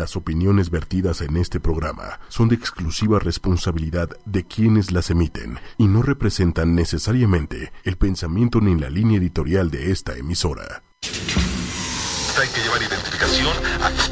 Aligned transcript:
Las 0.00 0.16
opiniones 0.16 0.70
vertidas 0.70 1.20
en 1.20 1.36
este 1.36 1.60
programa 1.60 2.20
son 2.28 2.48
de 2.48 2.54
exclusiva 2.54 3.18
responsabilidad 3.18 4.08
de 4.24 4.46
quienes 4.46 4.92
las 4.92 5.10
emiten 5.10 5.58
y 5.76 5.88
no 5.88 6.00
representan 6.00 6.74
necesariamente 6.74 7.70
el 7.84 7.98
pensamiento 7.98 8.62
ni 8.62 8.80
la 8.80 8.88
línea 8.88 9.18
editorial 9.18 9.70
de 9.70 9.92
esta 9.92 10.16
emisora. 10.16 10.82
Hay 11.02 12.48
que 12.48 12.62
llevar 12.62 12.80
identificación. 12.80 13.54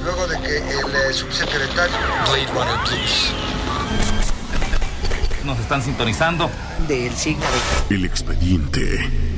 Luego 0.05 0.27
de 0.27 0.39
que 0.43 0.59
el 0.59 0.95
eh, 0.95 1.13
subsecretario 1.15 1.97
Blade 2.27 2.53
Runner 2.53 2.85
Plus. 2.85 3.33
Nos 5.47 5.59
están 5.59 5.81
sintonizando. 5.81 6.51
del 6.87 7.15
signo 7.15 7.47
de... 7.89 7.95
El 7.95 8.05
expediente 8.05 9.38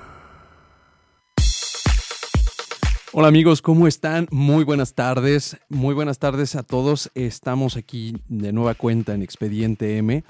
Hola 3.13 3.27
amigos, 3.27 3.61
¿cómo 3.61 3.89
están? 3.89 4.29
Muy 4.31 4.63
buenas 4.63 4.93
tardes. 4.93 5.57
Muy 5.67 5.93
buenas 5.93 6.17
tardes 6.17 6.55
a 6.55 6.63
todos. 6.63 7.11
Estamos 7.13 7.75
aquí 7.75 8.15
de 8.29 8.53
nueva 8.53 8.73
cuenta 8.73 9.13
en 9.13 9.21
Expediente 9.21 9.97
M. 9.97 10.23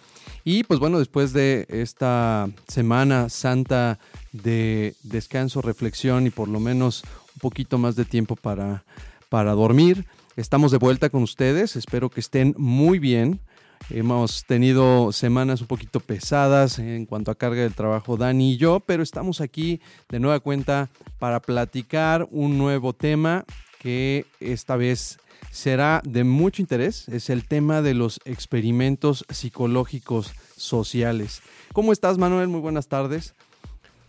Y 0.44 0.64
pues 0.64 0.80
bueno, 0.80 0.98
después 0.98 1.32
de 1.32 1.68
esta 1.70 2.50
semana 2.68 3.30
santa 3.30 4.00
de 4.32 4.96
descanso, 5.04 5.62
reflexión 5.62 6.26
y 6.26 6.32
por 6.32 6.48
lo 6.48 6.60
menos 6.60 7.04
un 7.36 7.40
poquito 7.40 7.78
más 7.78 7.96
de 7.96 8.04
tiempo 8.04 8.36
para, 8.36 8.84
para 9.30 9.52
dormir, 9.52 10.08
estamos 10.36 10.72
de 10.72 10.80
vuelta 10.80 11.12
con 11.12 11.22
ustedes. 11.22 11.76
Espero 11.76 12.10
que 12.10 12.20
estén 12.20 12.56
muy 12.58 12.98
bien. 12.98 13.42
Hemos 13.90 14.46
tenido 14.46 15.12
semanas 15.12 15.62
un 15.62 15.68
poquito 15.68 16.00
pesadas 16.00 16.80
en 16.80 17.06
cuanto 17.06 17.32
a 17.32 17.36
carga 17.36 17.64
del 17.64 17.74
trabajo 17.74 18.16
Dani 18.16 18.54
y 18.54 18.58
yo, 18.58 18.80
pero 18.80 19.04
estamos 19.04 19.42
aquí 19.42 19.82
de 20.10 20.20
nueva 20.20 20.40
cuenta 20.40 20.90
para 21.20 21.42
platicar 21.42 22.28
un 22.32 22.58
nuevo 22.58 22.94
tema 22.94 23.46
que 23.80 24.26
esta 24.40 24.76
vez 24.76 25.20
será 25.52 26.02
de 26.06 26.24
mucho 26.24 26.62
interés. 26.62 27.08
Es 27.10 27.30
el 27.30 27.46
tema 27.48 27.82
de 27.82 27.94
los 27.94 28.20
experimentos 28.26 29.26
psicológicos 29.30 30.34
sociales. 30.56 31.42
¿Cómo 31.74 31.92
estás, 31.92 32.18
Manuel? 32.18 32.48
Muy 32.48 32.62
buenas 32.62 32.88
tardes. 32.88 33.34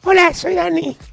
Hola, 0.05 0.34
soy 0.34 0.55
Dani. 0.55 0.97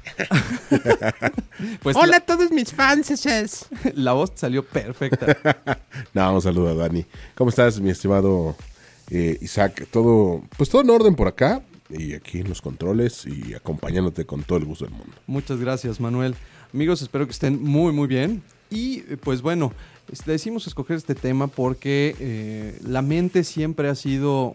Pues 1.82 1.94
Hola 1.94 2.16
a 2.16 2.20
todos 2.20 2.50
mis 2.50 2.72
fans. 2.72 3.68
La, 3.94 4.12
voz 4.12 4.32
salió 4.34 4.64
perfecta. 4.64 5.36
No, 6.14 6.34
un 6.34 6.42
saludo 6.42 6.70
a 6.70 6.74
Dani. 6.74 7.04
¿Cómo 7.34 7.50
estás, 7.50 7.80
mi 7.80 7.90
estimado 7.90 8.56
eh, 9.10 9.38
Isaac? 9.40 9.86
Todo, 9.90 10.42
pues 10.56 10.68
todo 10.70 10.82
en 10.82 10.90
orden 10.90 11.14
por 11.14 11.28
acá 11.28 11.62
y 11.90 12.14
aquí 12.14 12.40
en 12.40 12.48
los 12.48 12.62
controles 12.62 13.26
y 13.26 13.54
acompañándote 13.54 14.24
con 14.24 14.42
todo 14.42 14.58
el 14.58 14.64
gusto 14.64 14.86
del 14.86 14.94
mundo. 14.94 15.12
Muchas 15.26 15.60
gracias, 15.60 16.00
Manuel. 16.00 16.34
Amigos, 16.72 17.02
espero 17.02 17.26
que 17.26 17.32
estén 17.32 17.62
muy, 17.62 17.92
muy 17.92 18.08
bien. 18.08 18.42
Y 18.70 19.00
eh, 19.00 19.16
pues 19.22 19.42
bueno, 19.42 19.72
decidimos 20.26 20.66
escoger 20.66 20.96
este 20.96 21.14
tema 21.14 21.46
porque 21.46 22.16
eh, 22.18 22.78
la 22.84 23.02
mente 23.02 23.44
siempre 23.44 23.88
ha 23.88 23.94
sido 23.94 24.54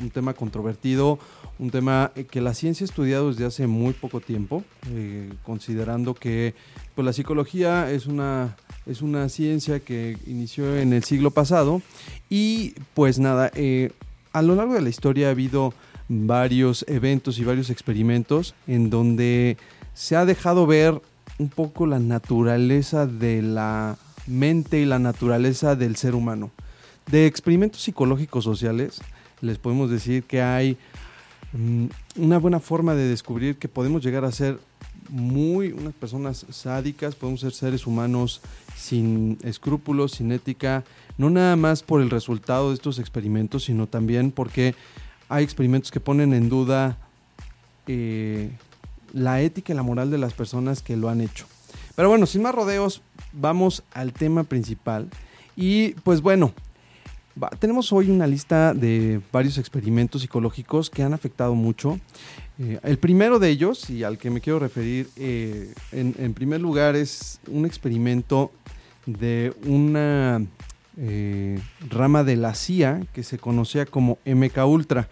un 0.00 0.10
tema 0.10 0.34
controvertido, 0.34 1.18
un 1.58 1.70
tema 1.70 2.12
eh, 2.14 2.24
que 2.24 2.40
la 2.40 2.54
ciencia 2.54 2.84
ha 2.84 2.88
estudiado 2.88 3.30
desde 3.30 3.46
hace 3.46 3.66
muy 3.66 3.92
poco 3.92 4.20
tiempo, 4.20 4.62
eh, 4.90 5.32
considerando 5.42 6.14
que 6.14 6.54
pues, 6.94 7.04
la 7.04 7.12
psicología 7.12 7.90
es 7.90 8.06
una, 8.06 8.56
es 8.86 9.02
una 9.02 9.28
ciencia 9.28 9.80
que 9.80 10.18
inició 10.26 10.76
en 10.76 10.92
el 10.92 11.04
siglo 11.04 11.30
pasado. 11.30 11.82
Y 12.28 12.74
pues 12.94 13.18
nada, 13.18 13.50
eh, 13.54 13.92
a 14.32 14.42
lo 14.42 14.54
largo 14.54 14.74
de 14.74 14.82
la 14.82 14.88
historia 14.88 15.28
ha 15.28 15.30
habido 15.30 15.72
varios 16.08 16.84
eventos 16.88 17.38
y 17.38 17.44
varios 17.44 17.70
experimentos 17.70 18.54
en 18.66 18.90
donde 18.90 19.56
se 19.94 20.14
ha 20.14 20.24
dejado 20.24 20.66
ver 20.66 21.00
un 21.38 21.48
poco 21.48 21.86
la 21.86 21.98
naturaleza 21.98 23.06
de 23.06 23.42
la 23.42 23.96
mente 24.26 24.80
y 24.80 24.84
la 24.84 24.98
naturaleza 24.98 25.74
del 25.74 25.96
ser 25.96 26.14
humano. 26.14 26.50
De 27.10 27.26
experimentos 27.26 27.82
psicológicos 27.82 28.44
sociales, 28.44 29.00
les 29.40 29.58
podemos 29.58 29.90
decir 29.90 30.24
que 30.24 30.42
hay 30.42 30.76
mm, 31.52 31.86
una 32.16 32.38
buena 32.38 32.60
forma 32.60 32.94
de 32.94 33.08
descubrir 33.08 33.56
que 33.56 33.68
podemos 33.68 34.02
llegar 34.02 34.24
a 34.24 34.32
ser 34.32 34.58
muy 35.08 35.72
unas 35.72 35.94
personas 35.94 36.46
sádicas, 36.50 37.14
podemos 37.14 37.40
ser 37.40 37.52
seres 37.52 37.86
humanos 37.86 38.40
sin 38.76 39.38
escrúpulos, 39.42 40.12
sin 40.12 40.32
ética, 40.32 40.84
no 41.18 41.30
nada 41.30 41.56
más 41.56 41.82
por 41.82 42.00
el 42.00 42.10
resultado 42.10 42.68
de 42.68 42.74
estos 42.74 42.98
experimentos, 42.98 43.64
sino 43.64 43.86
también 43.86 44.30
porque 44.30 44.74
hay 45.28 45.44
experimentos 45.44 45.90
que 45.90 46.00
ponen 46.00 46.32
en 46.34 46.48
duda 46.48 46.98
eh, 47.86 48.50
la 49.12 49.40
ética 49.40 49.72
y 49.72 49.76
la 49.76 49.82
moral 49.82 50.10
de 50.10 50.18
las 50.18 50.34
personas 50.34 50.82
que 50.82 50.96
lo 50.96 51.08
han 51.08 51.20
hecho. 51.20 51.46
Pero 51.94 52.08
bueno, 52.08 52.26
sin 52.26 52.42
más 52.42 52.54
rodeos, 52.54 53.00
vamos 53.32 53.82
al 53.92 54.12
tema 54.12 54.44
principal. 54.44 55.08
Y 55.56 55.90
pues 56.04 56.20
bueno, 56.20 56.52
tenemos 57.58 57.92
hoy 57.92 58.10
una 58.10 58.26
lista 58.26 58.72
de 58.72 59.20
varios 59.32 59.58
experimentos 59.58 60.22
psicológicos 60.22 60.90
que 60.90 61.02
han 61.02 61.12
afectado 61.12 61.54
mucho. 61.54 61.98
Eh, 62.58 62.78
el 62.82 62.98
primero 62.98 63.38
de 63.38 63.50
ellos, 63.50 63.90
y 63.90 64.04
al 64.04 64.18
que 64.18 64.30
me 64.30 64.40
quiero 64.40 64.58
referir 64.58 65.08
eh, 65.16 65.72
en, 65.92 66.32
primer 66.34 66.60
lugar, 66.60 66.96
es 66.96 67.40
un 67.48 67.66
experimento 67.66 68.50
de 69.04 69.52
una 69.66 70.42
eh, 70.96 71.60
rama 71.88 72.24
de 72.24 72.36
la 72.36 72.54
CIA 72.54 73.02
que 73.12 73.22
se 73.22 73.38
conocía 73.38 73.84
como 73.84 74.18
MK 74.24 74.66
Ultra. 74.66 75.08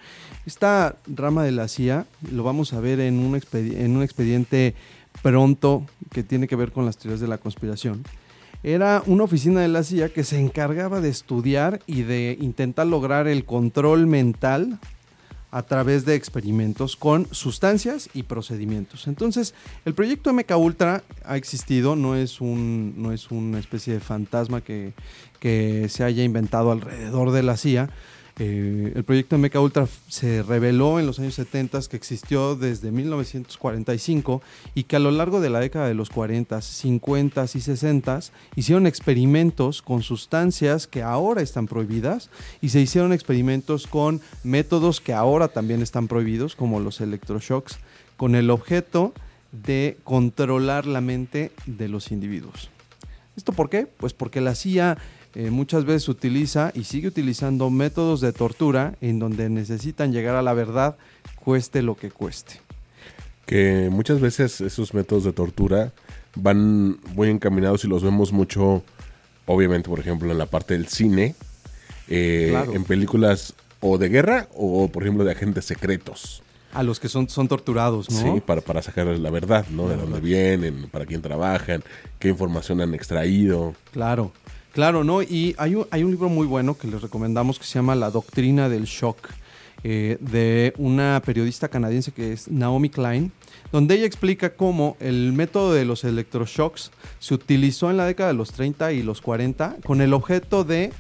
Esta 0.47 0.97
rama 1.07 1.45
de 1.45 1.53
la 1.53 1.69
CIA 1.69 2.07
lo 2.33 2.43
vamos 2.43 2.73
a 2.73 2.81
ver 2.81 3.01
en 3.01 3.19
un 3.19 4.03
expediente 4.03 4.75
pronto 5.23 5.87
que 6.11 6.23
tiene 6.23 6.49
que 6.49 6.57
ver 6.57 6.73
con 6.73 6.87
las 6.87 6.97
teorías 6.97 7.21
de 7.21 7.29
la 7.29 7.39
conspiración. 7.39 8.03
Era 8.65 9.03
una 9.05 9.25
oficina 9.25 9.61
de 9.61 9.69
la 9.69 9.85
CIA 9.85 10.09
que 10.09 10.25
se 10.25 10.41
encargaba 10.41 11.03
de 11.03 11.11
estudiar 11.11 11.81
y 11.87 12.03
de 12.03 12.39
intentar 12.41 12.87
lograr 12.87 13.29
el 13.29 13.45
control 13.45 14.07
mental 14.07 14.79
a 15.51 15.63
través 15.63 16.07
de 16.07 16.15
experimentos 16.15 16.97
con 16.97 17.29
sustancias 17.31 18.09
y 18.15 18.23
procedimientos. 18.23 19.07
Entonces, 19.07 19.55
el 19.85 19.93
proyecto 19.93 20.33
MK 20.33 20.57
Ultra 20.57 21.05
ha 21.27 21.37
existido, 21.37 21.95
no 21.95 22.17
es, 22.17 22.41
un, 22.41 22.95
no 22.97 23.13
es 23.13 23.31
una 23.31 23.59
especie 23.59 23.93
de 23.93 24.01
fantasma 24.01 24.63
que, 24.63 24.95
que 25.41 25.91
se 25.91 26.03
haya 26.03 26.25
inventado 26.25 26.73
alrededor 26.73 27.33
de 27.33 27.43
la 27.43 27.59
CIA. 27.59 27.91
Eh, 28.41 28.93
el 28.97 29.05
proyecto 29.05 29.39
MK 29.39 29.55
Ultra 29.61 29.87
se 30.09 30.43
reveló 30.43 30.99
en 30.99 31.07
los 31.07 31.21
años 31.21 31.35
70 31.35 31.81
que 31.89 31.97
existió 31.97 32.57
desde 32.57 32.91
1945 32.91 34.43
y 34.75 34.85
que 34.85 34.97
a 34.97 34.99
lo 34.99 35.13
largo 35.13 35.41
de 35.41 35.51
la 35.51 35.61
década 35.61 35.87
de 35.87 35.95
los 35.95 36.11
40, 36.11 36.61
50 36.61 37.45
y 37.45 37.61
60 37.61 38.21
hicieron 38.57 38.89
experimentos 38.89 39.83
con 39.83 40.03
sustancias 40.03 40.89
que 40.89 41.03
ahora 41.03 41.43
están 41.43 41.69
prohibidas 41.69 42.29
y 42.61 42.71
se 42.71 42.81
hicieron 42.81 43.13
experimentos 43.13 43.87
con 43.87 44.21
métodos 44.43 45.01
que 45.01 45.13
ahora 45.13 45.47
también 45.47 45.81
están 45.81 46.09
prohibidos, 46.09 46.57
como 46.57 46.81
los 46.81 47.01
electroshocks, 47.01 47.79
con 48.17 48.35
el 48.35 48.51
objeto 48.51 49.13
de 49.53 49.97
controlar 50.03 50.87
la 50.87 51.01
mente 51.01 51.53
de 51.67 51.87
los 51.87 52.11
individuos. 52.11 52.69
¿Esto 53.37 53.53
por 53.53 53.69
qué? 53.69 53.87
Pues 53.87 54.13
porque 54.13 54.41
la 54.41 54.55
CIA 54.55 54.97
eh, 55.35 55.51
muchas 55.51 55.85
veces 55.85 56.09
utiliza 56.09 56.71
y 56.75 56.85
sigue 56.85 57.09
utilizando 57.09 57.71
métodos 57.71 58.21
de 58.21 58.33
tortura 58.33 58.95
en 59.01 59.19
donde 59.19 59.49
necesitan 59.49 60.13
llegar 60.13 60.37
a 60.37 60.43
la 60.43 60.55
verdad, 60.55 60.97
cueste 61.37 61.83
lo 61.83 61.97
que 61.97 62.11
cueste. 62.11 62.61
Que 63.47 63.89
muchas 63.91 64.21
veces 64.21 64.61
esos 64.61 64.95
métodos 64.95 65.25
de 65.25 65.33
tortura 65.33 65.93
van 66.37 66.99
muy 67.15 67.29
encaminados 67.29 67.85
y 67.85 67.89
los 67.89 68.03
vemos 68.03 68.33
mucho, 68.33 68.83
obviamente, 69.47 69.89
por 69.89 70.01
ejemplo, 70.01 70.31
en 70.33 70.39
la 70.39 70.47
parte 70.47 70.75
del 70.75 70.89
cine, 70.89 71.35
eh, 72.09 72.49
Claro. 72.51 72.75
en 72.75 72.85
películas 72.85 73.55
o 73.81 73.99
de 73.99 74.09
guerra 74.09 74.49
o, 74.55 74.89
por 74.89 75.03
ejemplo, 75.03 75.25
de 75.25 75.33
agentes 75.33 75.65
secretos. 75.67 76.43
A 76.73 76.83
los 76.83 76.99
que 76.99 77.09
son, 77.09 77.29
son 77.29 77.47
torturados, 77.47 78.11
¿no? 78.11 78.35
Sí, 78.35 78.41
para, 78.41 78.61
para 78.61 78.83
sacar 78.83 79.07
la 79.07 79.31
verdad, 79.31 79.67
¿no? 79.71 79.89
de 79.89 79.97
dónde 79.97 80.21
vienen, 80.21 80.89
para 80.91 81.07
quién 81.07 81.23
trabajan, 81.23 81.85
qué 82.19 82.29
información 82.31 82.81
han 82.81 82.95
extraído. 82.95 83.75
Claro, 83.93 84.33
claro, 84.75 85.05
¿no? 85.05 85.23
Y 85.23 85.55
hay 85.57 85.77
un, 85.77 85.87
hay 85.91 86.03
un 86.03 86.11
libro 86.11 86.29
muy 86.29 86.47
bueno 86.47 86.77
que 86.77 86.89
les 86.89 87.01
recomendamos 87.01 87.59
que 87.59 87.65
se 87.65 87.75
llama 87.75 87.95
La 87.95 88.11
Doctrina 88.11 88.69
del 88.69 88.85
Shock, 88.85 89.31
eh, 89.85 90.19
de 90.21 90.75
una 90.77 91.23
periodista 91.25 91.69
canadiense 91.69 92.11
que 92.13 92.33
es 92.33 92.49
Naomi 92.49 92.91
Klein, 92.91 93.33
donde 93.71 93.95
ella 93.95 94.07
explica 94.07 94.55
cómo 94.55 94.97
el 94.99 95.33
método 95.33 95.73
de 95.73 95.85
los 95.85 96.05
electroshocks 96.05 96.91
se 97.19 97.35
utilizó 97.35 97.91
en 97.91 97.99
la 97.99 98.07
década 98.07 98.29
de 98.31 98.35
los 98.35 98.53
30 98.53 98.93
y 98.93 99.03
los 99.03 99.21
40 99.21 99.77
con 99.85 100.01
el 100.01 100.13
objeto 100.13 100.65
de 100.65 100.93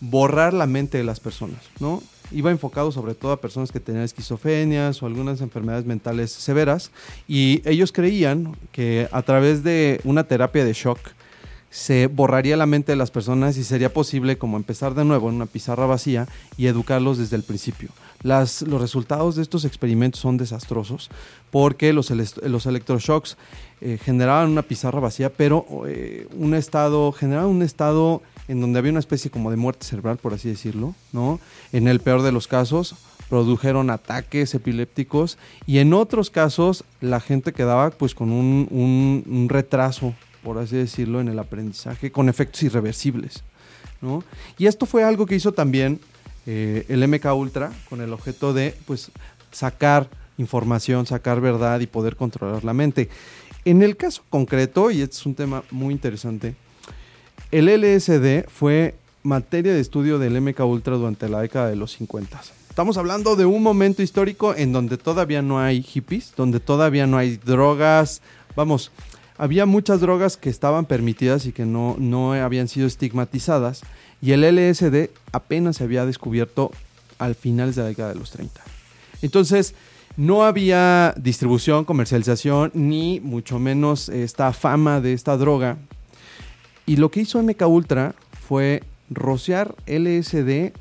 borrar 0.00 0.54
la 0.54 0.66
mente 0.66 0.98
de 0.98 1.04
las 1.04 1.20
personas, 1.20 1.60
¿no? 1.80 2.02
Iba 2.30 2.50
enfocado 2.50 2.92
sobre 2.92 3.14
todo 3.14 3.32
a 3.32 3.40
personas 3.40 3.72
que 3.72 3.80
tenían 3.80 4.04
esquizofrenias 4.04 5.02
o 5.02 5.06
algunas 5.06 5.40
enfermedades 5.40 5.86
mentales 5.86 6.30
severas 6.30 6.90
y 7.26 7.62
ellos 7.64 7.90
creían 7.90 8.56
que 8.70 9.08
a 9.10 9.22
través 9.22 9.64
de 9.64 10.00
una 10.04 10.24
terapia 10.24 10.64
de 10.64 10.74
shock 10.74 10.98
se 11.70 12.06
borraría 12.06 12.56
la 12.56 12.66
mente 12.66 12.92
de 12.92 12.96
las 12.96 13.10
personas 13.10 13.56
y 13.58 13.64
sería 13.64 13.92
posible 13.92 14.38
como 14.38 14.56
empezar 14.56 14.94
de 14.94 15.04
nuevo 15.04 15.28
en 15.28 15.34
una 15.36 15.46
pizarra 15.46 15.86
vacía 15.86 16.26
y 16.56 16.66
educarlos 16.66 17.18
desde 17.18 17.36
el 17.36 17.42
principio. 17.42 17.90
Las, 18.22 18.62
los 18.62 18.80
resultados 18.80 19.36
de 19.36 19.42
estos 19.42 19.64
experimentos 19.64 20.20
son 20.20 20.38
desastrosos 20.38 21.10
porque 21.50 21.92
los, 21.92 22.10
los 22.10 22.66
electroshocks 22.66 23.36
eh, 23.80 23.98
generaban 24.02 24.50
una 24.50 24.62
pizarra 24.62 24.98
vacía, 24.98 25.30
pero 25.32 25.66
eh, 25.86 26.26
un 26.36 26.54
estado, 26.54 27.12
generaban 27.12 27.50
un 27.50 27.62
estado 27.62 28.22
en 28.48 28.60
donde 28.60 28.78
había 28.78 28.90
una 28.90 29.00
especie 29.00 29.30
como 29.30 29.50
de 29.50 29.56
muerte 29.56 29.84
cerebral, 29.86 30.16
por 30.16 30.32
así 30.34 30.48
decirlo, 30.48 30.94
¿no? 31.12 31.38
En 31.72 31.86
el 31.86 32.00
peor 32.00 32.22
de 32.22 32.32
los 32.32 32.48
casos, 32.48 32.96
produjeron 33.28 33.90
ataques 33.90 34.54
epilépticos 34.54 35.36
y 35.66 35.78
en 35.78 35.92
otros 35.92 36.30
casos 36.30 36.82
la 37.02 37.20
gente 37.20 37.52
quedaba 37.52 37.90
pues 37.90 38.14
con 38.14 38.30
un- 38.32 39.22
un 39.26 39.48
retraso, 39.50 40.14
por 40.48 40.56
así 40.56 40.76
decirlo, 40.76 41.20
en 41.20 41.28
el 41.28 41.38
aprendizaje, 41.38 42.10
con 42.10 42.30
efectos 42.30 42.62
irreversibles, 42.62 43.42
¿no? 44.00 44.24
Y 44.56 44.64
esto 44.64 44.86
fue 44.86 45.04
algo 45.04 45.26
que 45.26 45.34
hizo 45.34 45.52
también 45.52 46.00
eh, 46.46 46.86
el 46.88 47.06
MK 47.06 47.26
Ultra 47.34 47.70
con 47.90 48.00
el 48.00 48.14
objeto 48.14 48.54
de 48.54 48.74
pues 48.86 49.10
sacar 49.52 50.08
información, 50.38 51.04
sacar 51.04 51.42
verdad 51.42 51.80
y 51.80 51.86
poder 51.86 52.16
controlar 52.16 52.64
la 52.64 52.72
mente. 52.72 53.10
En 53.66 53.82
el 53.82 53.98
caso 53.98 54.22
concreto, 54.30 54.90
y 54.90 55.02
este 55.02 55.16
es 55.16 55.26
un 55.26 55.34
tema 55.34 55.64
muy 55.70 55.92
interesante, 55.92 56.54
el 57.50 57.66
LSD 57.66 58.48
fue 58.48 58.94
materia 59.22 59.74
de 59.74 59.80
estudio 59.80 60.18
del 60.18 60.40
MK 60.40 60.60
Ultra 60.60 60.96
durante 60.96 61.28
la 61.28 61.42
década 61.42 61.68
de 61.68 61.76
los 61.76 61.92
50. 61.92 62.40
Estamos 62.70 62.96
hablando 62.96 63.36
de 63.36 63.44
un 63.44 63.62
momento 63.62 64.02
histórico 64.02 64.54
en 64.54 64.72
donde 64.72 64.96
todavía 64.96 65.42
no 65.42 65.60
hay 65.60 65.82
hippies, 65.82 66.32
donde 66.34 66.58
todavía 66.58 67.06
no 67.06 67.18
hay 67.18 67.36
drogas. 67.36 68.22
Vamos, 68.56 68.90
había 69.38 69.64
muchas 69.66 70.00
drogas 70.00 70.36
que 70.36 70.50
estaban 70.50 70.84
permitidas 70.84 71.46
y 71.46 71.52
que 71.52 71.64
no, 71.64 71.96
no 71.98 72.32
habían 72.34 72.68
sido 72.68 72.86
estigmatizadas. 72.86 73.82
Y 74.20 74.32
el 74.32 74.42
LSD 74.42 75.10
apenas 75.32 75.76
se 75.76 75.84
había 75.84 76.04
descubierto 76.04 76.72
al 77.18 77.34
finales 77.34 77.76
de 77.76 77.82
la 77.82 77.88
década 77.88 78.08
de 78.10 78.16
los 78.18 78.30
30. 78.32 78.60
Entonces, 79.22 79.74
no 80.16 80.44
había 80.44 81.14
distribución, 81.16 81.84
comercialización, 81.84 82.72
ni 82.74 83.20
mucho 83.20 83.58
menos 83.60 84.08
esta 84.08 84.52
fama 84.52 85.00
de 85.00 85.12
esta 85.12 85.36
droga. 85.36 85.76
Y 86.86 86.96
lo 86.96 87.10
que 87.10 87.20
hizo 87.20 87.40
MK 87.42 87.62
Ultra 87.68 88.14
fue 88.48 88.82
rociar 89.10 89.74
LSD 89.86 90.72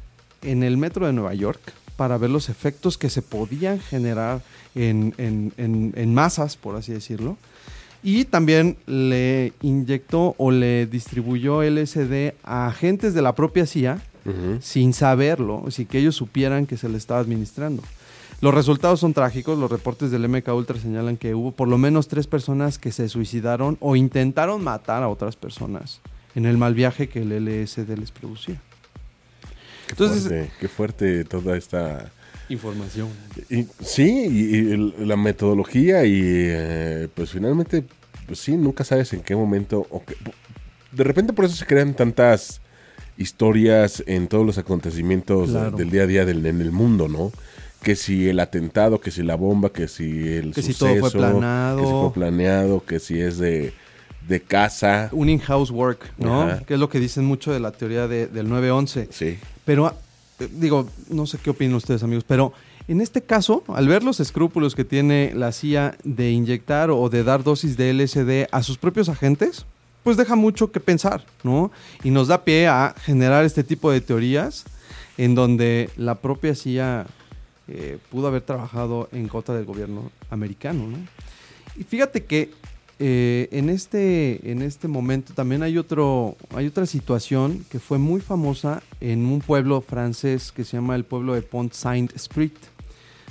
en 0.41 0.63
el 0.63 0.77
metro 0.77 1.05
de 1.05 1.13
Nueva 1.13 1.33
York 1.33 1.59
para 1.95 2.17
ver 2.17 2.29
los 2.29 2.49
efectos 2.49 2.97
que 2.97 3.09
se 3.09 3.21
podían 3.21 3.79
generar 3.79 4.41
en, 4.75 5.13
en- 5.17 5.53
en- 5.57 5.93
en 5.95 6.13
masas, 6.13 6.55
por 6.57 6.75
así 6.75 6.91
decirlo. 6.93 7.37
Y 8.03 8.25
también 8.25 8.77
le 8.85 9.53
inyectó 9.61 10.35
o 10.37 10.51
le 10.51 10.85
distribuyó 10.85 11.63
LSD 11.63 12.33
a 12.43 12.67
agentes 12.67 13.13
de 13.13 13.21
la 13.21 13.33
propia 13.35 13.65
CIA 13.65 14.01
sin 14.59 14.93
saberlo, 14.93 15.63
sin 15.69 15.85
que 15.87 15.99
ellos 15.99 16.15
supieran 16.15 16.65
que 16.67 16.75
se 16.77 16.89
le 16.89 16.97
estaba 16.97 17.19
administrando. 17.21 17.81
Los 18.41 18.53
resultados 18.53 18.99
son 18.99 19.13
trágicos. 19.13 19.57
Los 19.57 19.71
reportes 19.71 20.11
del 20.11 20.27
MK 20.29 20.49
Ultra 20.49 20.77
señalan 20.79 21.17
que 21.17 21.33
hubo 21.33 21.51
por 21.53 21.67
lo 21.67 21.77
menos 21.77 22.07
tres 22.07 22.27
personas 22.27 22.77
que 22.77 22.91
se 22.91 23.09
suicidaron 23.09 23.77
o 23.79 23.95
intentaron 23.95 24.63
matar 24.63 25.01
a 25.01 25.07
otras 25.09 25.35
personas 25.35 26.01
en 26.35 26.45
el 26.45 26.57
mal 26.57 26.75
viaje 26.75 27.07
que 27.09 27.21
el 27.23 27.29
LSD 27.45 27.97
les 27.97 28.11
producía. 28.11 28.61
Qué 29.87 29.93
Entonces- 29.93 30.23
fuerte, 30.27 30.51
qué 30.59 30.67
fuerte 30.67 31.23
toda 31.25 31.57
esta... 31.57 32.11
Información. 32.49 33.09
y- 33.49 33.65
sí, 33.83 34.25
y, 34.29 34.55
y 34.57 35.05
la 35.05 35.17
metodología 35.17 36.05
y 36.05 36.19
eh, 36.23 37.07
pues 37.13 37.31
finalmente, 37.31 37.83
pues 38.25 38.39
sí, 38.39 38.55
nunca 38.55 38.83
sabes 38.83 39.11
en 39.13 39.21
qué 39.21 39.35
momento... 39.35 39.85
de 40.91 41.03
repente 41.03 41.33
por 41.33 41.45
eso 41.45 41.55
se 41.55 41.65
crean 41.65 41.93
tantas 41.93 42.61
historias 43.17 44.03
en 44.05 44.27
todos 44.27 44.45
los 44.45 44.57
acontecimientos 44.57 45.49
Claro. 45.49 45.75
del 45.77 45.89
día 45.89 46.03
a 46.03 46.07
día 46.07 46.25
del, 46.25 46.45
en 46.45 46.61
el 46.61 46.71
mundo, 46.71 47.07
¿no? 47.07 47.31
Que 47.81 47.95
si 47.95 48.27
el 48.29 48.39
atentado, 48.39 48.99
que 48.99 49.11
si 49.11 49.23
la 49.23 49.35
bomba, 49.35 49.71
que 49.71 49.87
si 49.87 50.27
el 50.33 50.53
Que 50.53 50.61
si 50.61 50.73
todo 50.73 50.89
fue 50.89 51.09
suceso, 51.09 51.17
planeado. 51.17 51.77
que 51.79 51.85
si 51.85 51.91
fue 51.91 52.13
planeado, 52.13 52.83
que 52.85 52.99
si 52.99 53.19
es 53.19 53.37
de, 53.37 53.73
de 54.27 54.41
casa. 54.41 55.09
Un 55.11 55.29
in-house 55.29 55.71
work, 55.71 56.11
¿no? 56.17 56.43
Ajá. 56.43 56.59
Que 56.65 56.73
es 56.75 56.79
lo 56.79 56.89
que 56.89 56.99
dicen 56.99 57.25
mucho 57.25 57.51
de 57.53 57.59
la 57.59 57.71
teoría 57.71 58.07
de- 58.07 58.27
del 58.27 58.49
911. 58.49 59.07
Sí. 59.11 59.37
Pero, 59.65 59.93
digo, 60.39 60.87
no 61.09 61.25
sé 61.25 61.37
qué 61.37 61.49
opinan 61.49 61.75
ustedes, 61.75 62.03
amigos, 62.03 62.23
pero 62.27 62.53
en 62.87 63.01
este 63.01 63.21
caso, 63.21 63.63
al 63.67 63.87
ver 63.87 64.03
los 64.03 64.19
escrúpulos 64.19 64.75
que 64.75 64.85
tiene 64.85 65.33
la 65.35 65.51
CIA 65.51 65.97
de 66.03 66.31
inyectar 66.31 66.89
o 66.89 67.09
de 67.09 67.23
dar 67.23 67.43
dosis 67.43 67.75
de 67.75 67.93
LSD 67.93 68.47
a 68.51 68.63
sus 68.63 68.77
propios 68.77 69.09
agentes, 69.09 69.65
pues 70.03 70.15
deja 70.15 70.35
mucho 70.35 70.71
que 70.71 70.79
pensar, 70.79 71.25
¿no? 71.43 71.71
Y 72.03 72.11
nos 72.11 72.29
da 72.29 72.45
pie 72.45 72.67
a 72.67 72.95
generar 73.01 73.43
este 73.43 73.63
tipo 73.63 73.91
de 73.91 73.99
teorías 73.99 74.63
en 75.17 75.35
donde 75.35 75.89
la 75.97 76.15
propia 76.15 76.55
CIA 76.55 77.07
eh, 77.67 77.97
pudo 78.09 78.27
haber 78.27 78.41
trabajado 78.43 79.09
en 79.11 79.27
contra 79.27 79.55
del 79.55 79.65
gobierno 79.65 80.09
americano, 80.29 80.87
¿no? 80.87 80.97
Y 81.75 81.83
fíjate 81.83 82.23
que 82.23 82.51
eh, 82.99 83.47
en, 83.51 83.69
este, 83.69 84.51
en 84.51 84.61
este 84.61 84.87
momento 84.87 85.33
también 85.33 85.61
hay, 85.61 85.77
otro, 85.77 86.35
hay 86.55 86.67
otra 86.67 86.85
situación 86.85 87.65
que 87.69 87.79
fue 87.79 87.99
muy 87.99 88.21
famosa 88.21 88.81
en 88.99 89.25
un 89.25 89.39
pueblo 89.39 89.81
francés 89.81 90.51
que 90.51 90.63
se 90.63 90.77
llama 90.77 90.95
el 90.95 91.05
pueblo 91.05 91.35
de 91.35 91.43
Pont 91.43 91.73
Saint-Esprit. 91.73 92.55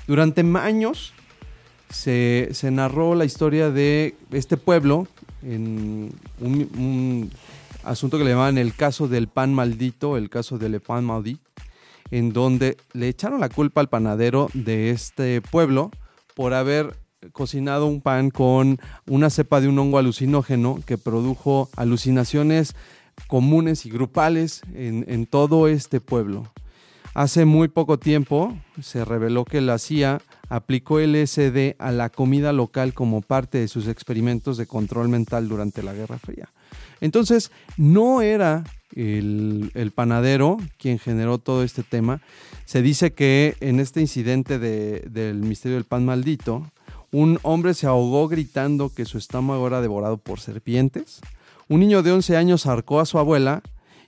Durante 0.07 0.43
años 0.57 1.13
se, 1.91 2.51
se 2.53 2.71
narró 2.71 3.15
la 3.15 3.25
historia 3.25 3.71
de 3.71 4.15
este 4.31 4.57
pueblo 4.57 5.09
en 5.43 6.13
un, 6.41 6.71
un 6.79 7.31
asunto 7.83 8.19
que 8.19 8.25
le 8.25 8.31
llamaban 8.31 8.59
el 8.59 8.75
caso 8.75 9.09
del 9.09 9.27
pan 9.27 9.53
maldito, 9.53 10.17
el 10.17 10.31
caso 10.31 10.59
del 10.59 10.81
pan 10.81 11.05
maudit, 11.05 11.41
en 12.13 12.33
donde 12.33 12.77
le 12.93 13.09
echaron 13.09 13.41
la 13.41 13.49
culpa 13.49 13.81
al 13.81 13.89
panadero 13.89 14.49
de 14.55 14.91
este 14.91 15.41
pueblo 15.41 15.91
por 16.37 16.55
haber 16.55 16.95
cocinado 17.33 17.87
un 17.87 18.01
pan 18.01 18.31
con 18.31 18.79
una 19.07 19.31
cepa 19.31 19.61
de 19.61 19.69
un 19.69 19.79
hongo 19.79 19.99
alucinógeno 19.99 20.81
que 20.87 20.99
produjo 20.99 21.69
alucinaciones 21.77 22.75
comunes 23.29 23.87
y 23.87 23.91
grupales 23.91 24.63
en, 24.75 25.27
todo 25.27 25.69
este 25.69 26.01
pueblo. 26.01 26.53
Hace 27.15 27.47
muy 27.47 27.69
poco 27.69 27.99
tiempo 27.99 28.55
se 28.83 29.05
reveló 29.05 29.47
que 29.47 29.63
la 29.63 29.79
CIA 29.79 30.21
aplicó 30.51 31.01
LSD 31.01 31.75
a 31.79 31.91
la 31.93 32.11
comida 32.11 32.53
local 32.53 32.93
como 32.93 33.23
parte 33.23 33.57
de 33.59 33.69
sus 33.69 33.89
experimentos 33.89 34.59
de 34.59 34.67
control 34.67 35.09
mental 35.09 35.49
durante 35.49 35.83
la 35.83 35.95
Guerra 35.95 36.19
Fría. 36.19 36.51
Entonces, 37.01 37.51
no 37.79 38.21
era 38.21 38.65
el, 38.95 39.71
el 39.75 39.93
panadero 39.93 40.59
quien 40.79 40.99
generó 40.99 41.39
todo 41.39 41.63
este 41.63 41.83
tema. 41.83 42.21
Se 42.67 42.83
dice 42.83 43.13
que 43.15 43.57
en 43.61 43.81
este 43.81 44.03
incidente 44.03 44.59
de- 44.59 45.01
del 45.11 45.37
misterio 45.37 45.77
del 45.77 45.85
pan 45.85 46.05
maldito, 46.05 46.71
un 47.13 47.39
hombre 47.43 47.75
se 47.75 47.87
ahogó 47.87 48.29
gritando 48.29 48.91
que 48.91 49.05
su 49.05 49.19
estómago 49.19 49.67
era 49.67 49.81
devorado 49.81 50.19
por 50.19 50.41
serpientes. 50.41 51.21
Un 51.69 51.81
niño 51.81 52.03
de 52.03 52.13
11 52.13 52.37
años 52.37 52.67
arcó 52.67 53.01
a 53.01 53.07
su 53.07 53.19
abuela 53.19 53.63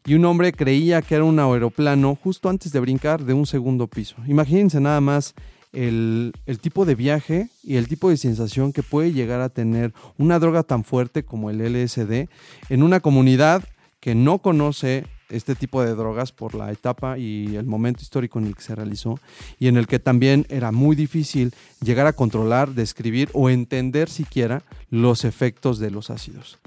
y 0.05 0.15
un 0.15 0.25
hombre 0.25 0.53
creía 0.53 1.03
que 1.03 1.15
era 1.15 1.25
un 1.25 1.39
aeroplano 1.39 2.17
justo 2.23 2.49
antes 2.49 2.73
de 2.73 2.81
brincar 2.81 3.25
de 3.25 3.35
un 3.35 3.47
segundo 3.47 3.87
piso. 3.87 4.17
Imagínense 4.27 4.81
nada 4.81 5.01
más 5.01 5.35
el, 5.73 6.33
el 6.47 6.59
tipo 6.61 6.85
de 6.85 6.95
viaje 6.95 7.51
y 7.63 7.77
el 7.77 7.89
tipo 7.89 8.09
de 8.09 8.17
sensación 8.17 8.73
que 8.73 8.83
puede 8.83 9.13
llegar 9.13 9.41
a 9.41 9.49
tener 9.49 9.93
una 10.17 10.39
droga 10.39 10.63
tan 10.63 10.85
fuerte 10.85 11.25
como 11.25 11.51
el 11.51 11.59
LSD 11.59 12.29
en 12.69 12.83
una 12.83 13.01
comunidad 13.01 13.65
que 14.01 14.15
no 14.15 14.39
conoce 14.39 15.05
este 15.31 15.55
tipo 15.55 15.83
de 15.83 15.95
drogas 15.95 16.33
por 16.33 16.55
la 16.55 16.71
etapa 16.73 17.19
y 17.19 17.57
el 17.57 17.67
momento 17.67 18.03
histórico 18.03 18.39
en 18.39 18.47
el 18.47 18.57
que 18.57 18.63
se 18.63 18.75
realizó 18.75 19.19
y 19.59 19.69
en 19.69 19.77
el 19.77 19.87
que 19.87 19.99
también 19.99 20.47
era 20.49 20.73
muy 20.73 20.97
difícil 20.97 21.55
llegar 21.83 22.07
a 22.07 22.13
controlar, 22.13 22.71
describir 22.71 23.31
o 23.33 23.51
entender 23.51 24.09
siquiera 24.09 24.63
los 24.91 25.25
efectos 25.25 25.79
de 25.79 25.91
los 25.91 26.11
ácidos. 26.11 26.59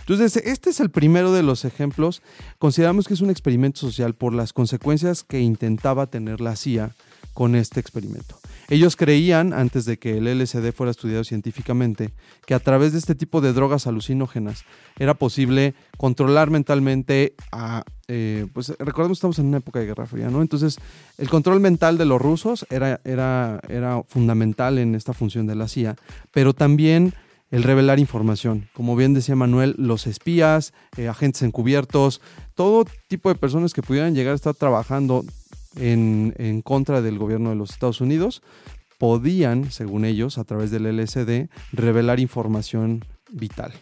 Entonces, 0.00 0.36
este 0.44 0.70
es 0.70 0.80
el 0.80 0.90
primero 0.90 1.32
de 1.32 1.42
los 1.42 1.64
ejemplos. 1.64 2.22
Consideramos 2.58 3.06
que 3.06 3.14
es 3.14 3.20
un 3.20 3.30
experimento 3.30 3.80
social 3.80 4.14
por 4.14 4.34
las 4.34 4.52
consecuencias 4.52 5.22
que 5.22 5.40
intentaba 5.40 6.06
tener 6.06 6.40
la 6.40 6.56
CIA 6.56 6.92
con 7.34 7.54
este 7.54 7.80
experimento. 7.80 8.38
Ellos 8.68 8.96
creían, 8.96 9.52
antes 9.52 9.84
de 9.84 9.98
que 9.98 10.18
el 10.18 10.26
LSD 10.26 10.72
fuera 10.72 10.90
estudiado 10.90 11.24
científicamente, 11.24 12.12
que 12.46 12.54
a 12.54 12.58
través 12.58 12.92
de 12.92 12.98
este 12.98 13.14
tipo 13.14 13.40
de 13.40 13.52
drogas 13.52 13.86
alucinógenas 13.86 14.64
era 14.98 15.14
posible 15.14 15.74
controlar 15.98 16.50
mentalmente 16.50 17.34
a... 17.50 17.84
eh, 18.08 18.46
pues 18.54 18.72
recordemos 18.78 19.18
estamos 19.18 19.38
en 19.38 19.46
una 19.46 19.58
época 19.58 19.80
de 19.80 19.86
Guerra 19.86 20.06
Fría, 20.06 20.30
¿no? 20.30 20.40
Entonces, 20.40 20.78
el 21.18 21.28
control 21.28 21.60
mental 21.60 21.98
de 21.98 22.06
los 22.06 22.20
rusos 22.20 22.66
era, 22.70 23.00
era, 23.04 23.60
era 23.68 24.02
fundamental 24.08 24.78
en 24.78 24.94
esta 24.94 25.12
función 25.12 25.46
de 25.46 25.54
la 25.54 25.68
CIA, 25.68 25.96
pero 26.30 26.54
también 26.54 27.14
el 27.50 27.62
revelar 27.64 27.98
información. 27.98 28.68
Como 28.72 28.96
bien 28.96 29.12
decía 29.12 29.36
Manuel, 29.36 29.74
los 29.76 30.06
espías, 30.06 30.72
eh, 30.96 31.08
agentes 31.08 31.42
encubiertos, 31.42 32.22
todo 32.54 32.86
tipo 33.08 33.28
de 33.28 33.34
personas 33.34 33.74
que 33.74 33.82
pudieran 33.82 34.14
llegar 34.14 34.32
a 34.32 34.36
estar 34.36 34.54
trabajando 34.54 35.24
en, 35.76 36.62
contra 36.62 37.02
del 37.02 37.18
gobierno 37.18 37.50
de 37.50 37.56
los 37.56 37.70
Estados 37.70 38.00
Unidos, 38.00 38.42
podían, 38.98 39.70
según 39.70 40.04
ellos, 40.04 40.38
a 40.38 40.44
través 40.44 40.70
del 40.70 40.84
LSD, 40.96 41.48
revelar 41.72 42.20
información 42.20 43.04
vital. 43.30 43.72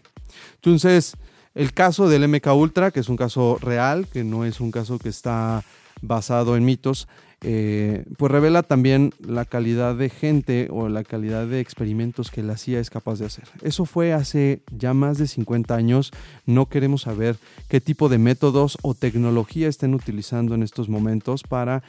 Entonces, 0.56 1.16
el 1.54 1.73
caso 1.73 2.09
del 2.09 2.28
MK 2.28 2.47
Ultra, 2.54 2.90
que 2.90 3.00
es 3.00 3.09
un 3.09 3.16
caso 3.16 3.59
real, 3.61 4.06
que 4.06 4.25
no 4.25 4.44
es 4.44 4.61
un 4.61 4.70
caso 4.70 4.99
que 4.99 5.09
está 5.09 5.64
basado 6.00 6.56
en 6.56 6.64
mitos, 6.64 7.09
eh, 7.42 8.04
pues 8.18 8.30
revela 8.30 8.62
también 8.62 9.14
la 9.18 9.47
calidad 9.47 9.94
de 9.94 10.11
gente 10.11 10.68
o 10.70 10.88
la 10.88 11.04
calidad 11.04 11.47
de 11.47 11.61
experimentos 11.61 12.30
que 12.30 12.42
la 12.42 12.59
CIA 12.59 12.80
es 12.80 12.90
capaz 12.90 13.18
de 13.18 13.26
hacer. 13.26 13.44
Eso 13.62 13.87
fue 13.87 14.12
hace 14.12 14.62
ya 14.76 14.92
más 14.92 15.16
de 15.18 15.26
50 15.26 15.75
años. 15.75 16.11
No 16.44 16.66
queremos 16.66 17.02
saber 17.02 17.37
qué 17.68 17.80
tipo 17.80 18.09
de 18.09 18.18
métodos 18.18 18.76
o 18.82 18.94
tecnología 18.94 19.68
estén 19.68 19.94
utilizando 19.94 20.54
en 20.54 20.62
estos 20.62 20.88
momentos 20.88 21.42
para 21.42 21.82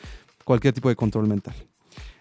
cualquier 0.45 0.73
tipo 0.73 0.89
de 0.89 0.95
control 0.95 1.27
mental. 1.27 1.55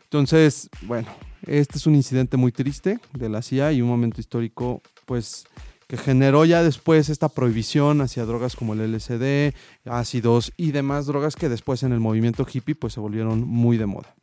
Entonces, 0.05 0.69
bueno, 0.83 1.09
este 1.47 1.79
es 1.79 1.87
un 1.87 1.95
incidente 1.95 2.37
muy 2.37 2.51
triste 2.51 2.99
de 3.13 3.29
la 3.29 3.43
CIA 3.43 3.73
y 3.73 3.81
un 3.81 3.89
momento 3.89 4.21
histórico, 4.21 4.83
pues 5.07 5.47
que 5.91 5.97
generó 5.97 6.45
ya 6.45 6.63
después 6.63 7.09
esta 7.09 7.29
prohibición 7.29 8.01
hacia 8.01 8.25
drogas 8.25 8.55
como 8.55 8.75
el 8.75 8.93
LSD, 8.93 9.53
ácidos 9.87 10.53
y 10.57 10.71
demás 10.71 11.07
drogas 11.07 11.35
que 11.35 11.49
después 11.49 11.83
en 11.83 11.91
el 11.91 11.99
movimiento 11.99 12.47
hippie 12.49 12.77
pues 12.77 12.93
se 12.93 13.01
volvieron 13.01 13.41
muy 13.41 13.77
de 13.77 13.87
moda. 13.87 14.15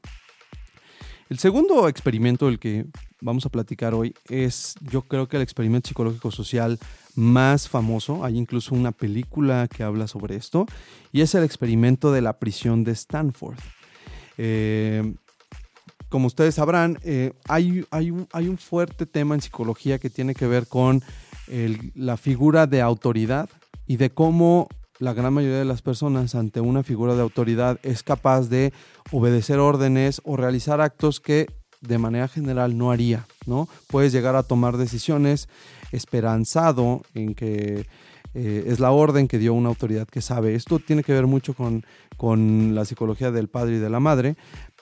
El 1.29 1.39
segundo 1.39 1.89
experimento 1.89 2.45
del 2.45 2.57
que 2.57 2.85
vamos 3.19 3.45
a 3.45 3.49
platicar 3.49 3.93
hoy 3.93 4.15
es 4.29 4.75
yo 4.79 5.01
creo 5.01 5.27
que 5.27 5.35
el 5.35 5.43
experimento 5.43 5.89
psicológico 5.89 6.31
social 6.31 6.79
más 7.15 7.67
famoso, 7.67 8.23
hay 8.23 8.37
incluso 8.37 8.73
una 8.73 8.93
película 8.93 9.67
que 9.67 9.83
habla 9.83 10.07
sobre 10.07 10.37
esto, 10.37 10.67
y 11.11 11.19
es 11.19 11.35
el 11.35 11.43
experimento 11.43 12.13
de 12.13 12.21
la 12.21 12.39
prisión 12.39 12.85
de 12.85 12.93
Stanford. 12.93 13.57
Eh, 14.37 15.15
como 16.07 16.27
ustedes 16.27 16.55
sabrán, 16.55 16.97
eh, 17.03 17.33
hay, 17.49 17.83
un 17.91 18.57
fuerte 18.57 19.05
tema 19.05 19.35
en 19.35 19.41
psicología 19.41 19.99
que 19.99 20.09
tiene 20.09 20.33
que 20.33 20.47
ver 20.47 20.67
con 20.67 21.03
la 21.95 22.17
figura 22.17 22.67
de 22.67 22.81
autoridad 22.81 23.49
y 23.85 23.97
de 23.97 24.09
cómo 24.09 24.67
la 24.99 25.13
gran 25.13 25.33
mayoría 25.33 25.59
de 25.59 25.65
las 25.65 25.81
personas 25.81 26.35
ante 26.35 26.59
una 26.59 26.83
figura 26.83 27.15
de 27.15 27.21
autoridad 27.21 27.79
es 27.83 28.03
capaz 28.03 28.49
de 28.49 28.73
obedecer 29.11 29.59
órdenes 29.59 30.21
o 30.23 30.37
realizar 30.37 30.81
actos 30.81 31.19
que 31.19 31.47
de 31.81 31.97
manera 31.97 32.27
general 32.27 32.77
no 32.77 32.91
haría, 32.91 33.27
¿no? 33.45 33.67
Puedes 33.87 34.11
llegar 34.11 34.35
a 34.35 34.43
tomar 34.43 34.77
decisiones 34.77 35.47
esperanzado 35.91 37.03
en 37.13 37.35
que 37.35 37.85
eh, 38.33 38.65
es 38.67 38.79
la 38.79 38.91
orden 38.91 39.27
que 39.27 39.37
dio 39.37 39.53
una 39.53 39.69
autoridad 39.69 40.07
que 40.07 40.21
sabe. 40.21 40.55
Esto 40.55 40.79
tiene 40.79 41.03
que 41.03 41.13
ver 41.13 41.27
mucho 41.27 41.53
con, 41.53 41.85
con 42.17 42.75
la 42.75 42.85
psicología 42.85 43.31
del 43.31 43.47
padre 43.47 43.75
y 43.75 43.79
de 43.79 43.89
la 43.89 43.99
madre, 43.99 44.35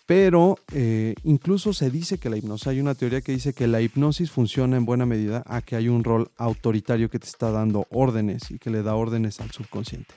pero 0.05 0.57
eh, 0.71 1.15
incluso 1.23 1.73
se 1.73 1.89
dice 1.89 2.19
que 2.19 2.29
la 2.29 2.37
hipnosis, 2.37 2.67
hay 2.67 2.79
una 2.79 2.93
teoría 2.93 3.21
que 3.21 3.31
dice 3.31 3.53
que 3.53 3.67
la 3.67 3.81
hipnosis 3.81 4.29
funciona 4.29 4.77
en 4.77 4.85
buena 4.85 5.05
medida 5.05 5.43
a 5.47 5.61
que 5.61 5.75
hay 5.75 5.87
un 5.87 6.03
rol 6.03 6.29
autoritario 6.37 7.09
que 7.09 7.19
te 7.19 7.27
está 7.27 7.51
dando 7.51 7.87
órdenes 7.89 8.51
y 8.51 8.59
que 8.59 8.69
le 8.69 8.83
da 8.83 8.95
órdenes 8.95 9.39
al 9.39 9.51
subconsciente. 9.51 10.13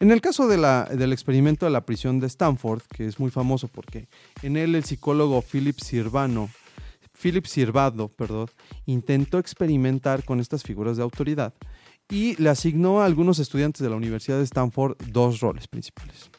En 0.00 0.10
el 0.10 0.20
caso 0.20 0.48
de 0.48 0.56
la, 0.56 0.86
del 0.86 1.12
experimento 1.12 1.64
de 1.64 1.70
la 1.70 1.86
prisión 1.86 2.18
de 2.18 2.26
Stanford, 2.26 2.82
que 2.92 3.06
es 3.06 3.20
muy 3.20 3.30
famoso 3.30 3.68
porque 3.68 4.08
en 4.42 4.56
él 4.56 4.74
el 4.74 4.82
psicólogo 4.82 5.40
Philip 5.42 5.78
Sirvano, 5.78 6.50
Philip 7.12 7.46
Sirvado, 7.46 8.08
perdón, 8.08 8.48
intentó 8.86 9.38
experimentar 9.38 10.24
con 10.24 10.40
estas 10.40 10.64
figuras 10.64 10.96
de 10.96 11.04
autoridad 11.04 11.54
y 12.10 12.34
le 12.42 12.50
asignó 12.50 13.00
a 13.00 13.06
algunos 13.06 13.38
estudiantes 13.38 13.80
de 13.80 13.90
la 13.90 13.96
Universidad 13.96 14.38
de 14.38 14.44
Stanford 14.44 14.96
dos 15.12 15.38
roles 15.38 15.68
principales. 15.68 16.30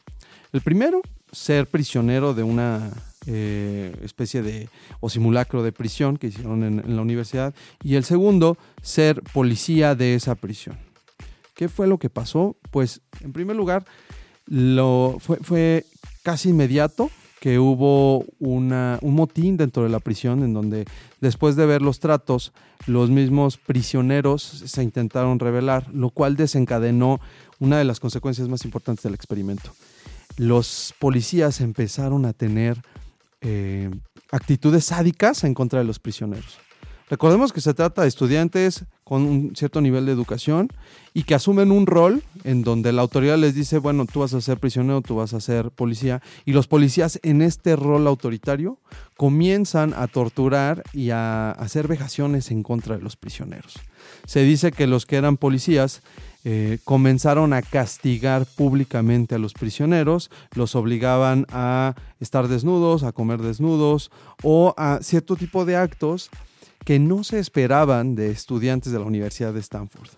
El 0.54 0.60
primero 0.60 1.02
ser 1.32 1.66
prisionero 1.66 2.32
de 2.32 2.44
una 2.44 2.92
eh, 3.26 3.92
especie 4.04 4.40
de 4.40 4.68
o 5.00 5.10
simulacro 5.10 5.64
de 5.64 5.72
prisión 5.72 6.16
que 6.16 6.28
hicieron 6.28 6.62
en, 6.62 6.94
la 6.94 7.02
universidad 7.02 7.52
y 7.82 7.96
el 7.96 8.04
segundo 8.04 8.56
ser 8.80 9.20
policía 9.32 9.96
de 9.96 10.14
esa 10.14 10.36
prisión. 10.36 10.78
¿Qué 11.56 11.68
fue 11.68 11.88
lo 11.88 11.98
que 11.98 12.08
pasó? 12.08 12.56
Pues 12.70 13.00
en 13.20 13.32
primer 13.32 13.56
lugar 13.56 13.84
lo, 14.46 15.16
fue, 15.18 15.86
casi 16.22 16.50
inmediato 16.50 17.10
que 17.40 17.58
hubo 17.58 18.24
un 18.38 19.00
motín 19.02 19.56
dentro 19.56 19.82
de 19.82 19.88
la 19.88 19.98
prisión 19.98 20.44
en 20.44 20.54
donde 20.54 20.84
después 21.20 21.56
de 21.56 21.66
ver 21.66 21.82
los 21.82 21.98
tratos 21.98 22.52
los 22.86 23.10
mismos 23.10 23.58
prisioneros 23.58 24.44
se 24.44 24.84
intentaron 24.84 25.40
rebelar, 25.40 25.92
lo 25.92 26.10
cual 26.10 26.36
desencadenó 26.36 27.20
una 27.58 27.76
de 27.76 27.84
las 27.84 27.98
consecuencias 27.98 28.48
más 28.48 28.64
importantes 28.64 29.02
del 29.02 29.14
experimento 29.14 29.72
los 30.36 30.94
policías 30.98 31.60
empezaron 31.60 32.26
a 32.26 32.32
tener 32.32 32.82
eh, 33.40 33.90
actitudes 34.30 34.86
sádicas 34.86 35.44
en 35.44 35.54
contra 35.54 35.78
de 35.78 35.84
los 35.84 35.98
prisioneros. 35.98 36.58
Recordemos 37.10 37.52
que 37.52 37.60
se 37.60 37.74
trata 37.74 38.02
de 38.02 38.08
estudiantes 38.08 38.86
con 39.04 39.22
un 39.22 39.54
cierto 39.54 39.82
nivel 39.82 40.06
de 40.06 40.12
educación 40.12 40.68
y 41.12 41.24
que 41.24 41.34
asumen 41.34 41.70
un 41.70 41.86
rol 41.86 42.22
en 42.44 42.62
donde 42.62 42.92
la 42.92 43.02
autoridad 43.02 43.36
les 43.36 43.54
dice, 43.54 43.76
bueno, 43.78 44.06
tú 44.06 44.20
vas 44.20 44.32
a 44.32 44.40
ser 44.40 44.58
prisionero, 44.58 45.02
tú 45.02 45.16
vas 45.16 45.34
a 45.34 45.40
ser 45.40 45.70
policía, 45.70 46.22
y 46.46 46.52
los 46.52 46.66
policías 46.66 47.20
en 47.22 47.42
este 47.42 47.76
rol 47.76 48.06
autoritario 48.06 48.78
comienzan 49.18 49.92
a 49.94 50.06
torturar 50.06 50.82
y 50.94 51.10
a 51.10 51.50
hacer 51.50 51.88
vejaciones 51.88 52.50
en 52.50 52.62
contra 52.62 52.96
de 52.96 53.02
los 53.02 53.16
prisioneros. 53.16 53.74
Se 54.26 54.42
dice 54.42 54.72
que 54.72 54.86
los 54.86 55.04
que 55.04 55.16
eran 55.16 55.36
policías 55.36 56.00
eh, 56.44 56.78
comenzaron 56.84 57.52
a 57.52 57.62
castigar 57.62 58.46
públicamente 58.46 59.34
a 59.34 59.38
los 59.38 59.54
prisioneros, 59.54 60.30
los 60.54 60.74
obligaban 60.74 61.46
a 61.50 61.94
estar 62.20 62.48
desnudos, 62.48 63.02
a 63.02 63.12
comer 63.12 63.40
desnudos 63.40 64.10
o 64.42 64.74
a 64.76 64.98
cierto 65.02 65.36
tipo 65.36 65.64
de 65.64 65.76
actos 65.76 66.30
que 66.84 66.98
no 66.98 67.24
se 67.24 67.38
esperaban 67.38 68.14
de 68.14 68.30
estudiantes 68.30 68.92
de 68.92 68.98
la 68.98 69.06
Universidad 69.06 69.54
de 69.54 69.60
Stanford. 69.60 70.10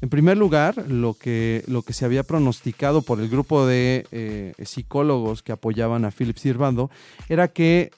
En 0.00 0.08
primer 0.08 0.36
lugar, 0.38 0.86
lo 0.88 1.14
que, 1.14 1.62
lo 1.66 1.82
que 1.82 1.92
se 1.92 2.04
había 2.04 2.22
pronosticado 2.22 3.02
por 3.02 3.20
el 3.20 3.28
grupo 3.28 3.66
de 3.66 4.06
eh, 4.10 4.54
psicólogos 4.64 5.42
que 5.42 5.52
apoyaban 5.52 6.04
a 6.04 6.10
Philip 6.10 6.36
Sirvando 6.36 6.90
era 7.28 7.48
que 7.48 7.90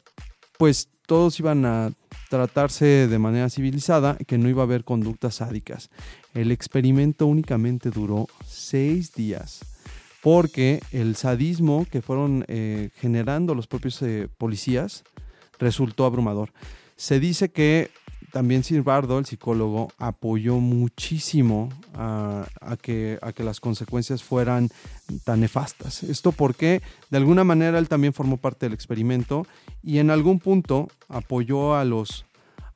pues 0.58 0.88
todos 1.06 1.38
iban 1.38 1.64
a 1.64 1.92
tratarse 2.32 3.08
de 3.08 3.18
manera 3.18 3.50
civilizada, 3.50 4.16
que 4.26 4.38
no 4.38 4.48
iba 4.48 4.62
a 4.62 4.64
haber 4.64 4.84
conductas 4.84 5.34
sádicas. 5.34 5.90
El 6.32 6.50
experimento 6.50 7.26
únicamente 7.26 7.90
duró 7.90 8.26
seis 8.46 9.12
días 9.12 9.60
porque 10.22 10.80
el 10.92 11.14
sadismo 11.14 11.86
que 11.90 12.00
fueron 12.00 12.46
eh, 12.48 12.88
generando 12.96 13.54
los 13.54 13.66
propios 13.66 14.00
eh, 14.00 14.28
policías 14.38 15.04
resultó 15.58 16.06
abrumador. 16.06 16.54
Se 16.96 17.20
dice 17.20 17.50
que 17.50 17.90
también 18.32 18.64
Sirbardo, 18.64 19.18
el 19.18 19.26
psicólogo, 19.26 19.92
apoyó 19.98 20.56
muchísimo 20.56 21.68
a, 21.94 22.46
que, 22.80 23.18
a 23.20 23.32
que 23.32 23.44
las 23.44 23.60
consecuencias 23.60 24.22
fueran 24.22 24.70
tan 25.24 25.40
nefastas. 25.40 26.02
Esto 26.02 26.32
porque 26.32 26.80
de 27.10 27.18
alguna 27.18 27.44
manera 27.44 27.78
él 27.78 27.88
también 27.88 28.14
formó 28.14 28.38
parte 28.38 28.64
del 28.64 28.72
experimento 28.72 29.46
y 29.82 29.98
en 29.98 30.10
algún 30.10 30.38
punto 30.38 30.88
apoyó 31.08 31.74
a 31.74 31.84
los, 31.84 32.24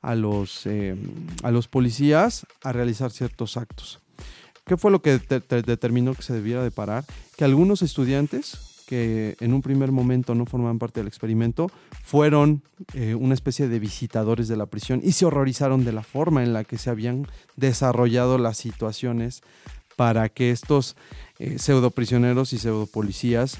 a 0.01 0.15
los, 0.15 0.65
eh, 0.65 0.95
a 1.43 1.51
los 1.51 1.67
policías 1.67 2.45
a 2.63 2.71
realizar 2.71 3.11
ciertos 3.11 3.57
actos. 3.57 3.99
¿Qué 4.65 4.75
fue 4.75 4.91
lo 4.91 5.01
que 5.01 5.19
determinó 5.65 6.13
que 6.13 6.23
se 6.23 6.33
debiera 6.33 6.61
de 6.61 6.71
parar? 6.71 7.05
Que 7.37 7.45
algunos 7.45 7.81
estudiantes 7.81 8.67
que 8.87 9.35
en 9.41 9.53
un 9.53 9.61
primer 9.61 9.91
momento 9.91 10.33
no 10.33 10.45
formaban 10.45 10.79
parte 10.79 11.01
del 11.01 11.07
experimento, 11.07 11.69
fueron 12.03 12.63
eh, 12.93 13.15
una 13.15 13.33
especie 13.33 13.67
de 13.67 13.79
visitadores 13.79 14.47
de 14.47 14.55
la 14.55 14.65
prisión 14.65 15.01
y 15.03 15.11
se 15.11 15.25
horrorizaron 15.25 15.83
de 15.83 15.91
la 15.91 16.03
forma 16.03 16.41
en 16.41 16.53
la 16.53 16.63
que 16.63 16.77
se 16.77 16.89
habían 16.89 17.27
desarrollado 17.57 18.37
las 18.37 18.57
situaciones 18.57 19.41
para 19.97 20.29
que 20.29 20.51
estos 20.51 20.95
eh, 21.37 21.59
pseudo 21.59 21.91
prisioneros 21.91 22.53
y 22.53 22.59
pseudo 22.59 22.87
policías 22.87 23.57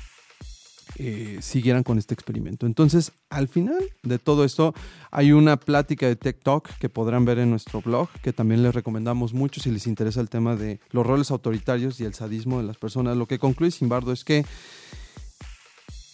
eh, 0.95 1.37
siguieran 1.41 1.83
con 1.83 1.97
este 1.97 2.13
experimento. 2.13 2.65
Entonces, 2.65 3.11
al 3.29 3.47
final 3.47 3.83
de 4.03 4.19
todo 4.19 4.43
esto, 4.43 4.73
hay 5.11 5.31
una 5.31 5.57
plática 5.57 6.07
de 6.07 6.15
Tech 6.15 6.41
Talk 6.41 6.77
que 6.79 6.89
podrán 6.89 7.25
ver 7.25 7.39
en 7.39 7.49
nuestro 7.49 7.81
blog, 7.81 8.09
que 8.21 8.33
también 8.33 8.63
les 8.63 8.73
recomendamos 8.73 9.33
mucho 9.33 9.61
si 9.61 9.71
les 9.71 9.87
interesa 9.87 10.21
el 10.21 10.29
tema 10.29 10.55
de 10.55 10.79
los 10.91 11.05
roles 11.05 11.31
autoritarios 11.31 11.99
y 11.99 12.05
el 12.05 12.13
sadismo 12.13 12.57
de 12.57 12.65
las 12.65 12.77
personas. 12.77 13.17
Lo 13.17 13.27
que 13.27 13.39
concluye 13.39 13.71
Simbardo 13.71 14.11
es 14.11 14.23
que 14.23 14.45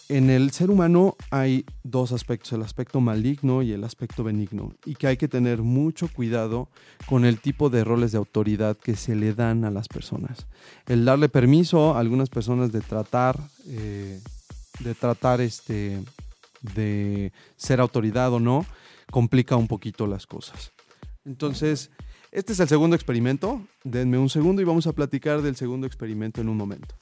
en 0.09 0.29
el 0.29 0.51
ser 0.51 0.69
humano 0.69 1.15
hay 1.31 1.65
dos 1.83 2.11
aspectos, 2.11 2.51
el 2.53 2.61
aspecto 2.61 2.99
maligno 2.99 3.61
y 3.61 3.71
el 3.71 3.83
aspecto 3.83 4.23
benigno, 4.23 4.73
y 4.85 4.95
que 4.95 5.07
hay 5.07 5.17
que 5.17 5.27
tener 5.27 5.61
mucho 5.61 6.07
cuidado 6.07 6.67
con 7.07 7.25
el 7.25 7.39
tipo 7.39 7.69
de 7.69 7.83
roles 7.83 8.11
de 8.11 8.17
autoridad 8.17 8.77
que 8.77 8.95
se 8.95 9.15
le 9.15 9.33
dan 9.33 9.65
a 9.65 9.71
las 9.71 9.87
personas. 9.87 10.45
El 10.87 11.05
darle 11.05 11.29
permiso 11.29 11.95
a 11.95 11.99
algunas 11.99 12.29
personas 12.29 12.71
de 12.71 12.81
tratar, 12.81 13.39
eh, 13.67 14.19
de 14.79 14.95
tratar 14.95 15.41
este, 15.41 16.03
de 16.61 17.31
ser 17.55 17.79
autoridad 17.79 18.33
o 18.33 18.39
no, 18.39 18.65
complica 19.11 19.55
un 19.55 19.67
poquito 19.67 20.07
las 20.07 20.25
cosas. 20.25 20.71
Entonces, 21.25 21.91
este 22.31 22.53
es 22.53 22.59
el 22.59 22.67
segundo 22.67 22.95
experimento. 22.95 23.61
Denme 23.83 24.17
un 24.17 24.29
segundo 24.29 24.61
y 24.61 24.65
vamos 24.65 24.87
a 24.87 24.93
platicar 24.93 25.41
del 25.41 25.55
segundo 25.55 25.85
experimento 25.85 26.41
en 26.41 26.49
un 26.49 26.57
momento. 26.57 26.95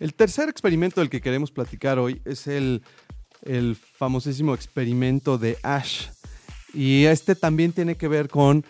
El 0.00 0.14
tercer 0.14 0.48
experimento 0.48 1.00
del 1.00 1.08
que 1.08 1.20
queremos 1.20 1.52
platicar 1.52 2.00
hoy 2.00 2.20
es 2.24 2.48
el, 2.48 2.82
el 3.42 3.76
famosísimo 3.76 4.54
experimento 4.54 5.38
de 5.38 5.58
Ash. 5.62 6.08
Y 6.74 7.04
este 7.04 7.34
también 7.34 7.72
tiene 7.72 7.96
que 7.96 8.08
ver 8.08 8.28
con, 8.28 8.64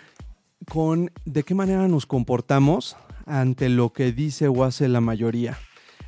con 0.68 1.10
de 1.24 1.42
qué 1.42 1.54
manera 1.54 1.86
nos 1.88 2.06
comportamos 2.06 2.96
ante 3.26 3.68
lo 3.68 3.92
que 3.92 4.12
dice 4.12 4.48
o 4.48 4.64
hace 4.64 4.88
la 4.88 5.00
mayoría. 5.00 5.58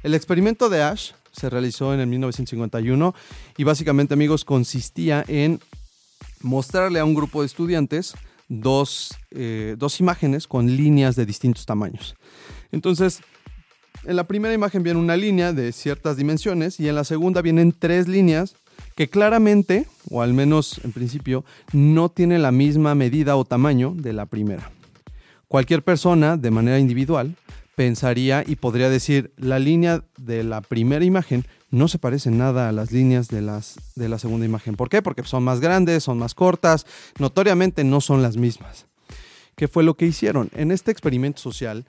El 0.02 0.14
experimento 0.14 0.68
de 0.68 0.83
Ash 0.83 1.12
se 1.33 1.50
realizó 1.50 1.94
en 1.94 2.00
el 2.00 2.06
1951 2.06 3.14
y 3.56 3.64
básicamente 3.64 4.14
amigos 4.14 4.44
consistía 4.44 5.25
en 5.28 5.61
mostrarle 6.40 7.00
a 7.00 7.04
un 7.04 7.14
grupo 7.14 7.40
de 7.40 7.47
estudiantes 7.47 8.14
dos, 8.49 9.14
eh, 9.30 9.76
dos 9.78 10.00
imágenes 10.00 10.47
con 10.47 10.66
líneas 10.66 11.16
de 11.16 11.26
distintos 11.26 11.66
tamaños. 11.66 12.14
Entonces, 12.71 13.21
en 14.06 14.16
la 14.16 14.25
primera 14.25 14.54
imagen 14.54 14.82
viene 14.82 15.00
una 15.00 15.16
línea 15.16 15.52
de 15.52 15.73
ciertas 15.73 16.16
dimensiones 16.16 16.80
y 16.80 16.88
en 16.88 16.94
la 16.94 17.04
segunda 17.04 17.42
vienen 17.42 17.73
tres 17.73 18.08
líneas 18.08 18.54
que 18.96 19.08
claramente, 19.08 19.87
o 20.11 20.23
al 20.23 20.34
menos 20.34 20.80
en 20.84 20.92
principio, 20.92 21.44
no 21.73 22.08
tienen 22.08 22.42
la 22.42 22.52
misma 22.52 22.94
medida 22.94 23.37
o 23.37 23.44
tamaño 23.44 23.94
de 23.96 24.12
la 24.12 24.26
primera. 24.26 24.70
Cualquier 25.49 25.82
persona, 25.82 26.37
de 26.37 26.50
manera 26.50 26.78
individual, 26.78 27.37
pensaría 27.75 28.44
y 28.46 28.56
podría 28.56 28.88
decir, 28.88 29.32
la 29.37 29.58
línea 29.58 30.04
de 30.16 30.44
la 30.44 30.61
primera 30.61 31.04
imagen 31.04 31.44
no 31.70 31.88
se 31.88 31.99
parece 31.99 32.30
nada 32.30 32.68
a 32.68 32.73
las 32.73 32.92
líneas 32.92 33.28
de, 33.28 33.42
las, 33.42 33.76
de 33.96 34.08
la 34.08 34.18
segunda 34.18 34.46
imagen. 34.46 34.76
¿Por 34.76 34.88
qué? 34.88 35.02
Porque 35.02 35.25
son 35.25 35.42
más 35.42 35.61
grandes, 35.61 36.04
son 36.04 36.18
más 36.18 36.34
cortas, 36.34 36.87
notoriamente 37.18 37.82
no 37.82 38.00
son 38.00 38.23
las 38.23 38.37
mismas. 38.37 38.87
¿Qué 39.56 39.68
fue 39.68 39.82
lo 39.82 39.94
que 39.94 40.06
hicieron? 40.06 40.50
En 40.54 40.70
este 40.70 40.90
experimento 40.90 41.40
social 41.40 41.84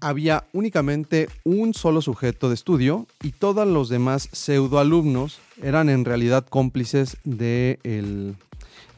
había 0.00 0.44
únicamente 0.52 1.28
un 1.44 1.74
solo 1.74 2.02
sujeto 2.02 2.48
de 2.48 2.54
estudio 2.54 3.06
y 3.22 3.32
todos 3.32 3.66
los 3.66 3.88
demás 3.88 4.28
pseudoalumnos 4.32 5.38
eran 5.62 5.88
en 5.88 6.04
realidad 6.04 6.46
cómplices 6.48 7.16
de 7.24 7.78
el- 7.82 8.36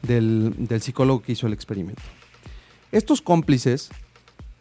del, 0.01 0.53
del 0.57 0.81
psicólogo 0.81 1.21
que 1.21 1.33
hizo 1.33 1.47
el 1.47 1.53
experimento. 1.53 2.01
Estos 2.91 3.21
cómplices 3.21 3.89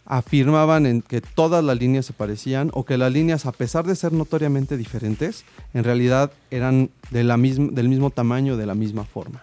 afirmaban 0.07 0.87
en 0.87 1.03
que 1.03 1.21
todas 1.21 1.63
las 1.65 1.79
líneas 1.79 2.05
se 2.07 2.13
parecían 2.13 2.71
o 2.75 2.85
que 2.85 2.99
las 2.99 3.13
líneas, 3.13 3.47
a 3.47 3.53
pesar 3.53 3.87
de 3.87 3.95
ser 3.97 4.13
notoriamente 4.13 4.77
diferentes, 4.77 5.45
en 5.73 5.85
realidad 5.85 6.33
eran 6.51 6.91
de 7.11 7.25
la 7.25 7.37
misma- 7.37 7.71
del 7.73 7.89
mismo 7.89 8.11
tamaño, 8.11 8.57
de 8.57 8.67
la 8.67 8.75
misma 8.75 9.05
forma. 9.05 9.41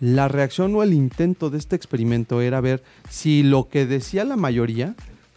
La 0.00 0.28
reacción 0.28 0.74
o 0.76 0.82
el 0.82 0.92
intento 0.92 1.50
de 1.50 1.58
este 1.58 1.76
experimento 1.76 2.40
era 2.40 2.60
ver 2.60 2.82
si 3.10 3.42
lo 3.42 3.68
que 3.68 3.86
decía 3.86 4.24
la 4.24 4.36
mayoría 4.36 4.94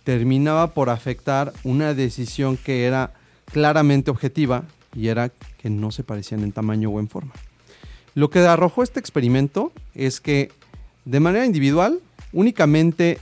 terminaba 0.08 0.68
por 0.68 0.90
afectar 0.90 1.52
una 1.66 1.94
decisión 1.94 2.56
que 2.56 2.86
era 2.86 3.12
claramente 3.52 4.10
objetiva 4.10 4.64
y 4.96 5.10
era 5.10 5.34
que 5.58 5.70
no 5.70 5.92
se 5.92 6.06
parecían 6.06 6.44
en 6.44 6.54
tamaño 6.54 6.90
o 6.90 7.02
en 7.02 7.10
forma. 7.10 7.34
Lo 8.16 8.30
que 8.30 8.40
arrojó 8.40 8.84
este 8.84 9.02
experimento 9.02 9.74
es 9.96 10.22
que 10.22 10.50
de 11.04 11.20
manera 11.20 11.46
individual 11.46 12.00
únicamente 12.32 13.20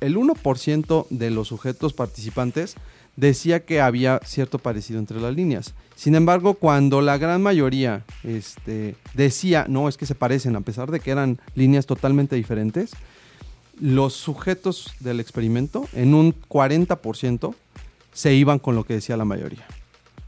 el 0.00 0.16
1% 0.16 1.08
de 1.10 1.30
los 1.30 1.48
sujetos 1.48 1.94
participantes 1.94 2.76
decía 3.16 3.64
que 3.64 3.80
había 3.80 4.20
cierto 4.24 4.60
parecido 4.60 5.00
entre 5.00 5.20
las 5.20 5.34
líneas. 5.34 5.74
Sin 5.96 6.14
embargo, 6.14 6.54
cuando 6.54 7.00
la 7.00 7.18
gran 7.18 7.42
mayoría 7.42 8.04
este, 8.22 8.94
decía, 9.14 9.66
no, 9.68 9.88
es 9.88 9.96
que 9.96 10.06
se 10.06 10.14
parecen, 10.14 10.54
a 10.54 10.60
pesar 10.60 10.92
de 10.92 11.00
que 11.00 11.10
eran 11.10 11.40
líneas 11.56 11.86
totalmente 11.86 12.36
diferentes, 12.36 12.92
los 13.80 14.14
sujetos 14.14 14.92
del 15.00 15.20
experimento, 15.20 15.88
en 15.94 16.14
un 16.14 16.34
40%, 16.48 17.54
se 18.12 18.34
iban 18.34 18.58
con 18.58 18.74
lo 18.74 18.84
que 18.84 18.94
decía 18.94 19.16
la 19.16 19.24
mayoría. 19.24 19.66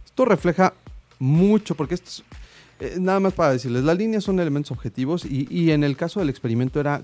Esto 0.05 0.25
refleja 0.25 0.73
mucho, 1.19 1.75
porque 1.75 1.95
esto 1.95 2.09
es, 2.09 2.23
eh, 2.81 2.97
nada 2.99 3.21
más 3.21 3.33
para 3.33 3.53
decirles, 3.53 3.85
las 3.85 3.97
líneas 3.99 4.25
son 4.25 4.41
elementos 4.41 4.71
objetivos 4.73 5.25
y, 5.25 5.47
y 5.51 5.71
en 5.73 5.85
el 5.85 5.97
caso 5.97 6.21
del 6.21 6.29
experimento 6.31 6.81
era 6.81 7.03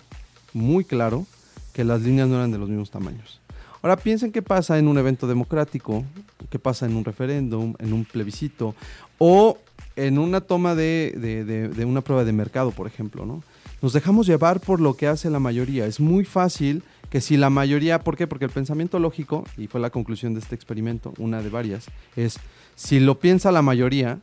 muy 0.55 0.85
claro 0.85 1.27
que 1.73 1.85
las 1.85 2.01
líneas 2.03 2.29
no 2.29 2.37
eran 2.37 2.51
de 2.51 2.59
los 2.59 2.69
mismos 2.69 2.91
tamaños. 2.91 3.41
Ahora 3.83 3.97
piensen 3.97 4.33
qué 4.33 4.43
pasa 4.43 4.79
en 4.79 4.89
un 4.89 4.99
evento 4.99 5.27
democrático, 5.29 6.05
qué 6.51 6.59
pasa 6.59 6.87
en 6.87 6.97
un 6.97 7.05
referéndum, 7.05 7.75
en 7.79 7.93
un 7.93 8.05
plebiscito 8.05 8.75
o 9.19 9.57
en 9.95 10.19
una 10.19 10.41
toma 10.41 10.75
de, 10.75 11.15
de- 11.17 11.45
de- 11.45 11.69
de 11.69 11.85
una 11.85 12.01
prueba 12.01 12.25
de 12.25 12.33
mercado, 12.33 12.73
por 12.73 12.87
ejemplo. 12.89 13.25
¿no? 13.25 13.43
Nos 13.81 13.93
dejamos 13.93 14.27
llevar 14.27 14.61
por 14.61 14.81
lo 14.81 14.95
que 14.95 15.07
hace 15.07 15.31
la 15.31 15.39
mayoría. 15.39 15.87
Es 15.87 16.01
muy 16.01 16.25
fácil 16.25 16.83
que 17.11 17.21
si 17.21 17.37
la 17.37 17.51
mayoría, 17.51 18.01
¿por 18.01 18.17
qué? 18.17 18.27
Porque 18.27 18.45
el 18.45 18.51
pensamiento 18.51 18.99
lógico, 18.99 19.45
y 19.57 19.67
fue 19.67 19.81
la 19.81 19.91
conclusión 19.91 20.35
de 20.35 20.41
este 20.41 20.55
experimento, 20.55 21.15
una 21.19 21.43
de 21.43 21.49
varias, 21.49 21.87
es 22.17 22.39
si 22.75 23.01
lo 23.01 23.19
piensa 23.19 23.53
la 23.53 23.63
mayoría, 23.63 24.19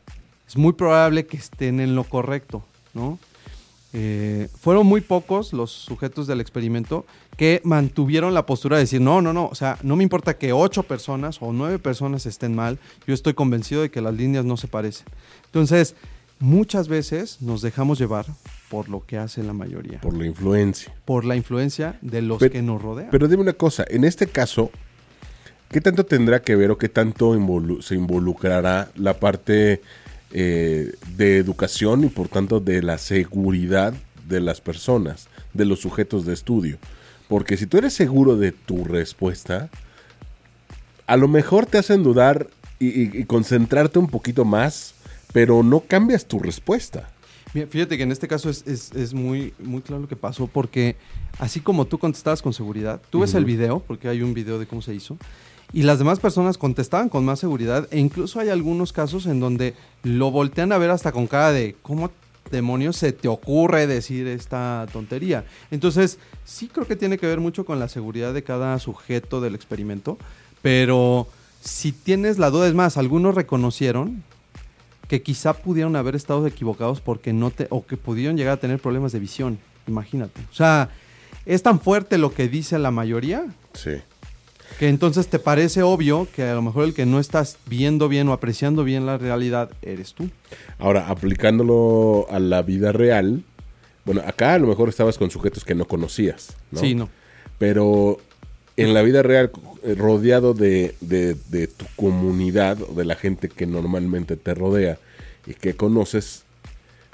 es 0.46 0.56
muy 0.56 0.72
probable 0.72 1.26
que 1.26 1.36
estén 1.36 1.80
en 1.80 1.94
lo 1.94 2.04
correcto, 2.04 2.64
¿no? 2.94 3.18
Eh, 3.92 4.48
fueron 4.60 4.86
muy 4.86 5.00
pocos 5.00 5.52
los 5.52 5.70
sujetos 5.70 6.26
del 6.26 6.40
experimento 6.40 7.06
que 7.36 7.62
mantuvieron 7.64 8.34
la 8.34 8.44
postura 8.44 8.76
de 8.76 8.82
decir, 8.82 9.00
no, 9.00 9.22
no, 9.22 9.32
no, 9.32 9.46
o 9.46 9.54
sea, 9.54 9.78
no 9.82 9.96
me 9.96 10.02
importa 10.02 10.36
que 10.36 10.52
ocho 10.52 10.82
personas 10.82 11.38
o 11.40 11.52
nueve 11.52 11.78
personas 11.78 12.26
estén 12.26 12.54
mal, 12.54 12.78
yo 13.06 13.14
estoy 13.14 13.34
convencido 13.34 13.82
de 13.82 13.90
que 13.90 14.00
las 14.00 14.14
líneas 14.14 14.44
no 14.44 14.56
se 14.56 14.68
parecen. 14.68 15.06
Entonces, 15.46 15.94
muchas 16.38 16.88
veces 16.88 17.38
nos 17.40 17.62
dejamos 17.62 17.98
llevar 17.98 18.26
por 18.68 18.88
lo 18.88 19.04
que 19.06 19.16
hace 19.18 19.42
la 19.42 19.52
mayoría, 19.52 20.00
por, 20.00 20.12
Por 20.12 20.20
la 20.20 20.26
influencia. 20.26 20.92
la 21.24 21.36
influencia 21.36 21.98
de 22.02 22.22
los 22.22 22.38
Pero- 22.38 22.52
que 22.52 22.62
nos 22.62 22.82
rodean. 22.82 23.08
Pero 23.10 23.28
dime 23.28 23.42
una 23.42 23.52
cosa, 23.52 23.84
en 23.88 24.04
este 24.04 24.26
caso, 24.26 24.70
¿qué 25.70 25.80
tanto 25.80 26.04
tendrá 26.04 26.42
que 26.42 26.56
ver 26.56 26.70
o 26.70 26.78
qué 26.78 26.88
tanto 26.88 27.34
involu- 27.36 27.80
se 27.82 27.94
involucrará 27.94 28.90
la 28.96 29.14
parte 29.14 29.80
eh, 30.32 30.92
de 31.16 31.38
educación 31.38 32.04
y 32.04 32.08
por 32.08 32.28
tanto 32.28 32.58
de 32.60 32.82
la 32.82 32.98
seguridad 32.98 33.94
de 34.28 34.40
las 34.40 34.60
personas, 34.60 35.28
de 35.54 35.64
los 35.64 35.80
sujetos 35.80 36.26
de 36.26 36.34
estudio? 36.34 36.78
Porque 37.28 37.56
si 37.56 37.66
tú 37.66 37.78
eres 37.78 37.94
seguro 37.94 38.36
de 38.36 38.52
tu 38.52 38.84
respuesta, 38.84 39.70
a 41.06 41.16
lo 41.16 41.28
mejor 41.28 41.66
te 41.66 41.78
hacen 41.78 42.02
dudar 42.02 42.48
y, 42.80 42.88
y- 42.88 43.10
y 43.20 43.24
concentrarte 43.24 43.98
un 44.00 44.08
poquito 44.08 44.44
más, 44.44 44.94
pero 45.36 45.62
no 45.62 45.80
cambias 45.80 46.24
tu 46.24 46.38
respuesta. 46.38 47.10
Mira, 47.52 47.66
fíjate 47.66 47.98
que 47.98 48.04
en 48.04 48.10
este 48.10 48.26
caso 48.26 48.48
es, 48.48 48.66
es- 48.66 48.92
es 48.92 49.12
muy, 49.12 49.52
muy 49.58 49.82
claro 49.82 50.00
lo 50.00 50.08
que 50.08 50.16
pasó 50.16 50.46
porque 50.46 50.96
así 51.38 51.60
como 51.60 51.84
tú 51.84 51.98
contestabas 51.98 52.40
con 52.40 52.54
seguridad, 52.54 53.02
tú 53.10 53.20
ves 53.20 53.34
el 53.34 53.44
video, 53.44 53.80
porque 53.86 54.08
hay 54.08 54.22
un 54.22 54.32
video 54.32 54.58
de 54.58 54.66
cómo 54.66 54.80
se 54.80 54.94
hizo, 54.94 55.18
y 55.74 55.82
las 55.82 55.98
demás 55.98 56.20
personas 56.20 56.56
contestaban 56.56 57.10
con 57.10 57.26
más 57.26 57.38
seguridad 57.38 57.86
e 57.90 57.98
incluso 57.98 58.40
hay 58.40 58.48
algunos 58.48 58.94
casos 58.94 59.26
en 59.26 59.38
donde 59.38 59.74
lo 60.04 60.30
voltean 60.30 60.72
a 60.72 60.78
ver 60.78 60.88
hasta 60.88 61.12
con 61.12 61.26
cara 61.26 61.52
de 61.52 61.76
cómo 61.82 62.10
demonios 62.50 62.96
se 62.96 63.12
te 63.12 63.28
ocurre 63.28 63.86
decir 63.86 64.26
esta 64.28 64.86
tontería. 64.90 65.44
Entonces, 65.70 66.18
sí 66.46 66.68
creo 66.72 66.86
que 66.86 66.96
tiene 66.96 67.18
que 67.18 67.26
ver 67.26 67.40
mucho 67.40 67.66
con 67.66 67.78
la 67.78 67.90
seguridad 67.90 68.32
de 68.32 68.42
cada 68.42 68.78
sujeto 68.78 69.42
del 69.42 69.54
experimento, 69.54 70.16
pero 70.62 71.26
si 71.60 71.92
tienes 71.92 72.38
la 72.38 72.48
duda, 72.48 72.68
es 72.68 72.74
más, 72.74 72.96
algunos 72.96 73.34
reconocieron 73.34 74.24
que 75.08 75.22
quizá 75.22 75.52
pudieron 75.54 75.94
haber 75.96 76.16
estado 76.16 76.46
equivocados 76.46 77.00
porque 77.00 77.32
no 77.32 77.50
te 77.50 77.66
o 77.70 77.86
que 77.86 77.96
pudieron 77.96 78.36
llegar 78.36 78.54
a 78.54 78.60
tener 78.60 78.78
problemas 78.80 79.12
de 79.12 79.20
visión, 79.20 79.58
imagínate. 79.86 80.40
O 80.50 80.54
sea, 80.54 80.90
es 81.44 81.62
tan 81.62 81.80
fuerte 81.80 82.18
lo 82.18 82.32
que 82.32 82.48
dice 82.48 82.78
la 82.78 82.90
mayoría 82.90 83.44
Sí. 83.72 83.92
que 84.80 84.88
entonces 84.88 85.28
te 85.28 85.38
parece 85.38 85.82
obvio 85.82 86.26
que 86.34 86.42
a 86.42 86.54
lo 86.54 86.62
mejor 86.62 86.84
el 86.84 86.94
que 86.94 87.06
no 87.06 87.20
estás 87.20 87.56
viendo 87.66 88.08
bien 88.08 88.28
o 88.28 88.32
apreciando 88.32 88.82
bien 88.84 89.06
la 89.06 89.16
realidad 89.16 89.70
eres 89.82 90.12
tú. 90.14 90.28
Ahora, 90.78 91.08
aplicándolo 91.08 92.26
a 92.30 92.38
la 92.40 92.62
vida 92.62 92.90
real, 92.92 93.44
bueno, 94.04 94.22
acá 94.26 94.54
a 94.54 94.58
lo 94.58 94.66
mejor 94.66 94.88
estabas 94.88 95.18
con 95.18 95.30
sujetos 95.30 95.64
que 95.64 95.74
no 95.74 95.84
conocías, 95.86 96.56
¿no? 96.72 96.80
Sí, 96.80 96.94
no. 96.94 97.08
Pero 97.58 98.18
en 98.76 98.92
la 98.94 99.02
vida 99.02 99.22
real, 99.22 99.50
eh, 99.82 99.94
rodeado 99.94 100.52
de, 100.54 100.94
de- 101.00 101.36
de 101.50 101.66
tu 101.66 101.84
comunidad, 101.96 102.78
o 102.82 102.94
de 102.94 103.04
la 103.04 103.14
gente 103.16 103.48
que 103.48 103.66
normalmente 103.66 104.36
te 104.36 104.54
rodea 104.54 104.98
y 105.46 105.54
que 105.54 105.74
conoces, 105.74 106.42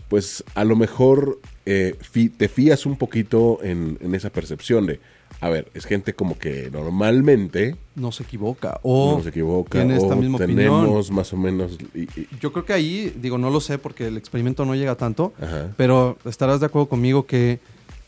pues 0.08 0.44
a 0.54 0.64
lo 0.64 0.76
mejor 0.76 1.38
eh, 1.66 1.94
te 2.36 2.48
fías 2.48 2.86
un 2.86 2.96
poquito 2.96 3.60
en, 3.62 3.98
en 4.00 4.14
esa 4.14 4.30
percepción 4.30 4.86
de, 4.86 5.00
a 5.40 5.48
ver, 5.48 5.68
es 5.74 5.84
gente 5.86 6.12
como 6.14 6.36
que 6.38 6.70
normalmente 6.70 7.76
No 7.94 8.10
se 8.12 8.22
equivoca. 8.24 8.78
O 8.82 9.16
no 9.16 9.22
se 9.22 9.28
equivoca, 9.30 9.78
tiene 9.78 9.96
esta 9.96 10.14
o 10.14 10.16
misma 10.16 10.38
tenemos 10.38 10.84
opinión. 10.86 11.14
más 11.16 11.32
o 11.32 11.36
menos... 11.36 11.78
y- 11.94 12.02
y- 12.20 12.28
Yo 12.40 12.52
creo 12.52 12.64
que 12.64 12.72
ahí, 12.72 13.12
digo, 13.20 13.38
no 13.38 13.50
lo 13.50 13.60
sé 13.60 13.78
porque 13.78 14.06
el 14.08 14.16
experimento 14.16 14.64
no 14.64 14.74
llega 14.74 14.94
tanto, 14.96 15.32
Ajá. 15.40 15.70
pero 15.76 16.18
estarás 16.24 16.60
de 16.60 16.66
acuerdo 16.66 16.88
conmigo 16.88 17.26
que 17.26 17.58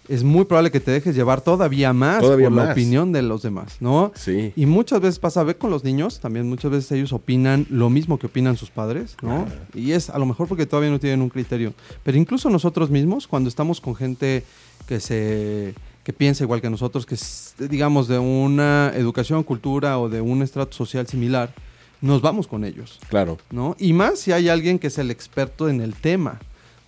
es 0.08 0.22
muy 0.22 0.44
probable 0.44 0.70
que 0.70 0.80
te 0.80 0.90
dejes 0.90 1.14
llevar 1.14 1.40
todavía 1.40 1.92
más 1.92 2.20
Todavía 2.20 2.48
por 2.48 2.56
la 2.56 2.72
opinión 2.72 3.12
de 3.12 3.22
los 3.22 3.42
demás, 3.42 3.76
¿no? 3.80 4.12
Sí. 4.14 4.52
Y 4.56 4.66
muchas 4.66 5.00
veces 5.00 5.18
pasa, 5.18 5.42
ve 5.42 5.56
con 5.56 5.70
los 5.70 5.84
niños, 5.84 6.20
también 6.20 6.48
muchas 6.48 6.70
veces 6.70 6.92
ellos 6.92 7.12
opinan 7.12 7.66
lo 7.70 7.90
mismo 7.90 8.18
que 8.18 8.26
opinan 8.26 8.56
sus 8.56 8.70
padres, 8.70 9.16
¿no? 9.22 9.46
Y 9.74 9.92
es 9.92 10.10
a 10.10 10.18
lo 10.18 10.26
mejor 10.26 10.48
porque 10.48 10.66
todavía 10.66 10.90
no 10.90 11.00
tienen 11.00 11.22
un 11.22 11.30
criterio. 11.30 11.74
Pero 12.02 12.18
incluso 12.18 12.50
nosotros 12.50 12.90
mismos, 12.90 13.26
cuando 13.26 13.48
estamos 13.48 13.80
con 13.80 13.94
gente 13.94 14.44
que 14.86 15.00
se 15.00 15.74
que 16.04 16.12
piensa 16.12 16.44
igual 16.44 16.60
que 16.60 16.68
nosotros, 16.68 17.06
que 17.06 17.14
es, 17.14 17.54
digamos 17.58 18.08
de 18.08 18.18
una 18.18 18.92
educación, 18.94 19.42
cultura 19.42 19.98
o 19.98 20.10
de 20.10 20.20
un 20.20 20.42
estrato 20.42 20.74
social 20.74 21.06
similar, 21.06 21.54
nos 22.02 22.20
vamos 22.20 22.46
con 22.46 22.64
ellos. 22.64 23.00
Claro. 23.08 23.38
¿no? 23.50 23.74
Y 23.78 23.94
más 23.94 24.18
si 24.18 24.30
hay 24.30 24.50
alguien 24.50 24.78
que 24.78 24.88
es 24.88 24.98
el 24.98 25.10
experto 25.10 25.70
en 25.70 25.80
el 25.80 25.94
tema, 25.94 26.40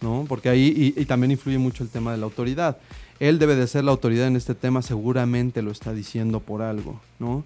¿no? 0.03 0.27
Porque 0.29 0.51
ahí 0.51 0.95
y, 0.97 1.01
y 1.01 1.07
también 1.07 1.31
influye 1.31 1.57
mucho 1.57 1.83
el 1.83 1.89
tema 1.89 2.13
de 2.13 2.19
la 2.19 2.25
autoridad. 2.25 2.77
Él 3.21 3.39
debe 3.39 3.55
de 3.57 3.67
ser 3.67 3.85
la 3.85 3.93
autoridad 3.93 4.27
en 4.27 4.37
este 4.37 4.55
tema, 4.55 4.83
seguramente 4.83 5.63
lo 5.63 5.71
está 5.71 5.93
diciendo 5.95 6.41
por 6.41 6.63
algo, 6.63 7.01
¿no? 7.19 7.45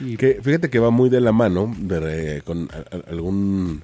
Y 0.00 0.16
Que 0.16 0.40
fíjate 0.42 0.70
que 0.70 0.78
va 0.78 0.90
muy 0.90 1.10
de 1.10 1.20
la 1.20 1.32
mano 1.32 1.74
de, 1.78 2.38
eh, 2.38 2.42
con 2.42 2.68
a- 2.72 2.96
a- 2.96 3.10
algún 3.10 3.82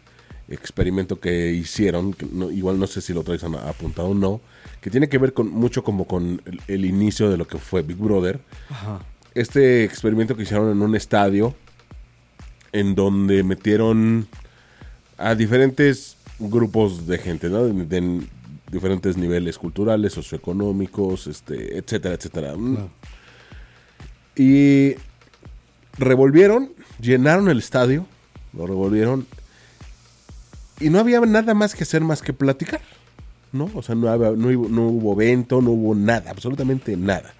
experimento 0.48 1.18
que 1.20 1.50
hicieron, 1.52 2.12
que 2.14 2.26
no- 2.30 2.50
igual 2.50 2.78
no 2.78 2.86
sé 2.86 3.00
si 3.00 3.12
lo 3.12 3.22
traes 3.22 3.42
apuntado 3.44 4.08
o 4.08 4.14
no, 4.14 4.40
que 4.80 4.90
tiene 4.90 5.08
que 5.08 5.18
ver 5.18 5.32
con 5.32 5.50
mucho 5.50 5.82
como 5.82 6.06
con 6.06 6.40
el, 6.46 6.60
el 6.68 6.84
inicio 6.84 7.28
de 7.30 7.36
lo 7.36 7.46
que 7.46 7.58
fue 7.58 7.82
Big 7.82 7.96
Brother. 7.96 8.38
Ajá. 8.70 9.00
Este 9.34 9.84
experimento 9.84 10.36
que 10.36 10.44
hicieron 10.44 10.70
en 10.70 10.80
un 10.80 10.94
estadio 10.94 11.54
en 12.72 12.94
donde 12.94 13.42
metieron 13.42 14.26
a 15.18 15.34
diferentes 15.34 16.16
grupos 16.38 17.06
de 17.06 17.18
gente, 17.18 17.48
¿no? 17.48 17.64
De, 17.64 17.84
de 17.86 18.20
diferentes 18.70 19.16
niveles 19.16 19.58
culturales, 19.58 20.12
socioeconómicos, 20.12 21.26
este, 21.26 21.78
etcétera, 21.78 22.14
etcétera. 22.14 22.52
Claro. 22.54 22.90
Y 24.36 24.94
revolvieron, 25.98 26.70
llenaron 27.00 27.48
el 27.48 27.58
estadio, 27.58 28.06
lo 28.52 28.66
revolvieron 28.66 29.26
y 30.80 30.90
no 30.90 30.98
había 30.98 31.20
nada 31.20 31.54
más 31.54 31.74
que 31.74 31.84
hacer 31.84 32.02
más 32.02 32.20
que 32.20 32.32
platicar, 32.32 32.80
¿no? 33.52 33.70
O 33.74 33.82
sea, 33.82 33.94
no, 33.94 34.08
había- 34.08 34.32
no, 34.32 34.48
hubo, 34.48 34.68
no 34.68 34.88
hubo 34.88 35.12
evento, 35.20 35.62
no 35.62 35.70
hubo 35.70 35.94
nada, 35.94 36.30
absolutamente 36.30 36.96
nada. 36.96 37.32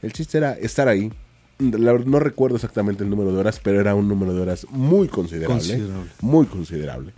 El 0.00 0.12
chiste 0.12 0.38
era 0.38 0.52
estar 0.54 0.88
ahí. 0.88 1.12
No 1.58 2.20
recuerdo 2.20 2.54
exactamente 2.54 3.02
el 3.02 3.10
número 3.10 3.32
de 3.32 3.38
horas, 3.38 3.60
pero 3.60 3.80
era 3.80 3.92
un 3.96 4.06
número 4.06 4.32
de 4.32 4.40
horas 4.40 4.64
muy 4.70 5.08
considerable. 5.08 5.56
Considerable. 5.58 6.10
Muy 6.20 6.46
considerable. 6.46 7.12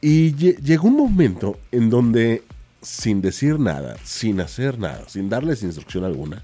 Y 0.00 0.32
lle- 0.34 0.56
llegó 0.62 0.88
un 0.88 0.96
momento 0.96 1.58
en 1.72 1.90
donde, 1.90 2.42
sin 2.82 3.20
decir 3.20 3.58
nada, 3.58 3.96
sin 4.04 4.40
hacer 4.40 4.78
nada, 4.78 5.08
sin 5.08 5.28
darles 5.28 5.62
instrucción 5.62 6.04
alguna, 6.04 6.42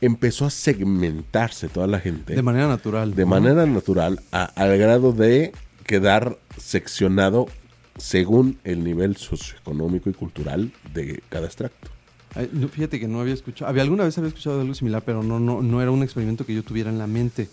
empezó 0.00 0.46
a 0.46 0.50
segmentarse 0.50 1.68
toda 1.68 1.86
la 1.86 2.00
gente 2.00 2.34
De 2.34 2.42
manera 2.42 2.68
natural. 2.68 3.14
de 3.14 3.24
¿no? 3.24 3.28
manera 3.30 3.66
natural 3.66 4.20
a- 4.32 4.44
al 4.44 4.78
grado 4.78 5.12
de 5.12 5.52
quedar 5.84 6.38
seccionado 6.56 7.46
según 7.96 8.58
el 8.64 8.84
nivel 8.84 9.16
socioeconómico 9.16 10.08
y 10.08 10.12
cultural 10.14 10.72
de 10.94 11.22
cada 11.28 11.46
extracto. 11.46 11.90
Ay, 12.34 12.48
no, 12.52 12.68
fíjate 12.68 13.00
que 13.00 13.08
no 13.08 13.20
había 13.20 13.34
escuchado, 13.34 13.68
había 13.68 13.82
alguna 13.82 14.04
vez 14.04 14.16
había 14.18 14.28
escuchado 14.28 14.60
algo 14.60 14.74
similar, 14.74 15.02
pero 15.04 15.22
no, 15.22 15.40
no, 15.40 15.62
no 15.62 15.82
era 15.82 15.90
un 15.90 16.02
experimento 16.02 16.46
que 16.46 16.54
yo 16.54 16.62
tuviera 16.62 16.90
en 16.90 16.98
la 16.98 17.06
mente. 17.06 17.48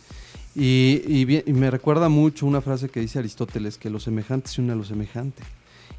Y, 0.55 1.01
y 1.05 1.25
bien- 1.25 1.43
y 1.45 1.53
me 1.53 1.69
recuerda 1.69 2.07
mucho 2.09 2.45
una 2.45 2.61
frase 2.61 2.89
que 2.89 2.99
dice 3.01 3.19
Aristóteles, 3.19 3.77
que 3.77 3.89
lo 3.89 3.99
semejante 3.99 4.47
se 4.49 4.61
une 4.61 4.71
a 4.73 4.75
lo 4.75 4.83
semejante. 4.85 5.43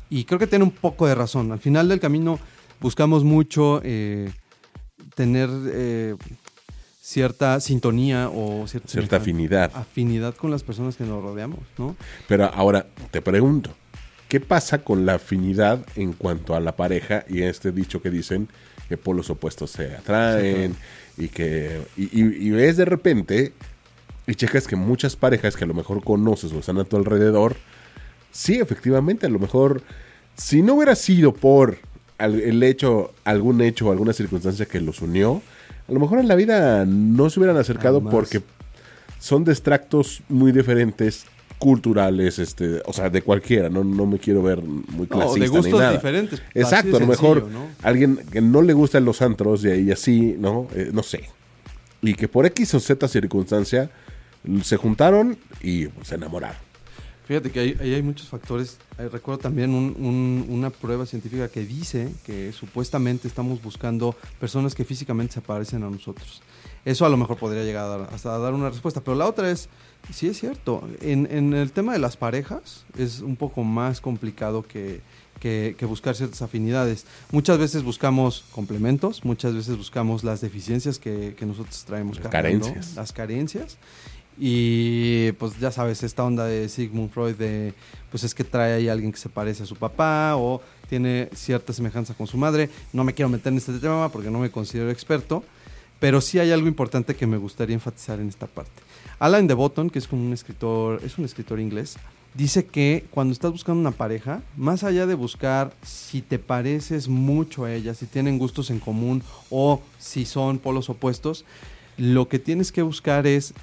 Y 0.09 0.25
creo 0.25 0.39
que 0.39 0.47
tiene 0.47 0.65
un 0.65 0.71
poco 0.71 1.07
de 1.07 1.15
razón. 1.15 1.53
Al 1.53 1.59
final 1.59 1.89
del 1.89 2.01
camino 2.01 2.39
buscamos 2.81 3.23
mucho 3.25 3.81
eh, 3.85 4.31
tener 5.15 5.51
eh, 5.67 6.17
cierta 7.01 7.61
sintonía 7.61 8.31
o 8.31 8.67
cierta, 8.67 8.89
Cierta 8.89 9.17
afinidad. 9.17 9.71
afinidad 9.75 10.35
con 10.35 10.51
las 10.51 10.63
personas 10.63 10.97
que 10.97 11.05
nos 11.05 11.23
rodeamos, 11.23 11.61
¿no? 11.79 11.97
Pero 12.29 12.47
ahora 12.47 12.87
te 13.11 13.21
pregunto, 13.23 13.71
¿qué 14.29 14.41
pasa 14.41 14.83
con 14.83 15.07
la 15.07 15.15
afinidad 15.15 15.85
en 15.97 16.13
cuanto 16.13 16.55
a 16.55 16.61
la 16.61 16.77
pareja 16.77 17.25
y 17.29 17.43
este 17.43 17.73
dicho 17.73 18.01
que 18.01 18.11
dicen 18.11 18.49
que 18.89 18.97
polos 18.97 19.31
opuestos 19.31 19.71
se 19.73 19.95
atraen 19.97 20.77
y 21.19 21.29
que 21.29 21.83
y, 21.97 22.05
y- 22.05 22.47
y 22.49 22.51
ves 22.51 22.77
de 22.77 22.85
repente 22.85 23.53
y 24.27 24.35
checas 24.35 24.67
que 24.67 24.77
muchas 24.77 25.17
parejas 25.17 25.57
que 25.57 25.65
a 25.65 25.67
lo 25.67 25.75
mejor 25.75 26.03
conoces 26.03 26.53
o 26.53 26.59
están 26.59 26.79
a 26.79 26.85
tu 26.85 26.97
alrededor, 26.97 27.57
sí, 28.33 28.55
efectivamente, 28.55 29.27
a 29.27 29.31
lo 29.31 29.39
mejor 29.39 29.83
si 30.37 30.63
no 30.63 30.75
hubiera 30.75 30.95
sido 30.95 31.33
por 31.33 31.79
el 32.19 32.63
hecho, 32.63 33.13
algún 33.25 33.61
hecho 33.61 33.87
o 33.89 33.93
alguna 33.93 34.13
circunstancia 34.13 34.67
que 34.67 34.81
los 34.81 35.01
unió, 35.03 35.43
a 35.89 35.93
lo 35.93 36.01
mejor 36.01 36.19
en 36.19 36.29
la 36.29 36.35
vida 36.35 36.85
no 36.87 37.31
se 37.31 37.39
hubieran 37.41 37.57
acercado 37.57 38.03
porque 38.03 38.43
son 39.21 39.45
de 39.45 39.53
extractos 39.53 40.23
muy 40.29 40.51
diferentes 40.53 41.27
culturales, 41.59 42.39
este, 42.39 42.83
o 42.85 42.93
sea, 42.93 43.09
de 43.09 43.23
cualquiera, 43.23 43.71
no, 43.71 43.83
no 43.83 44.05
me 44.07 44.19
quiero 44.19 44.43
ver 44.43 44.61
muy 44.63 45.07
No, 45.09 45.17
clasista 45.17 45.41
de 45.41 45.49
gustos 45.49 45.73
ni 45.73 45.79
nada. 45.79 45.93
diferentes, 45.93 46.43
Exacto, 46.55 46.97
a 46.97 47.01
lo 47.01 47.07
mejor 47.07 47.41
sencillo, 47.41 47.59
¿no? 47.61 47.67
alguien 47.83 48.17
que 48.31 48.41
no 48.43 48.61
le 48.61 48.73
gustan 48.75 49.05
los 49.07 49.23
antros 49.23 49.65
y 49.65 49.71
ahí 49.71 49.91
así, 49.91 50.37
¿no? 50.39 50.69
Eh, 50.75 50.91
no 50.93 51.03
sé. 51.03 51.31
Y 52.03 52.13
que 52.15 52.29
por 52.29 52.45
X 52.47 52.75
o 52.75 52.81
Z 52.81 53.09
circunstancia 53.09 53.91
se 54.63 54.77
juntaron 54.77 55.37
y 55.63 55.87
se 56.03 56.15
enamoraron. 56.17 56.57
Fíjate 57.27 57.51
que 57.51 57.59
ahí, 57.59 57.77
ahí 57.81 57.93
hay 57.95 58.03
muchos 58.03 58.29
factores. 58.29 58.79
Eh, 58.99 59.09
recuerdo 59.09 59.39
también 59.41 59.71
un- 59.75 59.97
un- 59.99 60.47
una 60.49 60.71
prueba 60.71 61.07
científica 61.07 61.49
que 61.49 61.65
dice 61.65 62.09
que 62.25 62.53
supuestamente 62.53 63.27
estamos 63.27 63.61
buscando 63.61 64.15
personas 64.39 64.77
que 64.77 64.85
físicamente 64.85 65.35
se 65.35 65.41
parecen 65.41 65.83
a 65.83 65.91
nosotros. 65.91 66.41
Eso 66.85 67.05
a 67.05 67.09
lo 67.09 67.17
mejor 67.17 67.37
podría 67.37 67.65
llegar 67.65 67.85
a 67.87 67.89
dar, 67.99 68.11
hasta 68.15 68.33
a 68.33 68.39
dar 68.39 68.55
una 68.55 68.71
respuesta. 68.71 69.01
Pero 69.01 69.17
la 69.17 69.27
otra 69.27 69.51
es, 69.51 69.69
sí 70.15 70.29
es 70.29 70.39
cierto, 70.39 70.89
en, 71.01 71.27
en 71.33 71.53
el 71.53 71.73
tema 71.73 71.93
de 71.95 71.99
las 71.99 72.17
parejas 72.17 72.85
es 72.97 73.19
un 73.23 73.35
poco 73.35 73.65
más 73.65 74.01
complicado 74.01 74.63
que, 74.63 75.01
que- 75.41 75.75
que 75.77 75.85
buscar 75.85 76.15
ciertas 76.15 76.43
afinidades. 76.43 77.07
Muchas 77.33 77.59
veces 77.59 77.83
buscamos 77.83 78.45
complementos, 78.53 79.25
muchas 79.25 79.53
veces 79.53 79.77
buscamos 79.77 80.23
las 80.23 80.41
deficiencias 80.41 81.01
que, 81.01 81.35
que 81.37 81.45
nosotros 81.45 81.85
traemos. 81.85 82.19
Las 82.21 82.29
cargando, 82.29 82.67
carencias. 82.69 82.95
Las 82.95 83.13
carencias. 83.13 83.79
Y 84.39 85.33
pues 85.33 85.59
ya 85.59 85.71
sabes, 85.71 86.03
esta 86.03 86.25
onda 86.25 86.45
de 86.45 86.69
Sigmund 86.69 87.11
Freud 87.11 87.37
de 87.37 87.75
pues 88.11 88.25
es 88.25 88.35
que 88.35 88.45
trae 88.45 88.75
ahí 88.75 88.89
a 88.89 88.93
alguien 88.93 89.13
que 89.13 89.19
se 89.19 89.29
parece 89.29 89.63
a 89.63 89.67
su 89.67 89.77
papá 89.77 90.37
o 90.37 90.61
tiene 90.89 91.29
cierta 91.35 91.73
semejanza 91.73 92.15
con 92.15 92.27
su 92.27 92.37
madre. 92.37 92.71
No 92.93 93.05
me 93.05 93.15
quiero 93.15 93.29
meter 93.29 93.53
en 93.53 93.59
este 93.59 93.79
tema 93.79 94.11
porque 94.11 94.31
no 94.31 94.39
me 94.39 94.51
considero 94.51 94.91
experto, 94.91 95.43
pero 95.99 96.21
sí 96.21 96.39
hay 96.39 96.53
algo 96.53 96.69
importante 96.69 97.17
que 97.17 97.27
me 97.27 97.37
gustaría 97.37 97.75
enfatizar 97.75 98.21
en 98.21 98.29
esta 98.29 98.47
parte. 98.47 98.83
Alan 99.19 99.47
de 99.47 99.55
Botton, 99.55 99.91
que 99.91 99.99
es 99.99 100.07
como 100.07 100.25
un 100.25 100.33
escritor, 100.33 101.01
es 101.03 101.17
un 101.19 101.25
escritor 101.25 101.59
inglés, 101.59 101.97
dice 102.35 102.67
que 102.67 103.07
cuando 103.11 103.33
estás 103.33 103.51
buscando 103.51 103.81
una 103.81 103.93
pareja, 103.93 104.43
más 104.57 104.85
allá 104.85 105.07
de 105.07 105.15
buscar 105.15 105.73
si 105.83 106.21
te 106.21 106.39
pareces 106.39 107.09
mucho 107.09 107.65
a 107.65 107.73
ella, 107.73 107.95
si 107.95 108.07
tienen 108.07 108.39
gustos 108.39 108.71
en 108.71 108.79
común 108.79 109.23
o 109.51 109.81
si 109.99 110.27
son 110.27 110.59
polos 110.59 110.91
opuestos, 110.91 111.45
lo 111.97 112.29
que 112.29 112.39
tienes 112.39 112.73
que 112.73 112.83
buscar 112.83 113.27
es 113.27 113.55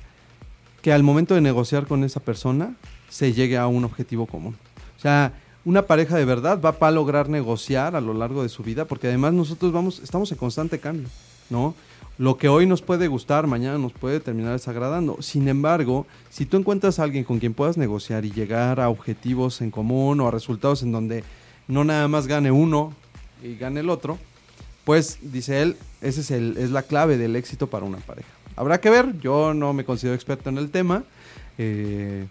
que 0.84 0.92
al 0.92 1.02
momento 1.02 1.34
de 1.34 1.42
negociar 1.42 1.88
con 1.88 2.04
esa 2.04 2.20
persona 2.20 2.76
se 3.10 3.32
llegue 3.32 3.58
a 3.58 3.68
un 3.68 3.86
objetivo 3.86 4.28
común. 4.28 4.58
O 4.98 5.02
sea, 5.02 5.34
una 5.64 5.84
pareja 5.84 6.18
de 6.18 6.26
verdad 6.26 6.60
va 6.62 6.74
para 6.74 6.92
lograr 6.92 7.30
negociar 7.30 7.96
a 7.96 8.02
lo 8.02 8.14
largo 8.14 8.44
de 8.44 8.50
su 8.50 8.64
vida, 8.64 8.84
porque 8.84 9.08
además 9.08 9.34
nosotros 9.34 9.72
vamos, 9.72 10.02
estamos 10.04 10.30
en 10.34 10.38
constante 10.38 10.80
cambio, 10.80 11.08
¿no? 11.50 11.74
Lo 12.18 12.38
que 12.38 12.50
hoy 12.50 12.68
nos 12.68 12.82
puede 12.82 13.08
gustar, 13.08 13.48
mañana 13.48 13.78
nos 13.78 13.94
puede 13.94 14.20
terminar 14.20 14.52
desagradando. 14.52 15.18
Sin 15.22 15.48
embargo, 15.48 16.06
si 16.30 16.46
tú 16.46 16.58
encuentras 16.58 17.00
a 17.00 17.04
alguien 17.04 17.24
con 17.24 17.40
quien 17.40 17.54
puedas 17.54 17.78
negociar 17.78 18.26
y 18.26 18.32
llegar 18.32 18.82
a 18.82 18.90
objetivos 18.90 19.62
en 19.62 19.72
común 19.72 20.20
o 20.20 20.28
a 20.28 20.32
resultados 20.32 20.84
en 20.84 20.92
donde 20.92 21.24
no 21.66 21.86
nada 21.86 22.10
más 22.10 22.28
gane 22.28 22.52
uno 22.52 22.94
y 23.42 23.56
gane 23.56 23.80
el 23.80 23.90
otro, 23.90 24.20
pues 24.84 25.20
dice 25.22 25.62
él, 25.62 25.78
esa 26.02 26.20
es, 26.20 26.30
el, 26.30 26.58
es 26.58 26.72
la 26.72 26.84
clave 26.84 27.18
del 27.18 27.38
éxito 27.38 27.68
para 27.68 27.86
una 27.86 28.00
pareja. 28.00 28.28
Habrá 28.56 28.80
que 28.80 28.90
ver, 28.90 29.20
yo 29.20 29.54
no 29.54 29.74
me 29.74 29.86
considero 29.86 30.16
experto 30.16 30.50
en 30.50 30.58
el 30.58 30.70
tema, 30.70 31.04
eh, 31.58 32.28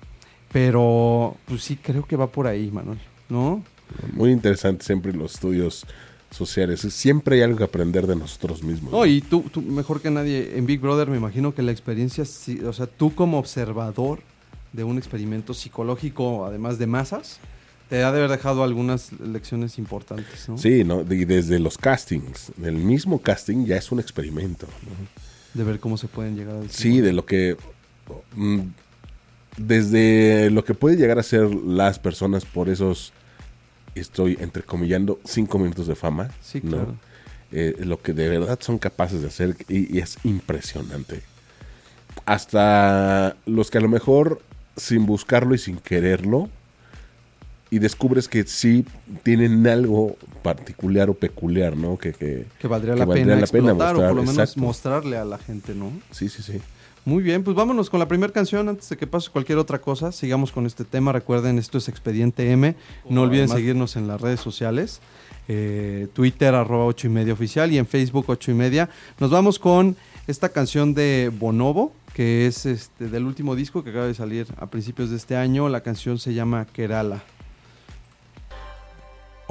pero 0.52 1.36
pues 1.46 1.62
sí 1.62 1.76
creo 1.76 2.04
que 2.06 2.16
va 2.16 2.26
por 2.28 2.46
ahí, 2.46 2.70
Manuel, 2.70 2.98
¿no? 3.28 3.62
Muy 4.12 4.30
interesante 4.30 4.84
siempre 4.84 5.12
los 5.12 5.34
estudios 5.34 5.86
sociales. 6.30 6.80
Siempre 6.80 7.36
hay 7.36 7.42
algo 7.42 7.58
que 7.58 7.64
aprender 7.64 8.06
de 8.06 8.16
nosotros 8.16 8.62
mismos. 8.62 8.92
No, 8.92 9.04
y 9.04 9.20
tú, 9.20 9.42
tú 9.52 9.60
mejor 9.60 10.00
que 10.00 10.10
nadie 10.10 10.56
en 10.56 10.66
Big 10.66 10.80
Brother 10.80 11.08
me 11.08 11.16
imagino 11.16 11.54
que 11.54 11.62
la 11.62 11.72
experiencia, 11.72 12.24
o 12.66 12.72
sea, 12.72 12.86
tú 12.86 13.14
como 13.14 13.38
observador 13.38 14.20
de 14.72 14.84
un 14.84 14.98
experimento 14.98 15.52
psicológico, 15.52 16.46
además 16.46 16.78
de 16.78 16.86
masas, 16.86 17.38
te 17.90 18.02
ha 18.02 18.10
de 18.10 18.18
haber 18.18 18.30
dejado 18.30 18.64
algunas 18.64 19.12
lecciones 19.20 19.78
importantes, 19.78 20.48
¿no? 20.48 20.56
Sí, 20.56 20.82
¿no? 20.82 21.02
Y 21.02 21.26
desde 21.26 21.58
los 21.58 21.76
castings, 21.76 22.52
el 22.62 22.76
mismo 22.76 23.20
casting 23.20 23.66
ya 23.66 23.76
es 23.76 23.92
un 23.92 24.00
experimento. 24.00 24.66
¿no? 24.66 25.31
De 25.54 25.64
ver 25.64 25.80
cómo 25.80 25.96
se 25.98 26.08
pueden 26.08 26.36
llegar 26.36 26.56
a 26.56 26.68
Sí, 26.68 27.00
de 27.00 27.12
lo 27.12 27.26
que. 27.26 27.56
mm, 28.36 28.60
Desde 29.56 30.50
lo 30.50 30.64
que 30.64 30.74
puede 30.74 30.96
llegar 30.96 31.18
a 31.18 31.22
ser 31.22 31.52
las 31.54 31.98
personas 31.98 32.44
por 32.44 32.68
esos. 32.68 33.12
Estoy 33.94 34.38
entrecomillando 34.40 35.20
cinco 35.24 35.58
minutos 35.58 35.86
de 35.86 35.94
fama. 35.94 36.30
Sí, 36.40 36.60
¿no? 36.62 36.70
claro. 36.70 36.94
eh, 37.52 37.74
lo 37.80 38.00
que 38.00 38.14
de 38.14 38.28
verdad 38.30 38.58
son 38.62 38.78
capaces 38.78 39.20
de 39.20 39.28
hacer 39.28 39.54
y, 39.68 39.94
y 39.96 40.00
es 40.00 40.16
impresionante. 40.24 41.20
Hasta 42.24 43.36
los 43.46 43.70
que 43.70 43.78
a 43.78 43.80
lo 43.82 43.88
mejor 43.88 44.40
sin 44.76 45.04
buscarlo 45.06 45.54
y 45.54 45.58
sin 45.58 45.76
quererlo, 45.76 46.48
y 47.72 47.78
descubres 47.78 48.28
que 48.28 48.44
sí 48.44 48.84
tienen 49.22 49.66
algo 49.66 50.16
particular 50.42 51.08
o 51.08 51.14
peculiar, 51.14 51.74
¿no? 51.74 51.96
Que, 51.96 52.12
que, 52.12 52.44
Que 52.60 52.68
valdría 52.68 52.92
que 52.92 52.98
la 53.00 53.06
valdría 53.06 53.24
pena 53.24 53.40
la 53.40 53.46
pena 53.46 53.70
explotar 53.70 53.94
o 53.96 53.98
mostrar, 53.98 54.08
por 54.10 54.16
lo 54.16 54.22
menos 54.22 54.38
exacto. 54.38 54.60
mostrarle 54.60 55.16
a 55.16 55.24
la 55.24 55.38
gente, 55.38 55.74
¿no? 55.74 55.90
Sí, 56.10 56.28
sí, 56.28 56.42
sí. 56.42 56.60
Muy 57.06 57.22
bien, 57.24 57.42
pues 57.42 57.56
vámonos 57.56 57.88
con 57.88 57.98
la 57.98 58.06
primera 58.06 58.30
canción 58.32 58.68
antes 58.68 58.88
de 58.90 58.96
que 58.98 59.06
pase 59.06 59.30
cualquier 59.30 59.56
otra 59.58 59.80
cosa. 59.80 60.12
Sigamos 60.12 60.52
con 60.52 60.66
este 60.66 60.84
tema. 60.84 61.12
Recuerden, 61.12 61.58
esto 61.58 61.78
es 61.78 61.88
Expediente 61.88 62.48
M. 62.52 62.76
No 63.08 63.22
olviden 63.22 63.44
además- 63.44 63.56
seguirnos 63.58 63.96
en 63.96 64.06
las 64.06 64.20
redes 64.20 64.40
sociales. 64.40 65.00
eh, 65.48 66.06
Twitter, 66.12 66.54
arroba 66.54 66.84
8 66.84 67.08
y 67.08 67.10
media 67.10 67.32
oficial 67.32 67.72
y 67.72 67.78
en 67.78 67.86
Facebook 67.86 68.26
8 68.28 68.52
y 68.52 68.54
media. 68.54 68.88
Nos 69.18 69.30
vamos 69.30 69.58
con 69.58 69.96
esta 70.28 70.50
canción 70.50 70.94
de 70.94 71.32
Bonobo, 71.36 71.92
que 72.14 72.46
es 72.46 72.64
este, 72.64 73.08
del 73.08 73.24
último 73.24 73.56
disco 73.56 73.82
que 73.82 73.90
acaba 73.90 74.06
de 74.06 74.14
salir 74.14 74.46
a 74.58 74.66
principios 74.66 75.10
de 75.10 75.16
este 75.16 75.34
año. 75.34 75.68
La 75.68 75.80
canción 75.80 76.20
se 76.20 76.32
llama 76.32 76.64
Kerala. 76.72 77.24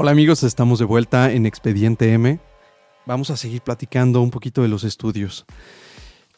Hola 0.03 0.09
amigos, 0.09 0.41
estamos 0.41 0.79
de 0.79 0.85
vuelta 0.85 1.31
en 1.31 1.45
Expediente 1.45 2.11
M. 2.11 2.39
Vamos 3.05 3.29
a 3.29 3.37
seguir 3.37 3.61
platicando 3.61 4.19
un 4.23 4.31
poquito 4.31 4.63
de 4.63 4.67
los 4.67 4.83
estudios. 4.83 5.45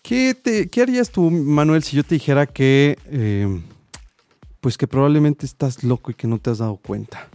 ¿Qué, 0.02 0.34
te- 0.36 0.68
qué 0.68 0.82
harías 0.82 1.12
tú, 1.12 1.32
Manuel, 1.32 1.82
si 1.82 1.96
yo 1.96 2.04
te 2.04 2.16
dijera 2.16 2.46
que, 2.46 2.98
eh, 3.06 3.62
pues 4.60 4.78
que 4.78 4.86
probablemente 4.86 5.46
estás 5.46 5.82
loco 5.82 6.12
y 6.12 6.14
que 6.14 6.28
no 6.28 6.40
te 6.40 6.50
has 6.50 6.58
dado 6.58 6.76
cuenta? 6.76 7.30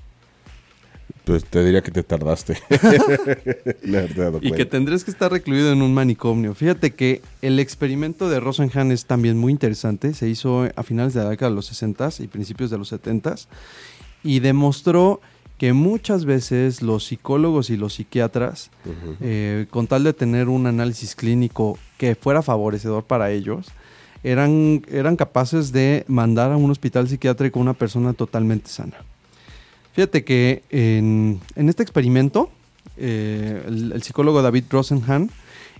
Pues 1.25 1.47
te 1.47 1.65
diría 1.65 1.81
que 1.81 1.93
te 1.93 2.03
tardaste. 2.03 2.59
Y 4.43 4.53
que 4.53 4.67
tendrías 4.67 5.05
que 5.05 5.11
estar 5.11 5.33
recluido 5.33 5.73
en 5.73 5.81
un 5.81 5.95
manicomio. 5.95 6.55
Fíjate 6.55 6.91
que 6.91 7.23
el 7.41 7.59
experimento 7.59 8.29
de 8.29 8.39
Rosenhan 8.39 8.93
es 8.93 9.07
también 9.07 9.39
muy 9.39 9.51
interesante. 9.51 10.13
Se 10.13 10.29
hizo 10.29 10.69
a 10.77 10.83
finales 10.83 11.15
de 11.15 11.25
la 11.25 11.31
década 11.31 11.49
de 11.49 11.57
los 11.57 11.65
60 11.69 12.11
y 12.19 12.27
principios 12.27 12.69
de 12.69 12.77
los 12.77 12.89
70 12.89 13.35
y 14.23 14.41
demostró 14.41 15.23
que 15.59 15.73
muchas 15.73 16.25
veces 16.25 16.83
los 16.83 17.07
psicólogos 17.07 17.69
y 17.71 17.77
los 17.77 17.95
psiquiatras, 17.95 18.71
eh, 19.21 19.67
con 19.71 19.89
tal 19.89 20.05
de 20.05 20.13
tener 20.13 20.49
un 20.49 20.67
análisis 20.69 21.17
clínico 21.17 21.79
que 21.99 22.15
fuera 22.15 22.43
favorecedor 22.43 23.05
para 23.05 23.33
ellos, 23.33 23.67
eran, 24.23 24.83
eran 24.89 25.17
capaces 25.17 25.73
de 25.73 26.05
mandar 26.07 26.53
a 26.53 26.57
un 26.57 26.71
hospital 26.71 27.09
psiquiátrico 27.09 27.59
a 27.59 27.63
una 27.63 27.75
persona 27.75 28.13
totalmente 28.13 28.71
sana. 28.71 28.97
Fíjate 29.95 30.25
que 30.25 30.63
en, 30.71 31.41
en 31.57 31.69
este 31.69 31.83
experimento, 31.83 32.51
eh, 32.97 33.65
el, 33.67 33.93
el 33.93 34.03
psicólogo 34.05 34.43
David 34.43 34.65
Rosenhan 34.71 35.29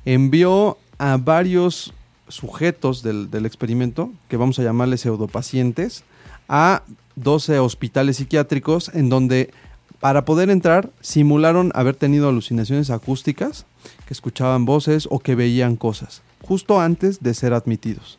envió 0.05 0.77
a 0.99 1.17
varios 1.19 1.95
sujetos 2.27 3.05
del, 3.05 3.31
del 3.31 3.47
experimento, 3.47 4.11
que 4.29 4.37
vamos 4.37 4.59
a 4.59 4.65
llamarles 4.65 5.03
pseudopacientes, 5.03 6.03
a 6.49 6.83
12 7.15 7.59
hospitales 7.61 8.17
psiquiátricos 8.17 8.91
en 8.95 9.09
donde 9.09 9.51
para 10.01 10.25
poder 10.25 10.51
entrar 10.51 10.91
simularon 11.01 11.73
haber 11.75 11.97
tenido 11.97 12.29
alucinaciones 12.29 12.91
acústicas, 12.91 13.67
que 14.07 14.15
escuchaban 14.15 14.65
voces 14.65 15.09
o 15.11 15.19
que 15.19 15.35
veían 15.35 15.77
cosas, 15.77 16.23
justo 16.43 16.81
antes 16.81 17.23
de 17.23 17.35
ser 17.35 17.53
admitidos. 17.53 18.19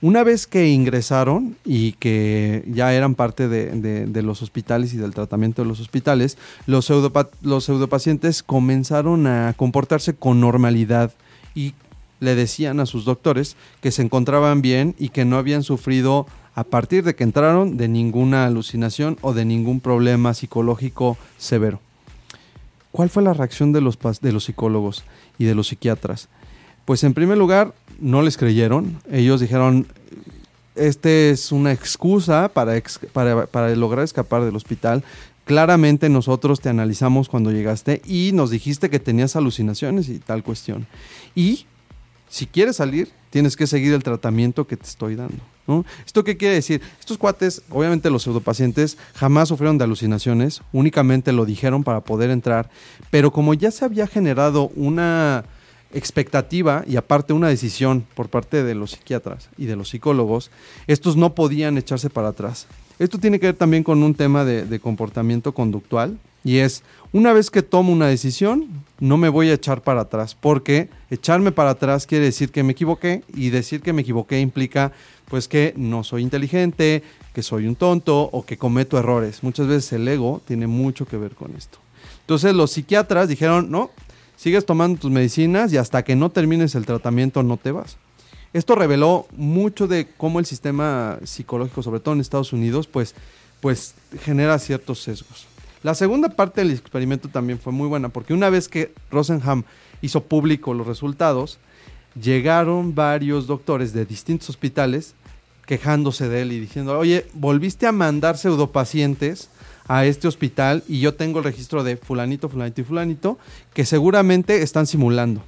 Una 0.00 0.22
vez 0.22 0.46
que 0.46 0.68
ingresaron 0.68 1.56
y 1.64 1.92
que 1.92 2.64
ya 2.68 2.94
eran 2.94 3.16
parte 3.16 3.48
de, 3.48 4.22
los 4.22 4.42
hospitales 4.42 4.94
y 4.94 4.96
del 4.96 5.12
tratamiento 5.12 5.62
de 5.62 5.68
los 5.68 5.80
hospitales, 5.80 6.38
los, 6.66 6.88
pseudopa- 6.88 7.30
los 7.42 7.64
pseudopacientes 7.64 8.44
comenzaron 8.44 9.26
a 9.26 9.54
comportarse 9.56 10.14
con 10.14 10.40
normalidad 10.40 11.12
y 11.54 11.74
le 12.20 12.36
decían 12.36 12.78
a 12.78 12.86
sus 12.86 13.04
doctores 13.04 13.56
que 13.80 13.90
se 13.90 14.02
encontraban 14.02 14.62
bien 14.62 14.94
y 14.98 15.08
que 15.08 15.24
no 15.24 15.36
habían 15.36 15.64
sufrido 15.64 16.26
a 16.58 16.64
partir 16.64 17.04
de 17.04 17.14
que 17.14 17.22
entraron 17.22 17.76
de 17.76 17.86
ninguna 17.86 18.44
alucinación 18.44 19.16
o 19.20 19.32
de 19.32 19.44
ningún 19.44 19.78
problema 19.78 20.34
psicológico 20.34 21.16
severo. 21.36 21.78
¿Cuál 22.90 23.10
fue 23.10 23.22
la 23.22 23.32
reacción 23.32 23.72
de 23.72 23.80
los, 23.80 23.96
de 24.20 24.32
los 24.32 24.42
psicólogos 24.42 25.04
y 25.38 25.44
de 25.44 25.54
los 25.54 25.68
psiquiatras? 25.68 26.28
Pues 26.84 27.04
en 27.04 27.14
primer 27.14 27.38
lugar, 27.38 27.74
no 28.00 28.22
les 28.22 28.36
creyeron. 28.36 29.00
Ellos 29.08 29.40
dijeron, 29.40 29.86
este 30.74 31.30
es 31.30 31.52
una 31.52 31.70
excusa 31.70 32.48
para, 32.48 32.82
para, 33.12 33.46
para 33.46 33.76
lograr 33.76 34.04
escapar 34.04 34.44
del 34.44 34.56
hospital. 34.56 35.04
Claramente 35.44 36.08
nosotros 36.08 36.60
te 36.60 36.70
analizamos 36.70 37.28
cuando 37.28 37.52
llegaste 37.52 38.02
y 38.04 38.32
nos 38.34 38.50
dijiste 38.50 38.90
que 38.90 38.98
tenías 38.98 39.36
alucinaciones 39.36 40.08
y 40.08 40.18
tal 40.18 40.42
cuestión. 40.42 40.88
Y 41.36 41.66
si 42.28 42.46
quieres 42.46 42.74
salir, 42.74 43.12
tienes 43.30 43.56
que 43.56 43.68
seguir 43.68 43.92
el 43.92 44.02
tratamiento 44.02 44.66
que 44.66 44.76
te 44.76 44.86
estoy 44.86 45.14
dando. 45.14 45.44
¿Esto 46.06 46.24
qué 46.24 46.36
quiere 46.36 46.54
decir? 46.54 46.80
Estos 46.98 47.18
cuates, 47.18 47.62
obviamente 47.70 48.10
los 48.10 48.22
pseudopacientes, 48.22 48.96
jamás 49.14 49.48
sufrieron 49.48 49.76
de 49.76 49.84
alucinaciones, 49.84 50.62
únicamente 50.72 51.32
lo 51.32 51.44
dijeron 51.44 51.84
para 51.84 52.00
poder 52.00 52.30
entrar, 52.30 52.70
pero 53.10 53.30
como 53.32 53.54
ya 53.54 53.70
se 53.70 53.84
había 53.84 54.06
generado 54.06 54.70
una 54.76 55.44
expectativa 55.92 56.84
y 56.86 56.96
aparte 56.96 57.32
una 57.32 57.48
decisión 57.48 58.06
por 58.14 58.28
parte 58.28 58.62
de 58.62 58.74
los 58.74 58.92
psiquiatras 58.92 59.48
y 59.56 59.66
de 59.66 59.76
los 59.76 59.90
psicólogos, 59.90 60.50
estos 60.86 61.16
no 61.16 61.34
podían 61.34 61.78
echarse 61.78 62.10
para 62.10 62.28
atrás. 62.28 62.66
Esto 62.98 63.18
tiene 63.18 63.38
que 63.38 63.46
ver 63.46 63.56
también 63.56 63.84
con 63.84 64.02
un 64.02 64.14
tema 64.14 64.44
de 64.44 64.80
comportamiento 64.80 65.52
conductual 65.52 66.18
y 66.44 66.58
es, 66.58 66.82
una 67.12 67.32
vez 67.32 67.50
que 67.50 67.62
tomo 67.62 67.92
una 67.92 68.06
decisión, 68.06 68.68
no 69.00 69.16
me 69.16 69.28
voy 69.28 69.50
a 69.50 69.54
echar 69.54 69.82
para 69.82 70.02
atrás, 70.02 70.34
porque 70.34 70.88
echarme 71.10 71.52
para 71.52 71.70
atrás 71.70 72.06
quiere 72.06 72.26
decir 72.26 72.50
que 72.50 72.62
me 72.62 72.72
equivoqué 72.72 73.22
y 73.34 73.50
decir 73.50 73.80
que 73.80 73.92
me 73.92 74.02
equivoqué 74.02 74.40
implica 74.40 74.92
pues 75.28 75.48
que 75.48 75.74
no 75.76 76.04
soy 76.04 76.22
inteligente, 76.22 77.02
que 77.32 77.42
soy 77.42 77.66
un 77.66 77.76
tonto 77.76 78.22
o 78.32 78.44
que 78.44 78.56
cometo 78.56 78.98
errores. 78.98 79.42
Muchas 79.42 79.66
veces 79.66 79.92
el 79.92 80.08
ego 80.08 80.40
tiene 80.46 80.66
mucho 80.66 81.06
que 81.06 81.16
ver 81.16 81.34
con 81.34 81.54
esto. 81.56 81.78
Entonces 82.20 82.54
los 82.54 82.72
psiquiatras 82.72 83.28
dijeron, 83.28 83.70
no, 83.70 83.90
sigues 84.36 84.66
tomando 84.66 85.00
tus 85.00 85.10
medicinas 85.10 85.72
y 85.72 85.76
hasta 85.76 86.02
que 86.04 86.16
no 86.16 86.30
termines 86.30 86.74
el 86.74 86.86
tratamiento 86.86 87.42
no 87.42 87.56
te 87.56 87.72
vas. 87.72 87.96
Esto 88.52 88.74
reveló 88.74 89.26
mucho 89.36 89.86
de 89.86 90.08
cómo 90.16 90.38
el 90.38 90.46
sistema 90.46 91.18
psicológico, 91.24 91.82
sobre 91.82 92.00
todo 92.00 92.14
en 92.14 92.20
Estados 92.20 92.52
Unidos, 92.52 92.86
pues, 92.86 93.14
pues 93.60 93.94
genera 94.22 94.58
ciertos 94.58 95.02
sesgos. 95.02 95.46
La 95.82 95.94
segunda 95.94 96.30
parte 96.30 96.62
del 96.62 96.70
experimento 96.70 97.28
también 97.28 97.58
fue 97.58 97.72
muy 97.72 97.88
buena, 97.88 98.08
porque 98.08 98.34
una 98.34 98.50
vez 98.50 98.68
que 98.68 98.92
Rosenham 99.10 99.64
hizo 100.00 100.24
público 100.24 100.74
los 100.74 100.86
resultados, 100.86 101.58
llegaron 102.20 102.94
varios 102.94 103.46
doctores 103.46 103.92
de 103.92 104.04
distintos 104.04 104.50
hospitales 104.50 105.14
quejándose 105.68 106.30
de 106.30 106.40
él 106.40 106.52
y 106.52 106.60
diciendo, 106.60 106.98
oye, 106.98 107.26
volviste 107.34 107.86
a 107.86 107.92
mandar 107.92 108.38
pseudopacientes 108.38 109.50
a 109.86 110.06
este 110.06 110.26
hospital 110.26 110.82
y 110.88 111.00
yo 111.00 111.12
tengo 111.12 111.40
el 111.40 111.44
registro 111.44 111.84
de 111.84 111.98
fulanito, 111.98 112.48
fulanito 112.48 112.80
y 112.80 112.84
fulanito 112.84 113.38
que 113.74 113.84
seguramente 113.84 114.62
están 114.62 114.86
simulando. 114.86 115.42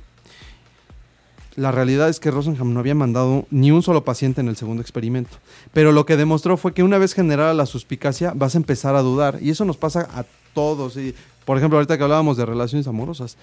La 1.57 1.73
realidad 1.73 2.11
es 2.11 2.21
que 2.21 2.31
Rosenham 2.31 2.75
no 2.75 2.81
había 2.81 2.95
mandado 2.95 3.47
ni 3.51 3.71
un 3.71 3.83
solo 3.83 4.05
paciente 4.05 4.43
en 4.43 4.49
el 4.49 4.57
segundo 4.57 4.83
experimento. 4.83 5.39
Pero 5.73 5.91
lo 5.91 6.05
que 6.05 6.19
demostró 6.19 6.59
fue 6.59 6.75
que 6.75 6.83
una 6.83 6.99
vez 6.99 7.15
generada 7.15 7.55
la 7.55 7.65
suspicacia, 7.65 8.35
vas 8.37 8.55
a 8.55 8.59
empezar 8.59 8.97
a 8.97 9.03
dudar. 9.03 9.39
Y 9.41 9.49
eso 9.49 9.65
nos 9.65 9.79
pasa 9.79 10.07
a 10.15 10.27
todos. 10.53 10.99
Y, 10.99 11.15
por 11.47 11.57
ejemplo, 11.57 11.79
ahorita 11.79 11.97
que 11.97 12.05
hablábamos 12.05 12.37
de 12.37 12.45
relaciones 12.45 12.87
amorosas, 12.87 13.39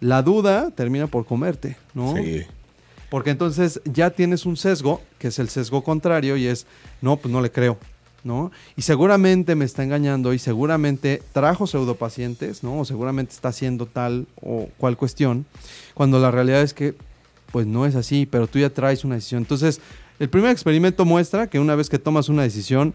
la 0.00 0.22
duda 0.22 0.70
termina 0.70 1.06
por 1.06 1.26
comerte, 1.26 1.76
¿no? 1.94 2.16
Sí. 2.16 2.44
Porque 3.12 3.28
entonces 3.28 3.82
ya 3.84 4.08
tienes 4.08 4.46
un 4.46 4.56
sesgo, 4.56 5.02
que 5.18 5.28
es 5.28 5.38
el 5.38 5.50
sesgo 5.50 5.84
contrario, 5.84 6.38
y 6.38 6.46
es, 6.46 6.64
no, 7.02 7.18
pues 7.18 7.30
no 7.30 7.42
le 7.42 7.52
creo, 7.52 7.76
¿no? 8.24 8.50
Y 8.74 8.80
seguramente 8.80 9.54
me 9.54 9.66
está 9.66 9.84
engañando 9.84 10.32
y 10.32 10.38
seguramente 10.38 11.22
trajo 11.34 11.66
pseudopacientes, 11.66 12.62
¿no? 12.62 12.78
O 12.78 12.84
seguramente 12.86 13.34
está 13.34 13.48
haciendo 13.48 13.84
tal 13.84 14.28
o 14.40 14.70
cual 14.78 14.96
cuestión, 14.96 15.44
cuando 15.92 16.20
la 16.20 16.30
realidad 16.30 16.62
es 16.62 16.72
que, 16.72 16.94
pues 17.50 17.66
no 17.66 17.84
es 17.84 17.96
así, 17.96 18.24
pero 18.24 18.46
tú 18.46 18.58
ya 18.58 18.70
traes 18.70 19.04
una 19.04 19.16
decisión. 19.16 19.42
Entonces, 19.42 19.82
el 20.18 20.30
primer 20.30 20.50
experimento 20.50 21.04
muestra 21.04 21.48
que 21.48 21.58
una 21.60 21.74
vez 21.74 21.90
que 21.90 21.98
tomas 21.98 22.30
una 22.30 22.44
decisión, 22.44 22.94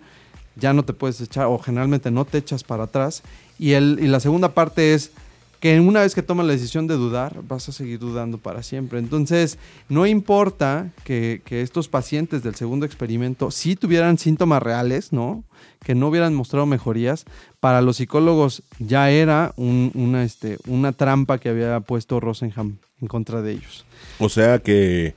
ya 0.56 0.74
no 0.74 0.84
te 0.84 0.94
puedes 0.94 1.22
echar, 1.22 1.46
o 1.46 1.60
generalmente 1.60 2.10
no 2.10 2.26
te 2.26 2.40
echas 2.40 2.64
para 2.64 2.86
atrás. 2.86 3.22
Y, 3.60 3.76
y 3.76 4.08
la 4.08 4.20
segunda 4.20 4.56
parte 4.56 4.96
es 4.96 5.12
que 5.60 5.80
una 5.80 6.02
vez 6.02 6.14
que 6.14 6.22
tomas 6.22 6.46
la 6.46 6.54
decisión 6.54 6.86
de 6.88 6.94
dudar, 6.96 7.42
vas 7.48 7.68
a 7.68 7.72
seguir 7.72 7.98
dudando 8.00 8.38
para 8.38 8.62
siempre. 8.62 9.00
Entonces, 9.00 9.58
no 9.90 10.06
importa 10.06 10.92
que, 11.04 11.42
que 11.46 11.62
estos 11.62 11.88
pacientes 11.88 12.44
del 12.44 12.54
segundo 12.56 12.86
experimento 12.86 13.50
sí 13.50 13.76
tuvieran 13.76 14.18
síntomas 14.20 14.62
reales, 14.62 15.12
¿no? 15.14 15.44
Que 15.84 15.96
no 15.96 16.10
hubieran 16.10 16.36
mostrado 16.36 16.66
mejorías, 16.68 17.26
para 17.60 17.82
los 17.82 17.98
psicólogos 17.98 18.62
ya 18.78 19.10
era 19.10 19.54
un- 19.58 19.92
una, 19.96 20.24
este, 20.24 20.58
una 20.68 20.92
trampa 20.94 21.40
que 21.40 21.50
había 21.50 21.80
puesto 21.80 22.20
Rosenham 22.20 22.78
en 23.02 23.08
contra 23.08 23.42
de 23.42 23.54
ellos. 23.54 23.86
O 24.20 24.30
sea 24.30 24.60
que 24.60 25.16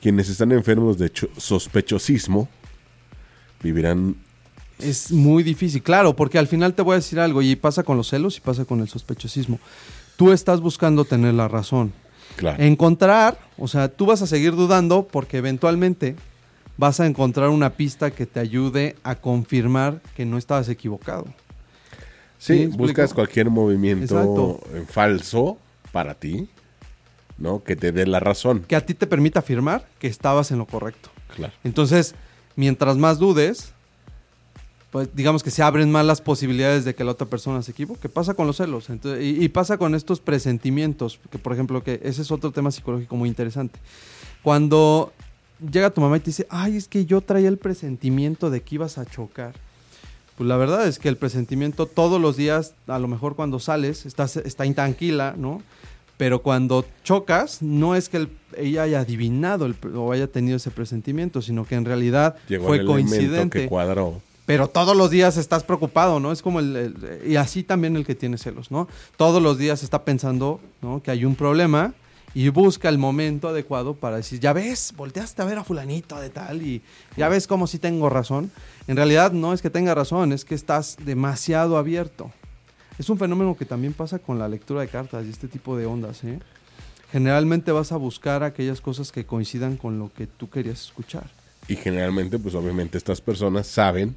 quienes 0.00 0.28
están 0.28 0.52
enfermos 0.52 0.96
de 0.98 1.10
cho- 1.10 1.28
sospechosismo 1.36 2.48
vivirán 3.62 4.16
Es 4.82 5.12
muy 5.12 5.42
difícil, 5.42 5.82
claro, 5.82 6.14
porque 6.16 6.38
al 6.38 6.46
final 6.46 6.74
te 6.74 6.82
voy 6.82 6.94
a 6.94 6.96
decir 6.96 7.20
algo 7.20 7.42
y 7.42 7.56
pasa 7.56 7.82
con 7.82 7.96
los 7.96 8.08
celos 8.08 8.36
y 8.36 8.40
pasa 8.40 8.64
con 8.64 8.80
el 8.80 8.88
sospechosismo. 8.88 9.58
tú 10.16 10.32
estás 10.32 10.60
buscando 10.60 11.04
tener 11.04 11.34
la 11.34 11.48
razón. 11.48 11.92
Claro. 12.36 12.62
Encontrar, 12.62 13.38
o 13.58 13.68
sea, 13.68 13.88
tú 13.88 14.06
vas 14.06 14.22
a 14.22 14.26
seguir 14.26 14.54
dudando 14.54 15.06
porque 15.06 15.38
eventualmente 15.38 16.16
vas 16.76 17.00
a 17.00 17.06
encontrar 17.06 17.50
una 17.50 17.70
pista 17.74 18.10
que 18.10 18.26
te 18.26 18.40
ayude 18.40 18.96
a 19.02 19.16
confirmar 19.16 20.00
que 20.16 20.24
no 20.24 20.38
estabas 20.38 20.68
equivocado. 20.68 21.26
¿Sí 22.38 22.66
buscas 22.66 23.14
cualquier 23.14 23.50
movimiento 23.50 24.02
Exacto. 24.04 24.60
falso 24.88 25.58
para 25.92 26.14
ti, 26.14 26.48
¿no? 27.38 27.62
Que 27.62 27.76
te 27.76 27.92
dé 27.92 28.06
la 28.06 28.18
razón. 28.18 28.64
Que 28.66 28.74
a 28.74 28.84
ti 28.84 28.94
te 28.94 29.06
permita 29.06 29.40
afirmar 29.40 29.86
que 30.00 30.08
estabas 30.08 30.50
en 30.50 30.58
lo 30.58 30.66
correcto. 30.66 31.10
Claro. 31.36 31.52
Entonces, 31.62 32.14
mientras 32.56 32.96
más 32.96 33.18
dudes, 33.18 33.72
pues 34.92 35.08
digamos 35.14 35.42
que 35.42 35.50
se 35.50 35.62
abren 35.62 35.90
más 35.90 36.04
las 36.06 36.20
posibilidades 36.20 36.84
de 36.84 36.94
que 36.94 37.02
la 37.02 37.10
otra 37.12 37.26
persona 37.26 37.62
se 37.62 37.72
equivoque. 37.72 38.08
Pasa 38.08 38.34
con 38.34 38.46
los 38.46 38.58
celos 38.58 38.88
entonces, 38.90 39.24
y, 39.24 39.42
y 39.42 39.48
pasa 39.48 39.78
con 39.78 39.94
estos 39.96 40.20
presentimientos, 40.20 41.18
que 41.30 41.38
por 41.38 41.52
ejemplo, 41.54 41.82
que 41.82 41.98
ese 42.04 42.22
es 42.22 42.30
otro 42.30 42.50
tema 42.52 42.70
psicológico 42.70 43.16
muy 43.16 43.28
interesante. 43.28 43.80
Cuando 44.42 45.12
llega 45.70 45.90
tu 45.90 46.00
mamá 46.00 46.16
y 46.16 46.20
te 46.20 46.26
dice, 46.26 46.46
ay, 46.50 46.76
es 46.76 46.88
que 46.88 47.04
yo 47.06 47.20
traía 47.20 47.48
el 47.48 47.58
presentimiento 47.58 48.50
de 48.50 48.60
que 48.62 48.74
ibas 48.74 48.98
a 48.98 49.06
chocar. 49.06 49.54
Pues 50.36 50.48
la 50.48 50.56
verdad 50.56 50.86
es 50.86 50.98
que 50.98 51.08
el 51.08 51.16
presentimiento 51.16 51.86
todos 51.86 52.20
los 52.20 52.36
días, 52.36 52.74
a 52.86 52.98
lo 52.98 53.06
mejor 53.08 53.36
cuando 53.36 53.58
sales, 53.60 54.06
estás, 54.06 54.36
está 54.36 54.66
intranquila, 54.66 55.34
¿no? 55.36 55.62
Pero 56.16 56.42
cuando 56.42 56.84
chocas, 57.04 57.62
no 57.62 57.94
es 57.94 58.08
que 58.08 58.16
el- 58.18 58.28
ella 58.56 58.82
haya 58.82 59.00
adivinado 59.00 59.66
el- 59.66 59.74
o 59.94 60.12
haya 60.12 60.26
tenido 60.26 60.56
ese 60.56 60.70
presentimiento, 60.70 61.40
sino 61.42 61.64
que 61.64 61.74
en 61.76 61.84
realidad 61.84 62.36
Llegó 62.48 62.66
fue 62.66 62.78
el 62.78 62.86
coincidente. 62.86 63.60
que 63.62 63.68
cuadró. 63.68 64.20
Pero 64.44 64.68
todos 64.68 64.96
los 64.96 65.10
días 65.10 65.36
estás 65.36 65.62
preocupado, 65.62 66.18
¿no? 66.18 66.32
Es 66.32 66.42
como 66.42 66.58
el, 66.58 67.22
Y 67.26 67.36
así 67.36 67.62
también 67.62 67.96
el 67.96 68.04
que 68.04 68.14
tiene 68.14 68.38
celos, 68.38 68.70
¿no? 68.70 68.88
Todos 69.16 69.40
los 69.42 69.56
días 69.56 69.82
está 69.82 70.04
pensando, 70.04 70.60
¿no? 70.80 71.02
Que 71.02 71.12
hay 71.12 71.24
un 71.24 71.36
problema 71.36 71.94
y 72.34 72.48
busca 72.48 72.88
el 72.88 72.98
momento 72.98 73.48
adecuado 73.48 73.94
para 73.94 74.16
decir, 74.16 74.40
ya 74.40 74.52
ves, 74.52 74.94
volteaste 74.96 75.42
a 75.42 75.44
ver 75.44 75.58
a 75.58 75.64
fulanito 75.64 76.18
de 76.18 76.30
tal 76.30 76.62
y 76.62 76.82
ya 77.16 77.28
ves 77.28 77.46
cómo 77.46 77.66
sí 77.66 77.78
tengo 77.78 78.08
razón. 78.08 78.50
En 78.88 78.96
realidad 78.96 79.32
no 79.32 79.52
es 79.52 79.62
que 79.62 79.70
tenga 79.70 79.94
razón, 79.94 80.32
es 80.32 80.44
que 80.44 80.54
estás 80.54 80.96
demasiado 81.04 81.76
abierto. 81.76 82.30
Es 82.98 83.08
un 83.10 83.18
fenómeno 83.18 83.56
que 83.56 83.64
también 83.64 83.92
pasa 83.92 84.18
con 84.18 84.38
la 84.38 84.48
lectura 84.48 84.80
de 84.80 84.88
cartas 84.88 85.24
y 85.26 85.30
este 85.30 85.48
tipo 85.48 85.76
de 85.76 85.86
ondas, 85.86 86.24
¿eh? 86.24 86.38
Generalmente 87.10 87.72
vas 87.72 87.92
a 87.92 87.96
buscar 87.96 88.42
aquellas 88.42 88.80
cosas 88.80 89.12
que 89.12 89.26
coincidan 89.26 89.76
con 89.76 89.98
lo 89.98 90.10
que 90.10 90.26
tú 90.26 90.48
querías 90.48 90.80
escuchar. 90.80 91.30
Y 91.68 91.76
generalmente, 91.76 92.38
pues 92.38 92.54
obviamente 92.54 92.96
estas 92.96 93.20
personas 93.20 93.66
saben 93.66 94.16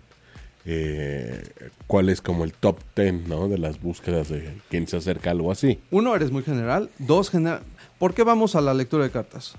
eh, 0.65 1.43
cuál 1.87 2.09
es 2.09 2.21
como 2.21 2.43
el 2.43 2.53
top 2.53 2.79
10, 2.95 3.27
¿no? 3.27 3.47
De 3.47 3.57
las 3.57 3.79
búsquedas 3.81 4.29
de 4.29 4.57
quien 4.69 4.87
se 4.87 4.97
acerca 4.97 5.29
a 5.29 5.33
algo 5.33 5.51
así. 5.51 5.79
Uno, 5.91 6.15
eres 6.15 6.31
muy 6.31 6.43
general. 6.43 6.89
Dos, 6.97 7.29
general. 7.29 7.61
¿Por 7.99 8.13
qué 8.13 8.23
vamos 8.23 8.55
a 8.55 8.61
la 8.61 8.73
lectura 8.73 9.03
de 9.03 9.11
cartas? 9.11 9.53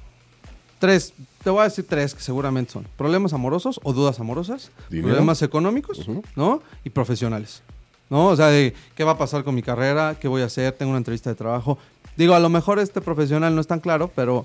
Tres, 0.78 1.14
te 1.42 1.50
voy 1.50 1.60
a 1.60 1.64
decir 1.64 1.86
tres 1.88 2.14
que 2.14 2.20
seguramente 2.20 2.72
son. 2.72 2.86
Problemas 2.98 3.32
amorosos 3.32 3.80
o 3.82 3.92
dudas 3.92 4.20
amorosas, 4.20 4.70
Dinero. 4.90 5.08
problemas 5.08 5.40
económicos. 5.42 6.06
¿no? 6.34 6.62
Y 6.84 6.90
profesionales. 6.90 7.62
¿No? 8.10 8.26
O 8.28 8.36
sea, 8.36 8.48
de 8.48 8.74
qué 8.94 9.04
va 9.04 9.12
a 9.12 9.18
pasar 9.18 9.42
con 9.42 9.54
mi 9.54 9.62
carrera, 9.62 10.16
qué 10.20 10.28
voy 10.28 10.42
a 10.42 10.46
hacer, 10.46 10.72
tengo 10.72 10.90
una 10.90 10.98
entrevista 10.98 11.30
de 11.30 11.36
trabajo. 11.36 11.78
Digo, 12.16 12.34
a 12.34 12.40
lo 12.40 12.48
mejor 12.48 12.78
este 12.78 13.00
profesional 13.00 13.54
no 13.54 13.60
es 13.60 13.66
tan 13.66 13.80
claro, 13.80 14.10
pero 14.14 14.44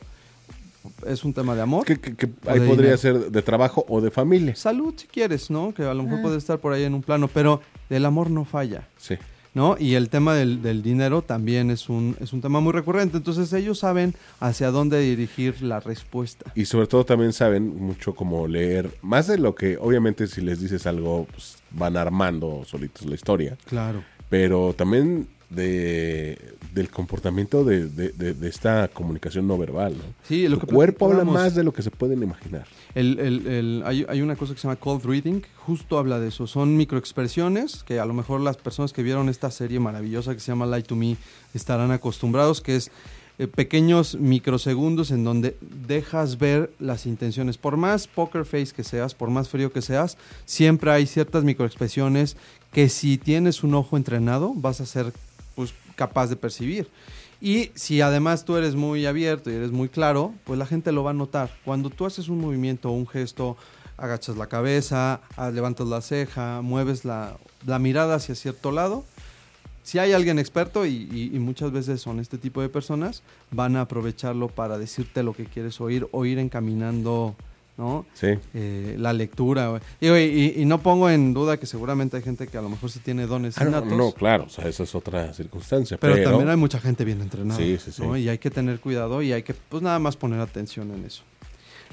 es 1.06 1.24
un 1.24 1.34
tema 1.34 1.56
de 1.56 1.62
amor. 1.62 1.86
Que, 1.86 2.00
que- 2.00 2.16
que 2.16 2.26
O 2.26 2.50
ahí 2.50 2.60
podría 2.60 2.96
dinero. 2.96 2.98
ser 2.98 3.32
de 3.32 3.42
trabajo 3.42 3.86
o 3.88 4.02
de 4.02 4.12
familia. 4.12 4.56
Salud, 4.56 4.94
si 4.98 5.08
quieres, 5.08 5.50
¿no? 5.50 5.74
Que 5.74 5.84
a 5.84 5.94
lo 5.94 6.04
mejor 6.04 6.22
puede 6.22 6.38
estar 6.38 6.60
por 6.60 6.74
ahí 6.74 6.84
en 6.84 6.94
un 6.94 7.02
plano, 7.04 7.28
pero 7.28 7.62
el 7.90 8.06
amor 8.06 8.30
no 8.30 8.46
falla. 8.46 8.88
Sí. 8.98 9.16
¿no? 9.54 9.76
Y 9.78 9.96
el 9.96 10.08
tema 10.08 10.34
del, 10.34 10.62
del 10.62 10.82
dinero 10.82 11.24
también 11.24 11.72
es 11.72 11.90
un, 11.90 12.16
es 12.22 12.32
un 12.32 12.40
tema 12.40 12.62
muy 12.62 12.72
recurrente. 12.72 13.18
Entonces 13.18 13.52
ellos 13.52 13.80
saben 13.80 14.16
hacia 14.40 14.72
dónde 14.72 15.02
dirigir 15.02 15.62
la 15.62 15.82
respuesta. 15.82 16.50
Y 16.56 16.64
sobre 16.64 16.88
todo 16.88 17.06
también 17.06 17.34
saben 17.34 17.76
mucho 17.78 18.16
como 18.16 18.48
leer, 18.48 18.90
más 19.02 19.28
de 19.28 19.38
lo 19.38 19.54
que 19.54 19.78
obviamente 19.78 20.28
si 20.28 20.40
les 20.40 20.62
dices 20.62 20.88
algo, 20.88 21.28
pues, 21.32 21.58
van 21.72 21.98
armando 21.98 22.64
solitos 22.66 23.06
la 23.06 23.16
historia, 23.16 23.58
Claro. 23.66 24.02
pero 24.30 24.74
también 24.74 25.28
de, 25.52 26.38
del 26.74 26.90
comportamiento 26.90 27.64
de, 27.64 27.88
de- 27.88 28.12
de- 28.34 28.48
esta 28.50 28.88
comunicación 28.88 29.48
no 29.48 29.58
verbal. 29.58 29.94
¿no? 29.98 30.04
Sí, 30.28 30.48
lo 30.48 30.58
Tu 30.58 30.68
que 30.68 30.74
cuerpo 30.74 31.06
habla 31.06 31.24
más 31.26 31.54
de 31.56 31.64
lo 31.64 31.74
que 31.74 31.82
se 31.82 31.92
pueden 31.92 32.24
imaginar. 32.24 32.66
El, 32.96 33.20
el- 33.20 33.48
el- 33.48 33.84
hay, 33.86 34.06
hay 34.08 34.22
una 34.22 34.36
cosa 34.36 34.54
que 34.54 34.60
se 34.60 34.68
llama 34.68 34.78
cold 34.80 35.04
reading, 35.06 35.42
justo 35.58 35.98
habla 35.98 36.20
de 36.20 36.30
eso. 36.30 36.48
Son 36.48 36.76
microexpresiones 36.78 37.84
que 37.84 38.00
a 38.00 38.06
lo 38.06 38.14
mejor 38.14 38.42
las 38.42 38.58
personas 38.58 38.94
que 38.94 39.04
vieron 39.04 39.30
esta 39.30 39.52
serie 39.52 39.80
maravillosa 39.80 40.34
que 40.34 40.40
se 40.40 40.48
llama 40.52 40.66
Lie 40.66 40.84
to 40.84 40.96
Me 40.96 41.18
estarán 41.54 41.92
acostumbrados, 41.92 42.62
que 42.62 42.78
es 42.78 42.92
eh, 43.40 43.48
pequeños 43.48 44.16
microsegundos 44.16 45.12
en 45.12 45.24
donde 45.24 45.58
dejas 45.88 46.38
ver 46.38 46.72
las 46.80 47.06
intenciones. 47.06 47.58
Por 47.58 47.76
más 47.78 48.08
poker 48.08 48.46
face 48.46 48.74
que 48.76 48.84
seas, 48.84 49.16
por 49.16 49.30
más 49.30 49.50
frío 49.50 49.72
que 49.72 49.82
seas, 49.82 50.18
siempre 50.46 50.92
hay 50.92 51.06
ciertas 51.08 51.44
microexpresiones 51.44 52.38
que 52.72 52.88
si 52.88 53.18
tienes 53.18 53.64
un 53.64 53.74
ojo 53.76 53.98
entrenado 53.98 54.54
vas 54.56 54.80
a 54.80 54.86
ser 54.86 55.12
pues, 55.56 55.74
capaz 55.96 56.28
de 56.28 56.36
percibir. 56.36 56.90
Y 57.40 57.72
si 57.74 58.02
además 58.02 58.46
tú 58.46 58.56
eres 58.56 58.76
muy 58.76 59.06
abierto 59.06 59.50
y 59.50 59.56
eres 59.56 59.72
muy 59.72 59.90
claro, 59.90 60.34
pues 60.44 60.60
la 60.60 60.66
gente 60.66 60.92
lo 60.92 61.04
va 61.04 61.12
a 61.12 61.16
notar. 61.16 61.50
Cuando 61.66 61.90
tú 61.90 62.06
haces 62.06 62.30
un 62.30 62.40
movimiento 62.40 62.90
o 62.90 62.94
un 62.94 63.08
gesto, 63.08 63.58
agachas 63.98 64.38
la 64.38 64.48
cabeza, 64.48 65.22
ah, 65.38 65.50
levantas 65.50 65.88
la 65.88 66.02
ceja, 66.02 66.62
mueves 66.62 67.04
la, 67.04 67.38
la 67.66 67.80
mirada 67.80 68.16
hacia 68.16 68.36
cierto 68.36 68.72
lado, 68.72 69.06
si 69.84 69.98
hay 69.98 70.14
alguien 70.14 70.38
experto, 70.38 70.86
y, 70.86 71.32
muchas 71.40 71.72
veces 71.72 72.02
son 72.02 72.20
este 72.20 72.38
tipo 72.38 72.62
de 72.62 72.70
personas, 72.70 73.24
van 73.50 73.76
a 73.76 73.82
aprovecharlo 73.82 74.48
para 74.48 74.78
decirte 74.78 75.24
lo 75.24 75.34
que 75.34 75.46
quieres 75.46 75.82
oír 75.82 76.08
o 76.12 76.26
ir 76.26 76.38
encaminando 76.40 77.36
¿no? 77.82 78.06
Sí. 78.14 78.28
Eh, 78.54 78.96
la 79.00 79.12
lectura. 79.12 79.82
Y, 80.00 80.08
y- 80.08 80.54
y 80.58 80.66
no 80.66 80.82
pongo 80.82 81.10
en 81.10 81.34
duda 81.34 81.58
que 81.58 81.66
seguramente 81.66 82.16
hay 82.18 82.24
gente 82.24 82.48
que 82.48 82.56
a 82.58 82.62
lo 82.62 82.70
mejor 82.70 82.92
sí 82.92 83.00
tiene 83.00 83.26
dones 83.26 83.58
Ah, 83.58 83.66
no, 83.66 84.12
claro, 84.14 84.44
o 84.46 84.50
sea, 84.50 84.68
esa 84.68 84.84
es 84.84 84.94
otra 84.94 85.34
circunstancia. 85.34 85.98
Pero, 85.98 86.14
Pero, 86.14 86.30
también 86.30 86.50
hay 86.50 86.58
mucha 86.58 86.80
gente 86.80 87.04
bien 87.04 87.22
entrenada. 87.22 87.60
Sí, 87.60 87.78
sí, 87.84 87.92
sí. 87.92 88.02
¿no? 88.04 88.16
Y 88.16 88.30
hay 88.30 88.38
que 88.38 88.52
tener 88.52 88.80
cuidado 88.80 89.22
y 89.24 89.34
hay 89.34 89.42
que, 89.42 89.56
pues 89.56 89.82
nada 89.82 89.98
más 89.98 90.16
poner 90.16 90.40
atención 90.40 90.92
en 90.92 91.06
eso. 91.06 91.24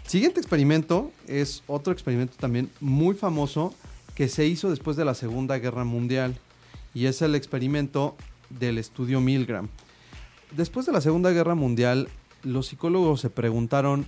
Siguiente 0.07 0.40
experimento 0.40 1.11
es 1.27 1.62
otro 1.66 1.92
experimento 1.92 2.35
también 2.38 2.70
muy 2.81 3.14
famoso 3.14 3.74
que 4.14 4.29
se 4.29 4.46
hizo 4.46 4.68
después 4.68 4.96
de 4.98 5.05
la 5.07 5.14
Segunda 5.14 5.59
Guerra 5.59 5.85
Mundial 5.85 6.35
y 6.94 7.07
es 7.07 7.22
el 7.22 7.35
experimento 7.35 8.14
del 8.51 8.77
estudio 8.79 9.20
Milgram. 9.22 9.68
Después 10.57 10.85
de 10.87 10.92
la 10.92 11.01
Segunda 11.01 11.31
Guerra 11.31 11.55
Mundial, 11.55 12.09
los 12.42 12.66
psicólogos 12.68 13.20
se 13.20 13.31
preguntaron 13.31 14.07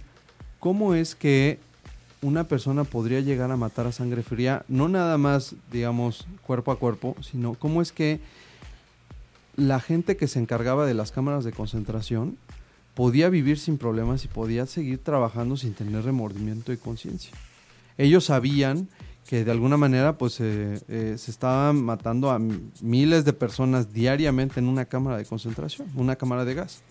cómo 0.58 0.94
es 0.94 1.14
que 1.14 1.58
una 2.22 2.44
persona 2.44 2.84
podría 2.84 3.20
llegar 3.20 3.50
a 3.50 3.56
matar 3.56 3.86
a 3.86 3.92
sangre 3.92 4.22
fría, 4.22 4.64
no 4.68 4.88
nada 4.88 5.16
más, 5.18 5.54
digamos, 5.72 6.26
cuerpo 6.46 6.72
a 6.72 6.78
cuerpo, 6.78 7.16
sino 7.22 7.54
cómo 7.54 7.80
es 7.80 7.92
que 7.92 8.20
la 9.56 9.80
gente 9.80 10.16
que 10.16 10.28
se 10.28 10.38
encargaba 10.38 10.86
de 10.86 10.94
las 10.94 11.12
cámaras 11.12 11.44
de 11.44 11.52
concentración 11.52 12.36
podía 12.94 13.28
vivir 13.28 13.58
sin 13.58 13.78
problemas 13.78 14.24
y 14.24 14.28
podía 14.28 14.66
seguir 14.66 14.98
trabajando 14.98 15.56
sin 15.56 15.74
tener 15.74 16.04
remordimiento 16.04 16.72
y 16.72 16.76
conciencia. 16.76 17.32
Ellos 17.96 18.26
sabían 18.26 18.88
que 19.26 19.44
de 19.44 19.50
alguna 19.50 19.76
manera 19.76 20.18
pues 20.18 20.40
eh, 20.40 20.80
eh, 20.88 21.14
se 21.16 21.30
estaban 21.30 21.82
matando 21.82 22.30
a 22.30 22.40
miles 22.82 23.24
de 23.24 23.32
personas 23.32 23.92
diariamente 23.92 24.58
en 24.58 24.66
una 24.66 24.86
cámara 24.86 25.16
de 25.16 25.24
concentración, 25.24 25.88
una 25.94 26.16
cámara 26.16 26.44
de 26.44 26.54
gas. 26.54 26.82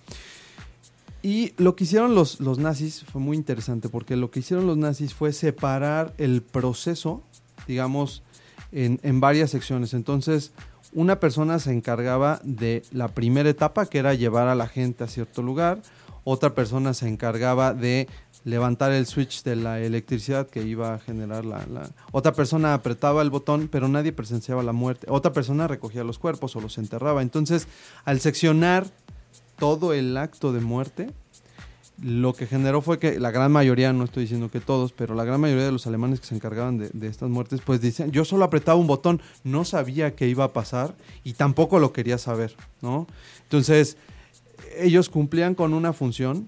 Y 1.22 1.54
lo 1.58 1.76
que 1.76 1.84
hicieron 1.84 2.16
los, 2.16 2.40
los 2.40 2.60
nazis 2.60 3.04
fue 3.12 3.20
muy 3.22 3.36
interesante 3.36 3.90
porque 3.90 4.16
lo 4.16 4.32
que 4.32 4.40
hicieron 4.40 4.68
los 4.68 4.78
nazis 4.78 5.14
fue 5.14 5.34
separar 5.34 6.14
el 6.18 6.42
proceso, 6.42 7.24
digamos, 7.68 8.24
en, 8.72 9.00
en 9.04 9.20
varias 9.20 9.50
secciones. 9.50 9.94
Entonces, 9.94 10.52
una 10.94 11.20
persona 11.20 11.60
se 11.60 11.72
encargaba 11.74 12.40
de 12.44 12.84
la 12.92 13.10
primera 13.10 13.50
etapa, 13.50 13.86
que 13.88 13.98
era 14.00 14.14
llevar 14.14 14.48
a 14.48 14.56
la 14.56 14.68
gente 14.68 15.04
a 15.04 15.08
cierto 15.08 15.42
lugar. 15.42 15.82
Otra 16.24 16.56
persona 16.56 16.94
se 16.94 17.08
encargaba 17.08 17.74
de 17.74 18.08
levantar 18.46 18.94
el 18.94 19.06
switch 19.06 19.44
de 19.44 19.58
la 19.58 19.80
electricidad 19.82 20.48
que 20.48 20.64
iba 20.64 20.94
a 20.94 21.00
generar 21.00 21.44
la, 21.44 21.66
la- 21.68 21.90
Otra 22.14 22.32
persona 22.34 22.74
apretaba 22.74 23.22
el 23.22 23.30
botón, 23.30 23.68
pero 23.70 23.90
nadie 23.90 24.14
presenciaba 24.14 24.64
la 24.64 24.72
muerte. 24.72 25.08
Otra 25.10 25.34
persona 25.34 25.68
recogía 25.68 26.04
los 26.06 26.18
cuerpos 26.18 26.56
o 26.56 26.62
los 26.62 26.78
enterraba. 26.78 27.22
Entonces, 27.22 27.68
al 28.06 28.22
seccionar 28.22 28.88
todo 29.60 29.94
el 29.94 30.18
acto 30.18 30.52
de 30.54 30.62
muerte, 30.62 31.12
lo 32.02 32.34
que 32.34 32.48
generó 32.48 32.82
fue 32.82 32.98
que 32.98 33.20
la 33.20 33.30
gran 33.30 33.52
mayoría, 33.52 33.92
no 33.92 34.06
estoy 34.06 34.24
diciendo 34.24 34.50
que 34.50 34.62
todos, 34.62 34.94
pero 34.94 35.16
la 35.16 35.26
gran 35.26 35.42
mayoría 35.42 35.66
de 35.66 35.72
los 35.74 35.86
alemanes 35.86 36.22
que 36.22 36.28
se 36.28 36.36
encargaban 36.36 36.78
de, 36.78 37.08
estas 37.08 37.30
muertes, 37.30 37.60
pues 37.66 37.82
decían, 37.82 38.12
yo 38.12 38.24
solo 38.24 38.46
apretaba 38.46 38.80
un 38.80 38.88
botón, 38.88 39.22
no 39.44 39.66
sabía 39.66 40.16
qué 40.16 40.28
iba 40.30 40.46
a 40.46 40.54
pasar 40.54 40.96
y 41.26 41.34
tampoco 41.34 41.78
lo 41.80 41.92
quería 41.92 42.18
saber, 42.18 42.56
¿no? 42.82 43.06
Entonces, 43.44 43.98
ellos 44.78 45.10
cumplían 45.10 45.56
con 45.56 45.74
una 45.74 45.92
función 45.92 46.48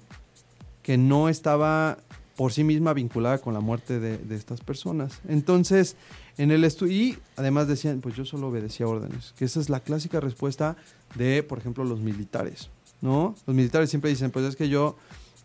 que 0.84 0.97
no 0.97 1.28
estaba 1.28 1.97
por 2.38 2.53
sí 2.53 2.64
misma 2.64 2.93
vinculada 2.93 3.39
con 3.39 3.53
la 3.53 3.59
muerte 3.59 3.99
de, 3.99 4.18
de 4.18 4.36
estas 4.36 4.62
personas. 4.62 5.20
Entonces, 5.28 5.95
En 6.38 6.49
el 6.49 6.64
estu- 6.64 6.89
y 6.89 7.18
además 7.36 7.68
decían, 7.68 7.99
pues 7.99 8.16
yo 8.16 8.24
solo 8.24 8.47
obedecía 8.47 8.88
órdenes, 8.88 9.34
que 9.38 9.43
esa 9.43 9.59
es 9.59 9.70
la 9.70 9.82
clásica 9.82 10.22
respuesta 10.22 10.78
de, 11.16 11.43
por 11.43 11.59
ejemplo, 11.59 11.84
los 11.84 11.99
militares, 11.99 12.70
¿no? 13.02 13.36
Los 13.45 13.56
militares 13.56 13.89
siempre 13.89 14.10
dicen, 14.10 14.32
pues 14.32 14.45
es 14.45 14.56
que 14.56 14.70
yo, 14.70 14.95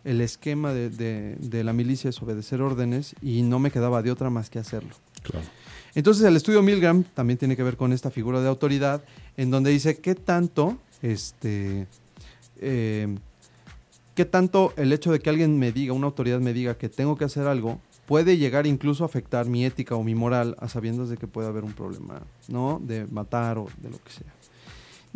el 0.03 0.21
esquema 0.21 0.73
de, 0.73 0.89
de- 0.89 1.35
de 1.39 1.63
la 1.63 1.73
milicia 1.73 2.09
es 2.09 2.21
obedecer 2.21 2.61
órdenes 2.61 3.15
y 3.21 3.41
no 3.41 3.59
me 3.59 3.71
quedaba 3.71 4.01
de 4.01 4.11
otra 4.11 4.29
más 4.29 4.49
que 4.49 4.59
hacerlo. 4.59 4.95
Claro. 5.23 5.45
Entonces 5.95 6.23
el 6.25 6.35
estudio 6.35 6.61
Milgram 6.61 7.03
también 7.03 7.37
tiene 7.39 7.55
que 7.55 7.63
ver 7.63 7.75
con 7.75 7.91
esta 7.91 8.11
figura 8.11 8.39
de 8.39 8.47
autoridad, 8.47 9.03
en 9.35 9.49
donde 9.49 9.71
dice 9.71 9.97
qué 9.99 10.13
tanto, 10.15 10.77
este, 11.01 11.87
eh, 12.61 13.17
qué 14.15 14.25
tanto 14.25 14.73
el 14.77 14.93
hecho 14.93 15.11
de 15.11 15.19
que 15.19 15.29
alguien 15.29 15.57
me 15.57 15.71
diga, 15.71 15.93
una 15.93 16.05
autoridad 16.05 16.39
me 16.39 16.53
diga 16.53 16.77
que 16.77 16.87
tengo 16.89 17.17
que 17.17 17.25
hacer 17.25 17.47
algo, 17.47 17.79
puede 18.05 18.37
llegar 18.37 18.67
incluso 18.67 19.03
a 19.03 19.07
afectar 19.07 19.47
mi 19.47 19.65
ética 19.65 19.95
o 19.95 20.03
mi 20.03 20.15
moral 20.15 20.55
a 20.59 20.69
sabiendas 20.69 21.09
de 21.09 21.17
que 21.17 21.27
puede 21.27 21.47
haber 21.47 21.63
un 21.63 21.73
problema, 21.73 22.21
¿no? 22.47 22.79
De 22.81 23.05
matar 23.07 23.57
o 23.57 23.67
de 23.81 23.89
lo 23.89 23.97
que 24.03 24.11
sea. 24.11 24.33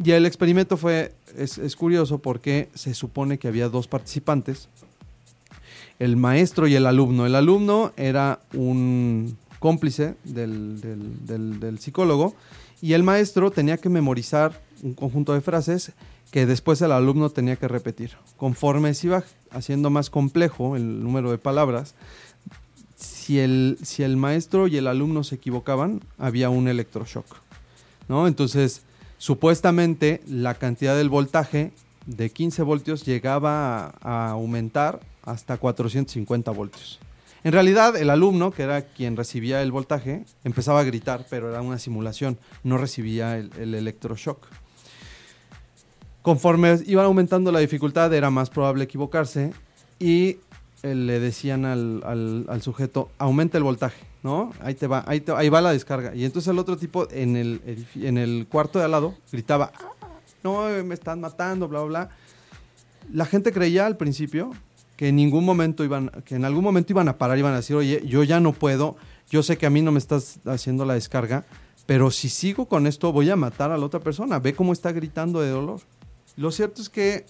Y 0.04 0.12
el 0.12 0.26
experimento 0.26 0.78
fue, 0.78 1.14
es, 1.38 1.58
es 1.58 1.76
curioso 1.76 2.18
porque 2.18 2.70
se 2.74 2.94
supone 2.94 3.38
que 3.38 3.48
había 3.48 3.70
dos 3.70 3.88
participantes, 3.88 4.68
el 6.00 6.18
maestro 6.18 6.68
y 6.68 6.76
el 6.76 6.88
alumno. 6.88 7.26
El 7.28 7.36
alumno 7.36 7.92
era 7.98 8.40
un 8.54 9.38
cómplice 9.60 10.16
del, 10.24 10.82
del- 10.82 11.60
del- 11.60 11.80
psicólogo 11.80 12.34
y 12.82 12.94
el 12.94 13.04
maestro 13.04 13.52
tenía 13.52 13.78
que 13.78 13.90
memorizar 13.90 14.60
un 14.82 14.96
conjunto 14.96 15.34
de 15.34 15.42
frases 15.42 15.92
que 16.32 16.48
después 16.48 16.82
el 16.82 16.92
alumno 16.94 17.30
tenía 17.30 17.56
que 17.58 17.68
repetir. 17.68 18.14
Conforme 18.38 18.96
se 18.96 19.08
iba 19.08 19.24
haciendo 19.52 19.92
más 19.92 20.10
complejo 20.10 20.76
el 20.76 21.04
número 21.04 21.30
de 21.30 21.38
palabras, 21.38 21.94
si 22.98 23.38
el, 23.40 23.78
si 23.84 24.02
el 24.02 24.18
maestro 24.18 24.68
y 24.68 24.78
el 24.78 24.88
alumno 24.88 25.24
se 25.24 25.36
equivocaban, 25.36 26.02
había 26.18 26.50
un 26.50 26.68
electroshock. 26.68 27.26
¿no? 28.08 28.28
Entonces, 28.28 28.82
supuestamente 29.22 30.20
la 30.28 30.56
cantidad 30.56 30.98
del 30.98 31.08
voltaje 31.08 31.74
de 32.08 32.32
15 32.32 32.64
voltios 32.64 33.06
llegaba 33.06 33.94
a, 34.02 34.32
aumentar 34.32 35.00
hasta 35.22 35.58
450 35.58 36.50
voltios. 36.50 37.00
En 37.44 37.52
realidad, 37.52 37.96
el 37.98 38.10
alumno, 38.10 38.50
que 38.50 38.64
era 38.64 38.82
quien 38.82 39.16
recibía 39.16 39.62
el 39.62 39.72
voltaje, 39.72 40.26
empezaba 40.44 40.80
a 40.80 40.84
gritar, 40.84 41.28
pero 41.30 41.52
era 41.52 41.62
una 41.62 41.78
simulación, 41.78 42.40
no 42.64 42.80
recibía 42.80 43.38
el, 43.38 43.52
el 43.60 43.76
electroshock. 43.76 44.48
Conforme 46.24 46.80
iba 46.88 47.04
aumentando 47.04 47.52
la 47.52 47.60
dificultad, 47.60 48.12
era 48.16 48.32
más 48.32 48.50
probable 48.50 48.86
equivocarse 48.86 49.54
y 50.00 50.38
le 50.84 51.20
decían 51.20 51.66
al, 51.66 52.04
al- 52.50 52.62
sujeto, 52.62 53.10
aumenta 53.18 53.58
el 53.58 53.64
voltaje, 53.64 54.04
¿no? 54.24 54.52
Ahí, 54.62 54.74
te 54.76 54.88
va, 54.88 55.04
ahí, 55.08 55.22
te- 55.22 55.32
ahí 55.32 55.50
va 55.50 55.62
la 55.62 55.72
descarga. 55.72 56.16
Y 56.16 56.26
entonces 56.26 56.50
el 56.50 56.58
otro 56.60 56.78
tipo 56.78 57.08
en 57.12 57.36
el, 57.38 57.86
en 57.96 58.18
el 58.18 58.48
cuarto 58.50 58.80
de 58.80 58.86
al 58.86 58.92
lado 58.92 59.16
gritaba, 59.32 59.72
"Ah, 59.76 60.08
no, 60.44 60.68
eh, 60.70 60.84
me 60.84 60.96
están 60.96 61.22
matando, 61.22 61.68
bla, 61.68 61.82
bla, 61.82 61.88
bla. 62.06 62.10
La 63.14 63.26
gente 63.26 63.52
creía 63.52 63.86
al 63.86 63.98
principio 63.98 64.52
que 64.98 65.10
en 65.10 65.16
ningún 65.16 65.46
momento 65.46 65.84
iban, 65.84 66.10
que 66.26 66.36
en 66.36 66.46
algún 66.46 66.64
momento 66.64 66.94
iban 66.94 67.08
a 67.08 67.18
parar, 67.18 67.38
iban 67.38 67.54
a 67.54 67.58
decir, 67.58 67.76
oye, 67.76 68.02
yo 68.06 68.24
ya 68.24 68.40
no 68.40 68.54
puedo, 68.54 68.96
yo 69.30 69.44
sé 69.44 69.58
que 69.58 69.66
a 69.66 69.70
mí 69.70 69.82
no 69.82 69.92
me 69.92 70.00
estás 70.00 70.40
haciendo 70.46 70.86
la 70.86 70.94
descarga, 70.96 71.46
pero 71.86 72.10
si 72.12 72.30
sigo 72.30 72.68
con 72.68 72.86
esto 72.88 73.12
voy 73.12 73.30
a 73.30 73.36
matar 73.36 73.72
a 73.72 73.78
la 73.78 73.86
otra 73.86 74.00
persona. 74.00 74.40
Ve 74.40 74.54
cómo 74.54 74.74
está 74.74 74.92
gritando 74.92 75.42
de 75.42 75.50
dolor. 75.50 75.82
Lo 76.38 76.52
cierto 76.52 76.82
es 76.82 76.90
que 76.90 77.26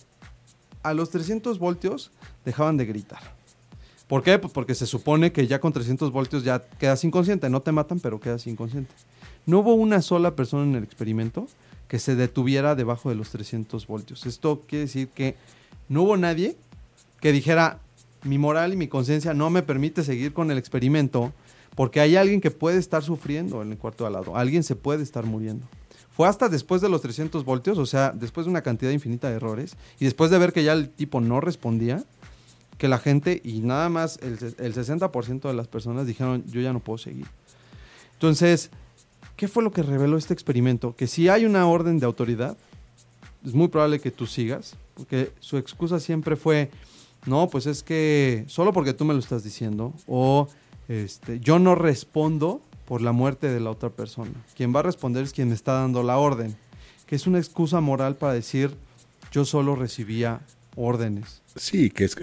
a 0.83 0.93
los 0.93 1.09
300 1.09 1.57
voltios 1.59 2.11
dejaban 2.45 2.75
de 2.77 2.85
gritar. 2.85 3.21
¿Por 4.11 4.23
qué? 4.23 4.37
Pues 4.37 4.51
porque 4.51 4.75
se 4.75 4.87
supone 4.87 5.31
que 5.31 5.47
ya 5.47 5.61
con 5.61 5.71
300 5.71 6.11
voltios 6.11 6.43
ya 6.43 6.61
quedas 6.61 7.01
inconsciente. 7.05 7.49
No 7.49 7.61
te 7.61 7.71
matan, 7.71 8.01
pero 8.01 8.19
quedas 8.19 8.45
inconsciente. 8.45 8.93
No 9.45 9.59
hubo 9.59 9.73
una 9.73 10.01
sola 10.01 10.35
persona 10.35 10.65
en 10.65 10.75
el 10.75 10.83
experimento 10.83 11.47
que 11.87 11.97
se 11.97 12.17
detuviera 12.17 12.75
debajo 12.75 13.07
de 13.07 13.15
los 13.15 13.29
300 13.29 13.87
voltios. 13.87 14.25
Esto 14.25 14.63
quiere 14.67 14.83
decir 14.83 15.07
que 15.07 15.37
no 15.87 16.03
hubo 16.03 16.17
nadie 16.17 16.57
que 17.21 17.31
dijera, 17.31 17.79
mi 18.23 18.37
moral 18.37 18.73
y 18.73 18.75
mi 18.75 18.89
conciencia 18.89 19.33
no 19.33 19.49
me 19.49 19.61
permite 19.61 20.03
seguir 20.03 20.33
con 20.33 20.51
el 20.51 20.57
experimento 20.57 21.31
porque 21.75 22.01
hay 22.01 22.17
alguien 22.17 22.41
que 22.41 22.51
puede 22.51 22.79
estar 22.79 23.03
sufriendo 23.03 23.61
en 23.61 23.71
el 23.71 23.77
cuarto 23.77 24.03
de 24.03 24.09
al 24.09 24.13
lado. 24.15 24.35
Alguien 24.35 24.63
se 24.63 24.75
puede 24.75 25.03
estar 25.03 25.25
muriendo. 25.25 25.65
Fue 26.11 26.27
hasta 26.27 26.49
después 26.49 26.81
de 26.81 26.89
los 26.89 27.01
300 27.01 27.45
voltios, 27.45 27.77
o 27.77 27.85
sea, 27.85 28.11
después 28.11 28.45
de 28.45 28.49
una 28.49 28.61
cantidad 28.61 28.91
infinita 28.91 29.29
de 29.29 29.37
errores, 29.37 29.77
y 30.01 30.03
después 30.03 30.29
de 30.31 30.37
ver 30.37 30.51
que 30.51 30.65
ya 30.65 30.73
el 30.73 30.89
tipo 30.89 31.21
no 31.21 31.39
respondía, 31.39 32.03
que 32.81 32.87
la 32.87 32.97
gente, 32.97 33.39
y 33.43 33.59
nada 33.59 33.89
más 33.89 34.17
el, 34.23 34.39
el 34.57 34.73
60% 34.73 35.41
de 35.41 35.53
las 35.53 35.67
personas 35.67 36.07
dijeron, 36.07 36.43
yo 36.47 36.61
ya 36.61 36.73
no 36.73 36.79
puedo 36.79 36.97
seguir. 36.97 37.27
Entonces, 38.13 38.71
¿qué 39.35 39.47
fue 39.47 39.61
lo 39.61 39.71
que 39.71 39.83
reveló 39.83 40.17
este 40.17 40.33
experimento? 40.33 40.95
Que 40.95 41.05
si 41.05 41.29
hay 41.29 41.45
una 41.45 41.67
orden 41.67 41.99
de 41.99 42.07
autoridad, 42.07 42.57
es 43.45 43.53
muy 43.53 43.67
probable 43.67 43.99
que 43.99 44.09
tú 44.09 44.25
sigas, 44.25 44.75
porque 44.95 45.31
su 45.41 45.57
excusa 45.57 45.99
siempre 45.99 46.35
fue, 46.35 46.71
no, 47.27 47.49
pues 47.49 47.67
es 47.67 47.83
que 47.83 48.45
solo 48.47 48.73
porque 48.73 48.93
tú 48.93 49.05
me 49.05 49.13
lo 49.13 49.19
estás 49.19 49.43
diciendo, 49.43 49.93
o 50.07 50.47
este, 50.87 51.39
yo 51.39 51.59
no 51.59 51.75
respondo 51.75 52.61
por 52.87 53.03
la 53.03 53.11
muerte 53.11 53.47
de 53.47 53.59
la 53.59 53.69
otra 53.69 53.91
persona. 53.91 54.33
Quien 54.55 54.75
va 54.75 54.79
a 54.79 54.83
responder 54.83 55.23
es 55.23 55.33
quien 55.33 55.49
me 55.49 55.53
está 55.53 55.73
dando 55.73 56.01
la 56.01 56.17
orden, 56.17 56.57
que 57.05 57.15
es 57.15 57.27
una 57.27 57.37
excusa 57.37 57.79
moral 57.79 58.15
para 58.15 58.33
decir, 58.33 58.75
yo 59.31 59.45
solo 59.45 59.75
recibía 59.75 60.41
órdenes. 60.75 61.41
Sí, 61.55 61.89
que 61.89 62.05
es 62.05 62.15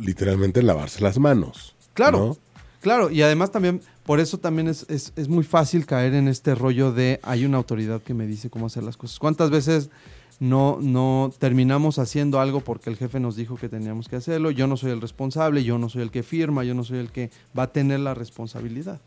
literalmente 0.00 0.62
lavarse 0.62 1.00
las 1.02 1.18
manos. 1.18 1.74
Claro, 1.94 2.18
¿no? 2.18 2.36
claro, 2.80 3.10
y 3.10 3.22
además 3.22 3.50
también, 3.50 3.80
por 4.04 4.20
eso 4.20 4.38
también 4.38 4.68
es, 4.68 4.84
es, 4.88 5.12
es 5.16 5.28
muy 5.28 5.44
fácil 5.44 5.86
caer 5.86 6.14
en 6.14 6.28
este 6.28 6.54
rollo 6.54 6.92
de 6.92 7.20
hay 7.22 7.44
una 7.44 7.56
autoridad 7.56 8.02
que 8.02 8.14
me 8.14 8.26
dice 8.26 8.50
cómo 8.50 8.66
hacer 8.66 8.82
las 8.82 8.96
cosas. 8.96 9.18
¿Cuántas 9.18 9.50
veces 9.50 9.90
no, 10.40 10.78
no 10.80 11.32
terminamos 11.38 11.98
haciendo 11.98 12.40
algo 12.40 12.60
porque 12.60 12.90
el 12.90 12.96
jefe 12.96 13.20
nos 13.20 13.36
dijo 13.36 13.56
que 13.56 13.68
teníamos 13.68 14.08
que 14.08 14.16
hacerlo? 14.16 14.50
Yo 14.50 14.66
no 14.66 14.76
soy 14.76 14.90
el 14.90 15.00
responsable, 15.00 15.64
yo 15.64 15.78
no 15.78 15.88
soy 15.88 16.02
el 16.02 16.10
que 16.10 16.22
firma, 16.22 16.64
yo 16.64 16.74
no 16.74 16.84
soy 16.84 16.98
el 16.98 17.10
que 17.10 17.30
va 17.56 17.64
a 17.64 17.72
tener 17.72 18.00
la 18.00 18.14
responsabilidad. 18.14 19.00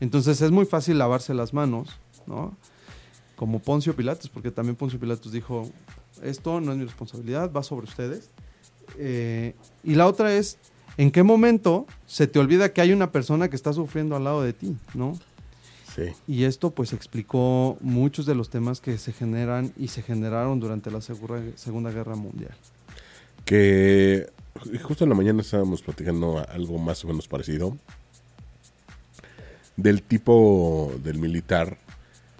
Entonces 0.00 0.40
es 0.42 0.50
muy 0.50 0.66
fácil 0.66 0.98
lavarse 0.98 1.32
las 1.34 1.54
manos, 1.54 1.88
¿no? 2.26 2.56
Como 3.36 3.60
Poncio 3.60 3.94
Pilatos, 3.94 4.28
porque 4.28 4.50
también 4.50 4.76
Poncio 4.76 4.98
Pilatos 4.98 5.32
dijo, 5.32 5.70
esto 6.22 6.60
no 6.60 6.72
es 6.72 6.78
mi 6.78 6.84
responsabilidad, 6.84 7.50
va 7.52 7.62
sobre 7.62 7.86
ustedes. 7.86 8.30
Eh, 8.98 9.54
y 9.84 9.94
la 9.94 10.06
otra 10.06 10.32
es, 10.34 10.58
¿en 10.96 11.10
qué 11.10 11.22
momento 11.22 11.86
se 12.06 12.26
te 12.26 12.38
olvida 12.38 12.72
que 12.72 12.80
hay 12.80 12.92
una 12.92 13.10
persona 13.12 13.48
que 13.48 13.56
está 13.56 13.72
sufriendo 13.72 14.16
al 14.16 14.24
lado 14.24 14.42
de 14.42 14.52
ti, 14.52 14.76
¿no? 14.94 15.18
Sí. 15.94 16.02
Y 16.28 16.44
esto 16.44 16.70
pues 16.70 16.92
explicó 16.92 17.78
muchos 17.80 18.26
de 18.26 18.34
los 18.34 18.50
temas 18.50 18.80
que 18.80 18.98
se 18.98 19.12
generan 19.12 19.72
y 19.78 19.88
se 19.88 20.02
generaron 20.02 20.60
durante 20.60 20.90
la 20.90 21.00
Segura- 21.00 21.42
Segunda 21.56 21.90
Guerra 21.90 22.16
Mundial. 22.16 22.54
Que 23.44 24.28
justo 24.82 25.04
en 25.04 25.10
la 25.10 25.16
mañana 25.16 25.40
estábamos 25.40 25.82
platicando 25.82 26.44
algo 26.50 26.78
más 26.78 27.02
o 27.04 27.08
menos 27.08 27.28
parecido. 27.28 27.76
Del 29.76 30.02
tipo 30.02 30.92
del 31.04 31.18
militar, 31.18 31.76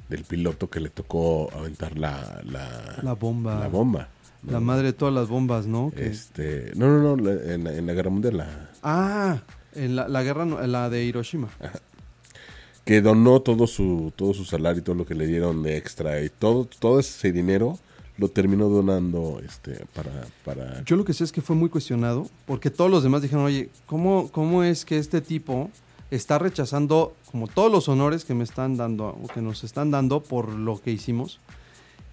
del 0.09 0.25
piloto 0.25 0.69
que 0.71 0.81
le 0.81 0.89
tocó 0.91 1.51
aventar 1.53 1.99
la, 1.99 2.41
la, 2.45 3.01
La 3.03 3.13
bomba. 3.15 3.59
la 3.61 3.69
bomba. 3.69 4.09
¿no? 4.43 4.53
La 4.53 4.61
madre 4.61 4.85
de 4.89 4.93
todas 4.93 5.13
las 5.15 5.29
bombas, 5.29 5.67
¿no? 5.67 5.91
Que- 5.95 6.07
Este, 6.07 6.73
no, 6.77 6.87
no, 6.89 7.17
no, 7.17 7.31
en, 7.33 7.65
la- 7.65 7.75
en 7.75 7.87
la 7.87 7.93
guerra 7.93 8.11
mundial, 8.11 8.37
la- 8.37 8.71
Ah, 8.83 9.39
en 9.75 9.97
la, 9.97 10.07
la 10.09 10.23
guerra, 10.23 10.45
la 10.45 10.89
de 10.91 11.05
Hiroshima. 11.05 11.49
que 12.85 13.01
donó 13.01 13.41
todo 13.41 13.67
su, 13.67 14.13
todo 14.15 14.33
su 14.35 14.45
salario 14.45 14.81
y 14.81 14.85
todo 14.85 14.95
lo 14.95 15.07
que 15.07 15.15
le 15.15 15.27
dieron 15.27 15.63
de 15.63 15.77
extra 15.77 16.23
y 16.23 16.29
todo, 16.29 16.69
todo 16.79 17.01
ese 17.01 17.33
dinero 17.33 17.79
lo 18.19 18.29
terminó 18.29 18.69
donando 18.69 19.41
este 19.45 19.85
para, 19.95 20.11
para 20.45 20.85
Yo 20.85 20.97
lo 20.97 21.05
que 21.05 21.13
sé 21.13 21.25
es 21.25 21.33
que 21.33 21.43
fue 21.43 21.57
muy 21.57 21.69
cuestionado, 21.69 22.29
porque 22.47 22.71
todos 22.71 22.91
los 22.91 23.03
demás 23.03 23.23
dijeron, 23.23 23.45
oye, 23.45 23.69
¿cómo, 23.87 24.31
cómo 24.31 24.63
es 24.63 24.85
que 24.85 24.99
este 24.99 25.21
tipo 25.21 25.71
está 26.11 26.39
rechazando 26.39 27.17
como 27.31 27.49
todos 27.49 27.71
los 27.71 27.89
honores 27.89 28.25
que 28.25 28.35
me 28.35 28.45
están 28.45 28.77
dando 28.77 29.09
o 29.09 29.27
que 29.29 29.41
nos 29.41 29.65
están 29.65 29.91
dando 29.91 30.23
por 30.23 30.53
lo 30.53 30.81
que 30.81 30.93
hicimos, 30.93 31.41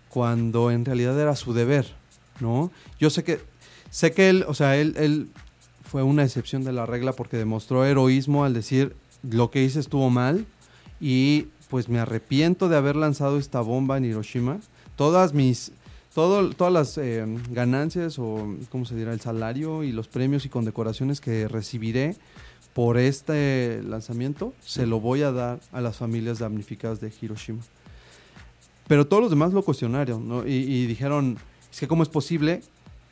cuando 0.10 0.72
en 0.72 0.86
realidad 0.86 1.20
era 1.20 1.36
su 1.36 1.54
deber, 1.54 1.86
¿no? 2.40 2.72
Yo 3.00 3.10
sé 3.10 3.24
que, 3.24 3.40
sé 3.90 4.12
que 4.14 4.30
él, 4.30 4.46
o 4.48 4.54
sea, 4.54 4.78
él, 4.78 4.96
él 4.98 5.30
fue 5.84 6.04
una 6.04 6.24
excepción 6.24 6.64
de 6.64 6.74
la 6.74 6.86
regla 6.86 7.14
porque 7.14 7.38
demostró 7.38 7.86
heroísmo 7.86 8.46
al 8.46 8.54
decir, 8.54 8.96
lo 9.24 9.52
que 9.52 9.64
hice 9.64 9.80
estuvo 9.80 10.10
mal 10.10 10.46
y 11.00 11.48
pues 11.70 11.90
me 11.90 12.00
arrepiento 12.00 12.70
de 12.70 12.78
haber 12.78 12.96
lanzado 12.96 13.38
esta 13.38 13.62
bomba 13.62 13.98
en 13.98 14.06
Hiroshima. 14.06 14.60
Todas 14.96 15.34
mis 15.34 15.72
todo, 16.14 16.52
todas 16.52 16.72
las 16.72 16.98
eh, 17.00 17.26
ganancias 17.50 18.20
o, 18.20 18.56
¿cómo 18.70 18.86
se 18.86 18.96
dirá? 18.96 19.14
El 19.14 19.22
salario 19.22 19.84
y 19.84 19.92
los 19.92 20.08
premios 20.08 20.46
y 20.46 20.50
condecoraciones 20.50 21.20
que 21.20 21.48
recibiré 21.48 22.16
por 22.74 22.98
este 22.98 23.82
lanzamiento, 23.84 24.54
se 24.66 24.88
lo 24.88 25.00
voy 25.00 25.22
a 25.22 25.32
dar 25.32 25.60
a 25.72 25.82
las 25.82 25.98
familias 25.98 26.40
damnificadas 26.40 27.00
de 27.00 27.12
Hiroshima. 27.22 27.62
Pero 28.88 29.08
todos 29.08 29.22
los 29.22 29.30
demás 29.30 29.54
lo 29.54 29.64
cuestionaron, 29.64 30.28
¿no? 30.28 30.48
Y, 30.48 30.54
y 30.54 30.88
dijeron, 30.88 31.38
es 31.72 31.80
que 31.80 31.88
cómo 31.88 32.04
es 32.04 32.10
posible 32.10 32.62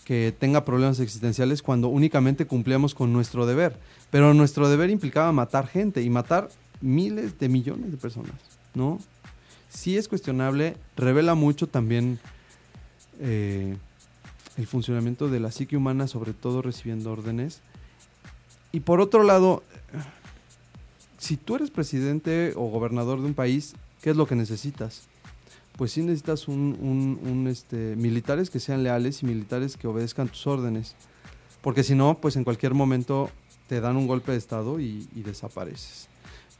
que 0.05 0.33
tenga 0.37 0.65
problemas 0.65 0.99
existenciales 0.99 1.61
cuando 1.61 1.87
únicamente 1.87 2.45
cumplíamos 2.45 2.95
con 2.95 3.13
nuestro 3.13 3.45
deber. 3.45 3.77
Pero 4.09 4.33
nuestro 4.33 4.69
deber 4.69 4.89
implicaba 4.89 5.31
matar 5.31 5.67
gente 5.67 6.01
y 6.01 6.09
matar 6.09 6.49
miles 6.81 7.39
de 7.39 7.49
millones 7.49 7.91
de 7.91 7.97
personas, 7.97 8.35
¿no? 8.73 8.99
Sí 9.69 9.97
es 9.97 10.07
cuestionable, 10.07 10.75
revela 10.97 11.35
mucho 11.35 11.67
también 11.67 12.19
eh, 13.19 13.77
el 14.57 14.67
funcionamiento 14.67 15.29
de 15.29 15.39
la 15.39 15.51
psique 15.51 15.77
humana, 15.77 16.07
sobre 16.07 16.33
todo 16.33 16.61
recibiendo 16.61 17.11
órdenes. 17.11 17.61
Y 18.71 18.81
por 18.81 19.01
otro 19.01 19.23
lado, 19.23 19.63
si 21.17 21.37
tú 21.37 21.55
eres 21.55 21.69
presidente 21.69 22.53
o 22.55 22.69
gobernador 22.69 23.19
de 23.19 23.27
un 23.27 23.33
país, 23.33 23.75
¿qué 24.01 24.11
es 24.11 24.15
lo 24.15 24.25
que 24.25 24.35
necesitas? 24.35 25.03
Pues 25.77 25.91
sí 25.91 26.01
necesitas 26.01 26.45
este, 27.47 27.95
militares 27.95 28.49
que 28.49 28.59
sean 28.59 28.83
leales 28.83 29.23
y 29.23 29.25
militares 29.25 29.77
que 29.77 29.87
obedezcan 29.87 30.29
tus 30.29 30.47
órdenes. 30.47 30.95
Porque 31.61 31.83
si 31.83 31.95
no, 31.95 32.17
pues 32.19 32.35
en 32.35 32.43
cualquier 32.43 32.73
momento 32.73 33.29
te 33.67 33.81
dan 33.81 33.97
un 33.97 34.07
golpe 34.07 34.31
de 34.31 34.37
estado 34.37 34.79
y, 34.79 35.07
y 35.15 35.21
desapareces. 35.21 36.07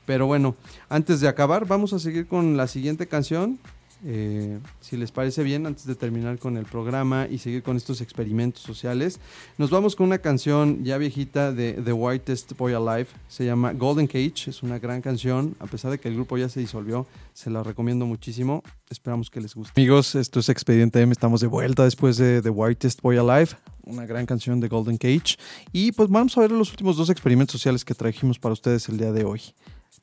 Pero 0.06 0.28
bueno, 0.28 0.56
antes 0.90 1.22
de 1.22 1.28
acabar, 1.28 1.66
vamos 1.66 1.94
a 1.94 2.00
seguir 2.00 2.28
con 2.28 2.58
la 2.58 2.68
siguiente 2.68 3.08
canción. 3.08 3.60
Eh, 4.04 4.60
si 4.80 4.98
les 4.98 5.12
parece 5.12 5.44
bien, 5.44 5.66
antes 5.68 5.86
de 5.86 5.96
terminar 5.96 6.40
con 6.40 6.58
el 6.58 6.66
programa 6.66 7.28
y 7.30 7.38
seguir 7.38 7.62
con 7.62 7.78
estos 7.78 8.02
experimentos 8.02 8.64
sociales, 8.64 9.20
nos 9.58 9.70
vamos 9.70 9.96
con 9.96 10.08
una 10.08 10.18
canción 10.18 10.84
ya 10.84 10.98
viejita 10.98 11.52
de 11.52 11.74
The 11.74 11.94
Whitest 11.94 12.58
Boy 12.58 12.74
Alive. 12.74 13.08
Se 13.28 13.46
llama 13.46 13.74
Golden 13.74 14.08
Cage. 14.08 14.50
Es 14.50 14.64
una 14.64 14.80
gran 14.80 15.02
canción. 15.02 15.56
A 15.60 15.68
pesar 15.68 15.92
de 15.92 16.00
que 16.00 16.08
el 16.08 16.16
grupo 16.16 16.38
ya 16.38 16.50
se 16.50 16.60
disolvió, 16.60 17.06
se 17.34 17.50
la 17.50 17.64
recomiendo 17.64 18.06
muchísimo. 18.06 18.64
Esperamos 18.90 19.30
que 19.30 19.40
les 19.40 19.54
guste. 19.54 19.80
Amigos, 19.80 20.16
esto 20.16 20.40
es 20.40 20.50
Expediente 20.50 21.02
M. 21.02 21.12
Estamos 21.12 21.42
de 21.42 21.48
vuelta 21.48 21.84
después 21.84 22.18
de 22.18 22.42
The 22.42 22.50
Whitest 22.50 23.02
Boy 23.02 23.18
Alive. 23.18 23.52
Una 23.84 24.06
gran 24.06 24.26
canción 24.26 24.60
de 24.60 24.68
Golden 24.68 24.98
Cage. 24.98 25.38
Y 25.72 25.92
pues 25.92 26.10
vamos 26.10 26.38
a 26.38 26.42
ver 26.42 26.52
los 26.52 26.72
últimos 26.72 26.98
dos 26.98 27.10
experimentos 27.10 27.54
sociales 27.54 27.86
que 27.86 27.94
trajimos 27.94 28.40
para 28.40 28.54
ustedes 28.54 28.90
el 28.90 28.98
día 28.98 29.12
de 29.12 29.24
hoy. 29.24 29.42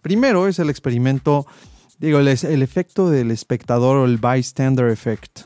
Primero 0.03 0.47
es 0.47 0.59
el 0.59 0.71
experimento, 0.71 1.47
digo, 1.99 2.19
el, 2.19 2.29
efecto 2.29 3.11
del 3.11 3.31
espectador 3.31 3.97
o 3.97 4.05
el 4.05 4.19
bystander 4.19 4.89
effect. 4.89 5.41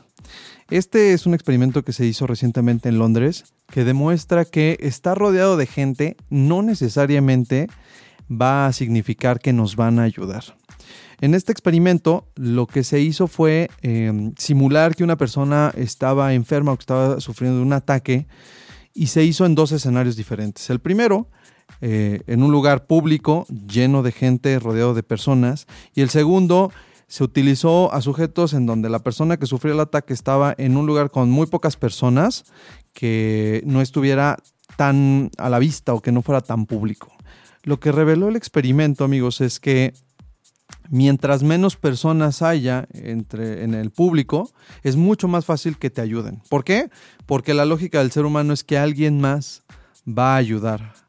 Este 0.69 1.13
es 1.13 1.25
un 1.25 1.33
experimento 1.33 1.83
que 1.83 1.93
se 1.93 2.05
hizo 2.05 2.25
recientemente 2.25 2.89
en 2.89 2.97
Londres 2.97 3.53
que 3.67 3.83
demuestra 3.83 4.45
que 4.45 4.77
estar 4.79 5.17
rodeado 5.17 5.57
de 5.57 5.67
gente 5.67 6.15
no 6.29 6.61
necesariamente 6.61 7.67
va 8.29 8.67
a 8.67 8.73
significar 8.73 9.39
que 9.39 9.53
nos 9.53 9.75
van 9.75 9.99
a 9.99 10.03
ayudar. 10.03 10.43
En 11.21 11.35
este 11.35 11.51
experimento 11.51 12.27
lo 12.35 12.67
que 12.67 12.83
se 12.83 12.99
hizo 12.99 13.27
fue 13.27 13.69
eh, 13.81 14.31
simular 14.37 14.95
que 14.95 15.03
una 15.03 15.17
persona 15.17 15.71
estaba 15.75 16.33
enferma 16.33 16.71
o 16.71 16.77
que 16.77 16.81
estaba 16.81 17.19
sufriendo 17.19 17.59
de 17.59 17.65
un 17.65 17.73
ataque 17.73 18.27
y 18.93 19.07
se 19.07 19.23
hizo 19.23 19.45
en 19.45 19.55
dos 19.55 19.71
escenarios 19.71 20.15
diferentes. 20.15 20.69
El 20.69 20.79
primero, 20.79 21.29
eh, 21.85 22.21
en 22.27 22.43
un 22.43 22.51
lugar 22.53 22.87
público 22.87 23.45
lleno 23.67 24.03
de 24.03 24.13
gente, 24.13 24.57
rodeado 24.57 24.93
de 24.93 25.03
personas, 25.03 25.67
y 25.93 25.99
el 25.99 26.09
segundo 26.09 26.71
se 27.07 27.25
utilizó 27.25 27.93
a 27.93 27.99
sujetos 27.99 28.53
en 28.53 28.65
donde 28.65 28.89
la 28.89 28.99
persona 28.99 29.35
que 29.35 29.47
sufrió 29.47 29.73
el 29.73 29.81
ataque 29.81 30.13
estaba 30.13 30.55
en 30.57 30.77
un 30.77 30.85
lugar 30.85 31.11
con 31.11 31.29
muy 31.29 31.45
pocas 31.45 31.75
personas, 31.75 32.45
que 32.93 33.61
no 33.65 33.81
estuviera 33.81 34.37
tan 34.77 35.29
a 35.37 35.49
la 35.49 35.59
vista 35.59 35.93
o 35.93 36.01
que 36.01 36.13
no 36.13 36.21
fuera 36.21 36.39
tan 36.39 36.67
público. 36.67 37.11
Lo 37.63 37.81
que 37.81 37.91
reveló 37.91 38.29
el 38.29 38.37
experimento, 38.37 39.03
amigos, 39.03 39.41
es 39.41 39.59
que 39.59 39.93
mientras 40.89 41.43
menos 41.43 41.75
personas 41.75 42.41
haya 42.41 42.87
entre, 42.93 43.65
en 43.65 43.73
el 43.73 43.91
público, 43.91 44.49
es 44.83 44.95
mucho 44.95 45.27
más 45.27 45.43
fácil 45.43 45.77
que 45.77 45.89
te 45.89 45.99
ayuden. 45.99 46.41
¿Por 46.49 46.63
qué? 46.63 46.89
Porque 47.25 47.53
la 47.53 47.65
lógica 47.65 47.99
del 47.99 48.13
ser 48.13 48.23
humano 48.23 48.53
es 48.53 48.63
que 48.63 48.77
alguien 48.77 49.19
más 49.19 49.63
va 50.07 50.35
a 50.35 50.37
ayudar. 50.37 51.02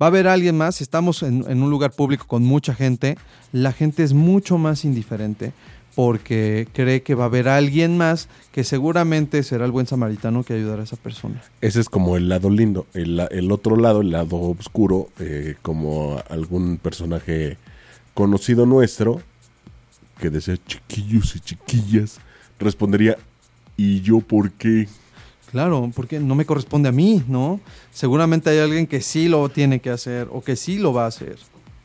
Va 0.00 0.06
a 0.06 0.08
haber 0.08 0.28
alguien 0.28 0.56
más, 0.56 0.80
estamos 0.80 1.22
en, 1.22 1.44
un 1.46 1.70
lugar 1.70 1.92
público 1.92 2.26
con 2.26 2.42
mucha 2.42 2.74
gente, 2.74 3.18
la 3.52 3.72
gente 3.72 4.02
es 4.02 4.14
mucho 4.14 4.56
más 4.56 4.86
indiferente 4.86 5.52
porque 5.94 6.68
cree 6.72 7.02
que 7.02 7.14
va 7.14 7.24
a 7.24 7.26
haber 7.26 7.48
alguien 7.48 7.98
más 7.98 8.28
que 8.52 8.64
seguramente 8.64 9.42
será 9.42 9.66
el 9.66 9.72
buen 9.72 9.86
samaritano 9.86 10.42
que 10.42 10.54
ayudará 10.54 10.80
a 10.80 10.84
esa 10.84 10.96
persona. 10.96 11.42
Ese 11.60 11.80
es 11.80 11.90
como 11.90 12.16
el 12.16 12.30
lado 12.30 12.48
lindo. 12.48 12.86
El 12.94 13.52
otro 13.52 13.76
lado, 13.76 14.00
el 14.00 14.10
lado 14.10 14.38
oscuro, 14.58 15.08
eh, 15.18 15.56
como 15.60 16.22
algún 16.30 16.78
personaje 16.78 17.58
conocido 18.14 18.64
nuestro, 18.64 19.20
que 20.18 20.30
decía 20.30 20.56
chiquillos 20.66 21.36
y 21.36 21.40
chiquillas, 21.40 22.20
respondería, 22.58 23.18
¿y 23.76 24.00
yo 24.00 24.20
por 24.20 24.52
qué? 24.52 24.88
Claro, 25.50 25.90
porque 25.94 26.20
no 26.20 26.34
me 26.34 26.44
corresponde 26.46 26.88
a 26.88 26.92
mí, 26.92 27.22
¿no? 27.26 27.60
Seguramente 27.90 28.50
hay 28.50 28.58
alguien 28.58 28.86
que 28.86 29.00
sí 29.00 29.28
lo 29.28 29.48
tiene 29.48 29.80
que 29.80 29.90
hacer 29.90 30.28
o 30.30 30.42
que 30.42 30.54
sí 30.56 30.78
lo 30.78 30.92
va 30.92 31.04
a 31.04 31.08
hacer, 31.08 31.36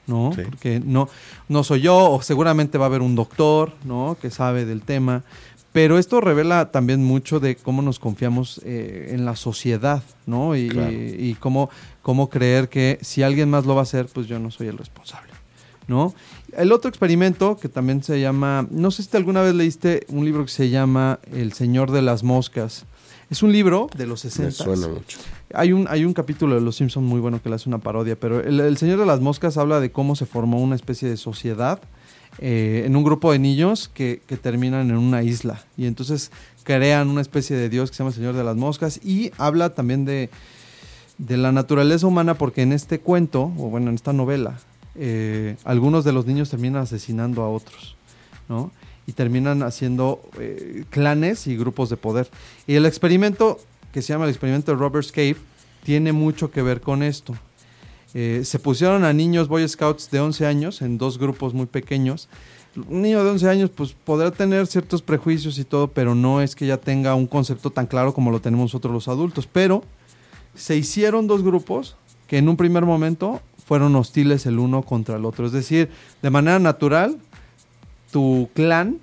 ¿no? 0.06 0.32
Sí. 0.36 0.42
Porque 0.48 0.80
no, 0.86 1.10
no 1.50 1.64
soy 1.64 1.82
yo 1.82 2.12
o 2.12 2.22
seguramente 2.22 2.78
va 2.78 2.86
a 2.86 2.88
haber 2.88 3.02
un 3.02 3.16
doctor, 3.16 3.74
¿no? 3.84 4.18
Que 4.22 4.30
sabe 4.30 4.66
del 4.66 4.82
tema. 4.82 5.24
Pero 5.72 5.98
esto 5.98 6.22
revela 6.22 6.72
también 6.72 7.04
mucho 7.04 7.40
de 7.42 7.56
cómo 7.58 7.82
nos 7.82 8.00
confiamos 8.00 8.62
eh, 8.64 9.10
en 9.14 9.26
la 9.26 9.36
sociedad, 9.36 10.04
¿no? 10.26 10.56
Y, 10.56 10.70
Claro. 10.70 10.92
y- 10.92 11.16
y 11.32 11.34
cómo, 11.34 11.70
cómo 12.02 12.30
creer 12.30 12.70
que 12.70 12.98
si 13.02 13.24
alguien 13.24 13.50
más 13.50 13.66
lo 13.66 13.74
va 13.74 13.82
a 13.82 13.84
hacer, 13.84 14.06
pues 14.14 14.28
yo 14.28 14.40
no 14.40 14.52
soy 14.52 14.68
el 14.68 14.78
responsable, 14.78 15.34
¿no? 15.88 16.14
El 16.56 16.72
otro 16.72 16.88
experimento 16.88 17.58
que 17.58 17.68
también 17.68 18.04
se 18.04 18.22
llama, 18.22 18.66
no 18.72 18.90
sé 18.92 19.04
si 19.04 19.18
alguna 19.18 19.42
vez 19.42 19.54
leíste 19.56 20.06
un 20.08 20.24
libro 20.24 20.46
que 20.46 20.52
se 20.52 20.70
llama 20.70 21.20
El 21.34 21.52
Señor 21.52 21.92
de 21.92 22.02
las 22.04 22.24
Moscas. 22.24 22.86
Es 23.36 23.44
un 23.44 23.52
libro 23.52 23.90
de 23.98 24.08
los 24.08 24.24
Me 24.24 24.32
60. 24.32 24.64
suena 24.64 24.88
mucho. 24.88 25.18
Hay 25.54 25.74
un, 25.74 25.88
hay 25.90 26.06
un 26.06 26.14
capítulo 26.14 26.56
de 26.56 26.62
Los 26.62 26.78
Simpsons 26.78 27.06
muy 27.06 27.20
bueno 27.20 27.42
que 27.44 27.50
le 27.50 27.56
hace 27.56 27.68
una 27.68 27.80
parodia, 27.80 28.18
pero 28.18 28.40
el, 28.40 28.62
el 28.62 28.78
Señor 28.78 28.98
de 28.98 29.06
las 29.06 29.20
Moscas 29.20 29.58
habla 29.58 29.82
de 29.82 29.92
cómo 29.92 30.16
se 30.16 30.26
formó 30.26 30.62
una 30.62 30.74
especie 30.74 31.10
de 31.10 31.18
sociedad 31.18 31.82
eh, 32.40 32.84
en 32.86 32.96
un 32.96 33.04
grupo 33.04 33.34
de 33.34 33.40
niños 33.40 33.92
que, 33.94 34.22
que 34.26 34.38
terminan 34.38 34.90
en 34.90 34.96
una 34.96 35.22
isla 35.22 35.62
y 35.76 35.86
entonces 35.86 36.32
crean 36.64 37.10
una 37.10 37.20
especie 37.20 37.58
de 37.58 37.68
Dios 37.68 37.90
que 37.90 37.98
se 37.98 38.04
llama 38.04 38.12
el 38.12 38.16
Señor 38.16 38.36
de 38.36 38.46
las 38.46 38.56
Moscas 38.56 39.02
y 39.04 39.34
habla 39.38 39.74
también 39.74 40.06
de, 40.06 40.30
de 41.18 41.36
la 41.36 41.52
naturaleza 41.52 42.08
humana 42.08 42.36
porque 42.36 42.62
en 42.62 42.72
este 42.72 43.02
cuento, 43.02 43.52
o 43.58 43.70
bueno, 43.70 43.90
en 43.90 43.96
esta 43.96 44.14
novela, 44.14 44.60
eh, 44.96 45.58
algunos 45.66 46.06
de 46.06 46.14
los 46.14 46.26
niños 46.26 46.50
terminan 46.50 46.84
asesinando 46.84 47.44
a 47.44 47.50
otros, 47.50 47.98
¿no? 48.48 48.72
Y 49.08 49.14
terminan 49.14 49.64
haciendo 49.64 50.22
eh, 50.40 50.84
clanes 50.90 51.48
y 51.48 51.56
grupos 51.56 51.90
de 51.90 51.98
poder. 51.98 52.30
Y 52.66 52.76
el 52.76 52.86
experimento, 52.86 53.60
que 53.92 54.02
se 54.02 54.14
llama 54.14 54.26
el 54.26 54.32
experimento 54.32 54.72
de 54.72 54.78
Robert's 54.78 55.12
Cave, 55.12 55.38
tiene 55.84 56.12
mucho 56.12 56.50
que 56.50 56.62
ver 56.62 56.82
con 56.82 57.04
esto. 57.04 57.36
Eh, 58.16 58.42
se 58.46 58.60
pusieron 58.60 59.04
a 59.04 59.14
niños 59.14 59.48
Boy 59.48 59.68
Scouts 59.68 60.10
de 60.10 60.22
11 60.22 60.46
años 60.46 60.82
en 60.82 60.98
dos 60.98 61.20
grupos 61.20 61.54
muy 61.54 61.66
pequeños. 61.66 62.30
Un 62.76 63.02
niño 63.02 63.24
de 63.24 63.30
11 63.30 63.50
años 63.50 63.70
pues 63.70 63.94
podrá 63.94 64.32
tener 64.32 64.68
ciertos 64.68 65.02
prejuicios 65.02 65.60
y 65.60 65.66
todo, 65.66 65.90
pero 65.90 66.16
no 66.16 66.42
es 66.42 66.56
que 66.56 66.66
ya 66.66 66.78
tenga 66.78 67.14
un 67.14 67.28
concepto 67.28 67.72
tan 67.72 67.88
claro 67.88 68.14
como 68.14 68.32
lo 68.32 68.40
tenemos 68.40 68.66
nosotros 68.66 68.94
los 68.94 69.08
adultos. 69.08 69.48
Pero 69.52 69.84
se 70.56 70.76
hicieron 70.76 71.28
dos 71.28 71.44
grupos 71.44 71.98
que 72.28 72.38
en 72.38 72.50
un 72.50 72.58
primer 72.58 72.86
momento 72.86 73.42
fueron 73.66 73.96
hostiles 73.96 74.46
el 74.46 74.60
uno 74.60 74.82
contra 74.84 75.18
el 75.18 75.26
otro. 75.26 75.46
Es 75.46 75.52
decir, 75.52 75.90
de 76.22 76.30
manera 76.30 76.60
natural, 76.60 77.18
tu 78.16 78.50
clan 78.54 78.98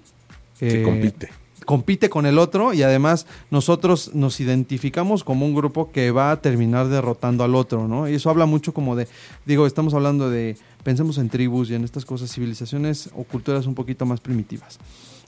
eh, 0.58 0.80
compite. 0.82 1.28
compite 1.66 2.08
con 2.08 2.24
el 2.24 2.38
otro 2.38 2.72
y 2.72 2.82
además 2.82 3.26
nosotros 3.50 4.14
nos 4.14 4.40
identificamos 4.40 5.22
como 5.22 5.44
un 5.44 5.54
grupo 5.54 5.92
que 5.92 6.10
va 6.10 6.30
a 6.30 6.40
terminar 6.40 6.88
derrotando 6.88 7.44
al 7.44 7.54
otro, 7.54 7.86
¿no? 7.86 8.08
Y 8.08 8.14
eso 8.14 8.30
habla 8.30 8.46
mucho 8.46 8.72
como 8.72 8.96
de, 8.96 9.06
digo, 9.44 9.66
estamos 9.66 9.92
hablando 9.92 10.30
de, 10.30 10.56
pensemos 10.82 11.18
en 11.18 11.28
tribus 11.28 11.68
y 11.68 11.74
en 11.74 11.84
estas 11.84 12.06
cosas, 12.06 12.32
civilizaciones 12.32 13.10
o 13.14 13.24
culturas 13.24 13.66
un 13.66 13.74
poquito 13.74 14.06
más 14.06 14.18
primitivas. 14.18 14.78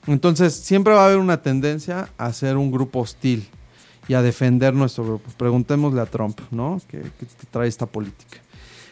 Entonces, 0.07 0.55
siempre 0.55 0.95
va 0.95 1.03
a 1.03 1.05
haber 1.05 1.19
una 1.19 1.43
tendencia 1.43 2.09
a 2.17 2.33
ser 2.33 2.57
un 2.57 2.71
grupo 2.71 3.01
hostil 3.01 3.47
y 4.07 4.15
a 4.15 4.23
defender 4.23 4.73
nuestro 4.73 5.05
grupo. 5.05 5.29
Preguntémosle 5.37 6.01
a 6.01 6.07
Trump, 6.07 6.39
¿no? 6.49 6.81
Que, 6.87 7.01
que 7.01 7.27
trae 7.51 7.67
esta 7.67 7.85
política. 7.85 8.39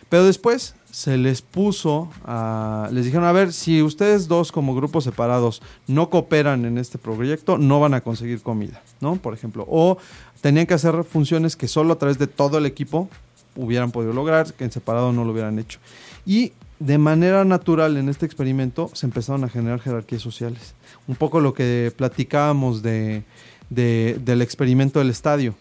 Pero 0.07 0.23
después 0.25 0.75
se 0.93 1.17
les 1.17 1.41
puso 1.41 2.09
a. 2.23 2.87
Les 2.91 3.05
dijeron: 3.05 3.25
A 3.25 3.31
ver, 3.31 3.51
si 3.51 3.81
ustedes 3.81 4.27
dos, 4.27 4.51
como 4.51 4.75
grupos 4.75 5.03
separados, 5.03 5.63
no 5.87 6.11
cooperan 6.11 6.65
en 6.65 6.77
este 6.77 6.99
proyecto, 6.99 7.57
no 7.57 7.79
van 7.79 7.95
a 7.95 8.01
conseguir 8.01 8.41
comida, 8.43 8.79
¿no? 9.01 9.15
Por 9.15 9.33
ejemplo. 9.33 9.65
O 9.67 9.97
tenían 10.41 10.67
que 10.67 10.75
hacer 10.75 11.03
funciones 11.03 11.55
que 11.55 11.67
solo 11.67 11.93
a 11.93 11.97
través 11.97 12.19
de 12.19 12.27
todo 12.27 12.59
el 12.59 12.67
equipo 12.67 13.09
hubieran 13.55 13.91
podido 13.91 14.13
lograr, 14.13 14.53
que 14.53 14.65
en 14.65 14.71
separado 14.71 15.11
no 15.11 15.25
lo 15.25 15.31
hubieran 15.31 15.57
hecho. 15.57 15.79
Y 16.27 16.53
de 16.79 16.99
manera 16.99 17.43
natural 17.43 17.97
en 17.97 18.07
este 18.07 18.27
experimento 18.27 18.91
se 18.93 19.07
empezaron 19.07 19.43
a 19.43 19.49
generar 19.49 19.79
jerarquías 19.79 20.21
sociales. 20.21 20.75
Un 21.07 21.15
poco 21.15 21.39
lo 21.39 21.55
que 21.55 21.91
platicábamos 21.95 22.83
de, 22.83 23.23
de- 23.71 24.19
del 24.23 24.43
experimento 24.43 24.99
del 24.99 25.09
estadio. 25.09 25.55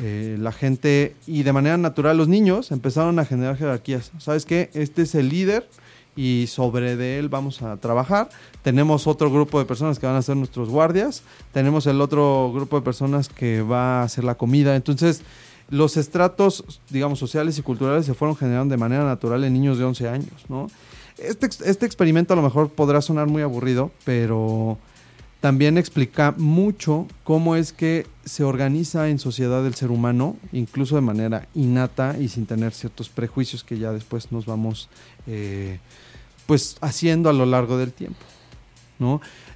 Eh, 0.00 0.36
la 0.38 0.52
gente 0.52 1.16
y 1.26 1.42
de 1.42 1.52
manera 1.52 1.76
natural 1.76 2.16
los 2.16 2.28
niños 2.28 2.70
empezaron 2.70 3.18
a 3.18 3.24
generar 3.24 3.56
jerarquías. 3.56 4.12
¿Sabes 4.18 4.46
qué? 4.46 4.70
Este 4.74 5.02
es 5.02 5.14
el 5.14 5.28
líder 5.28 5.68
y 6.14 6.46
sobre 6.48 6.96
de 6.96 7.18
él 7.18 7.28
vamos 7.28 7.62
a 7.62 7.76
trabajar. 7.76 8.28
Tenemos 8.62 9.06
otro 9.06 9.30
grupo 9.30 9.58
de 9.58 9.64
personas 9.64 9.98
que 9.98 10.06
van 10.06 10.16
a 10.16 10.22
ser 10.22 10.36
nuestros 10.36 10.68
guardias. 10.68 11.22
Tenemos 11.52 11.86
el 11.86 12.00
otro 12.00 12.52
grupo 12.54 12.76
de 12.76 12.82
personas 12.82 13.28
que 13.28 13.62
va 13.62 14.00
a 14.00 14.02
hacer 14.04 14.24
la 14.24 14.36
comida. 14.36 14.76
Entonces, 14.76 15.22
los 15.70 15.96
estratos, 15.96 16.64
digamos, 16.90 17.18
sociales 17.18 17.58
y 17.58 17.62
culturales 17.62 18.06
se 18.06 18.14
fueron 18.14 18.36
generando 18.36 18.72
de 18.72 18.78
manera 18.78 19.04
natural 19.04 19.44
en 19.44 19.52
niños 19.52 19.78
de 19.78 19.84
11 19.84 20.08
años, 20.08 20.44
¿no? 20.48 20.68
Este, 21.18 21.48
este 21.64 21.84
experimento 21.84 22.32
a 22.32 22.36
lo 22.36 22.42
mejor 22.42 22.68
podrá 22.68 23.00
sonar 23.02 23.26
muy 23.26 23.42
aburrido, 23.42 23.90
pero 24.04 24.78
también 25.40 25.78
explica 25.78 26.34
mucho 26.36 27.06
cómo 27.22 27.54
es 27.54 27.72
que 27.72 28.06
se 28.24 28.42
organiza 28.42 29.08
en 29.08 29.18
sociedad 29.18 29.64
el 29.66 29.74
ser 29.74 29.90
humano, 29.90 30.36
incluso 30.52 30.96
de 30.96 31.00
manera 31.00 31.46
innata 31.54 32.16
y 32.18 32.28
sin 32.28 32.46
tener 32.46 32.72
ciertos 32.72 33.08
prejuicios 33.08 33.62
que 33.62 33.78
ya 33.78 33.92
después 33.92 34.32
nos 34.32 34.46
vamos 34.46 34.88
eh, 35.26 35.78
pues 36.46 36.76
haciendo 36.80 37.30
a 37.30 37.32
lo 37.32 37.46
largo 37.46 37.78
del 37.78 37.92
tiempo. 37.92 38.18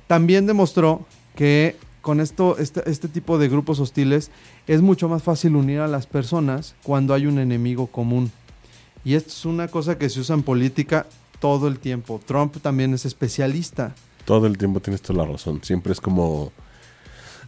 También 0.07 0.47
demostró 0.47 1.05
que 1.35 1.77
con 2.01 2.21
esto, 2.21 2.59
este, 2.59 2.89
este 2.89 3.09
tipo 3.09 3.39
de 3.39 3.49
grupos 3.49 3.81
hostiles 3.81 4.31
es 4.67 4.83
mucho 4.83 5.09
más 5.09 5.23
fácil 5.23 5.57
unir 5.57 5.81
a 5.81 5.89
las 5.89 6.07
personas 6.07 6.75
cuando 6.83 7.15
hay 7.15 7.27
un 7.27 7.39
enemigo 7.39 7.89
común. 7.89 8.31
Y 9.05 9.15
esto 9.15 9.31
es 9.31 9.45
una 9.45 9.69
cosa 9.69 9.99
que 9.99 10.09
se 10.09 10.21
usa 10.21 10.35
en 10.35 10.43
política 10.43 11.07
todo 11.41 11.67
el 11.67 11.81
tiempo. 11.81 12.21
Trump 12.25 12.59
también 12.63 12.95
es 12.95 13.05
especialista. 13.05 13.95
Todo 14.25 14.47
el 14.47 14.57
tiempo 14.59 14.81
tienes 14.81 15.03
toda 15.03 15.25
la 15.25 15.33
razón. 15.33 15.61
Siempre 15.63 15.93
es 15.93 16.01
como. 16.01 16.53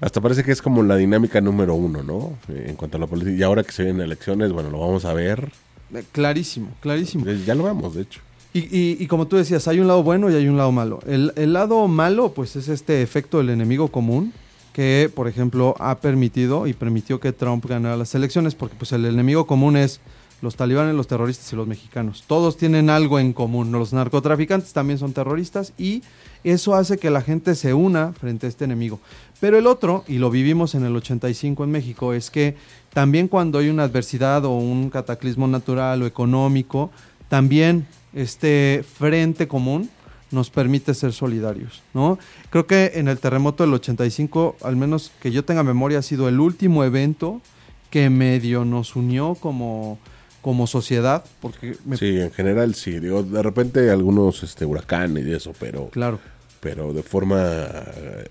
Hasta 0.00 0.20
parece 0.20 0.42
que 0.42 0.52
es 0.52 0.60
como 0.60 0.82
la 0.82 0.96
dinámica 0.96 1.40
número 1.40 1.74
uno, 1.74 2.02
¿no? 2.02 2.36
Eh, 2.48 2.66
En 2.70 2.76
cuanto 2.76 2.96
a 2.96 3.00
la 3.00 3.06
política. 3.06 3.36
Y 3.36 3.42
ahora 3.42 3.62
que 3.62 3.72
se 3.72 3.84
vienen 3.84 4.02
elecciones, 4.02 4.52
bueno, 4.52 4.70
lo 4.70 4.80
vamos 4.80 5.04
a 5.04 5.14
ver. 5.14 5.50
Eh, 5.94 6.02
Clarísimo, 6.12 6.68
clarísimo. 6.80 7.26
Eh, 7.28 7.42
Ya 7.46 7.54
lo 7.54 7.64
vemos, 7.64 7.94
de 7.94 8.02
hecho. 8.02 8.20
Y, 8.52 8.60
y- 8.60 8.96
y 9.00 9.06
como 9.06 9.26
tú 9.26 9.36
decías, 9.36 9.66
hay 9.68 9.80
un 9.80 9.86
lado 9.88 10.02
bueno 10.02 10.30
y 10.30 10.34
hay 10.34 10.46
un 10.48 10.56
lado 10.56 10.70
malo. 10.72 11.00
El, 11.06 11.32
el 11.36 11.52
lado 11.52 11.86
malo, 11.88 12.32
pues 12.32 12.54
es 12.56 12.68
este 12.68 13.02
efecto 13.02 13.38
del 13.38 13.50
enemigo 13.50 13.88
común, 13.88 14.32
que, 14.72 15.10
por 15.14 15.28
ejemplo, 15.28 15.74
ha 15.78 15.98
permitido 15.98 16.66
y 16.66 16.72
permitió 16.72 17.18
que 17.20 17.32
Trump 17.32 17.64
ganara 17.66 17.96
las 17.96 18.14
elecciones, 18.14 18.54
porque 18.56 18.74
pues 18.76 18.92
el 18.92 19.04
enemigo 19.06 19.46
común 19.46 19.76
es 19.76 20.00
los 20.44 20.54
talibanes, 20.54 20.94
los 20.94 21.08
terroristas 21.08 21.52
y 21.52 21.56
los 21.56 21.66
mexicanos. 21.66 22.22
Todos 22.28 22.56
tienen 22.56 22.90
algo 22.90 23.18
en 23.18 23.32
común. 23.32 23.72
Los 23.72 23.92
narcotraficantes 23.92 24.72
también 24.72 24.98
son 24.98 25.12
terroristas 25.12 25.72
y 25.76 26.02
eso 26.44 26.74
hace 26.74 26.98
que 26.98 27.10
la 27.10 27.22
gente 27.22 27.54
se 27.54 27.74
una 27.74 28.12
frente 28.12 28.46
a 28.46 28.50
este 28.50 28.66
enemigo. 28.66 29.00
Pero 29.40 29.58
el 29.58 29.66
otro, 29.66 30.04
y 30.06 30.18
lo 30.18 30.30
vivimos 30.30 30.74
en 30.74 30.84
el 30.84 30.94
85 30.94 31.64
en 31.64 31.70
México, 31.70 32.12
es 32.12 32.30
que 32.30 32.56
también 32.92 33.26
cuando 33.26 33.58
hay 33.58 33.70
una 33.70 33.84
adversidad 33.84 34.44
o 34.44 34.50
un 34.50 34.90
cataclismo 34.90 35.48
natural 35.48 36.02
o 36.02 36.06
económico, 36.06 36.90
también 37.28 37.86
este 38.12 38.84
frente 38.98 39.48
común 39.48 39.88
nos 40.30 40.50
permite 40.50 40.92
ser 40.94 41.12
solidarios, 41.12 41.82
¿no? 41.94 42.18
Creo 42.50 42.66
que 42.66 42.92
en 42.94 43.08
el 43.08 43.18
terremoto 43.18 43.64
del 43.64 43.72
85, 43.72 44.56
al 44.62 44.76
menos 44.76 45.10
que 45.20 45.30
yo 45.30 45.44
tenga 45.44 45.62
memoria, 45.62 46.00
ha 46.00 46.02
sido 46.02 46.28
el 46.28 46.40
último 46.40 46.84
evento 46.84 47.40
que 47.90 48.10
medio 48.10 48.64
nos 48.64 48.96
unió 48.96 49.36
como, 49.36 49.98
como 50.44 50.66
sociedad, 50.66 51.24
porque 51.40 51.74
me- 51.86 51.96
Sí, 51.96 52.20
en 52.20 52.30
general 52.30 52.74
sí. 52.74 53.00
Digo, 53.00 53.22
de 53.22 53.42
repente 53.42 53.90
algunos 53.90 54.42
este, 54.42 54.66
huracanes 54.66 55.26
y 55.26 55.32
eso, 55.32 55.54
pero, 55.58 55.88
claro, 55.88 56.20
pero 56.60 56.92
de 56.92 57.02
forma. 57.02 57.40
eh, 57.42 58.24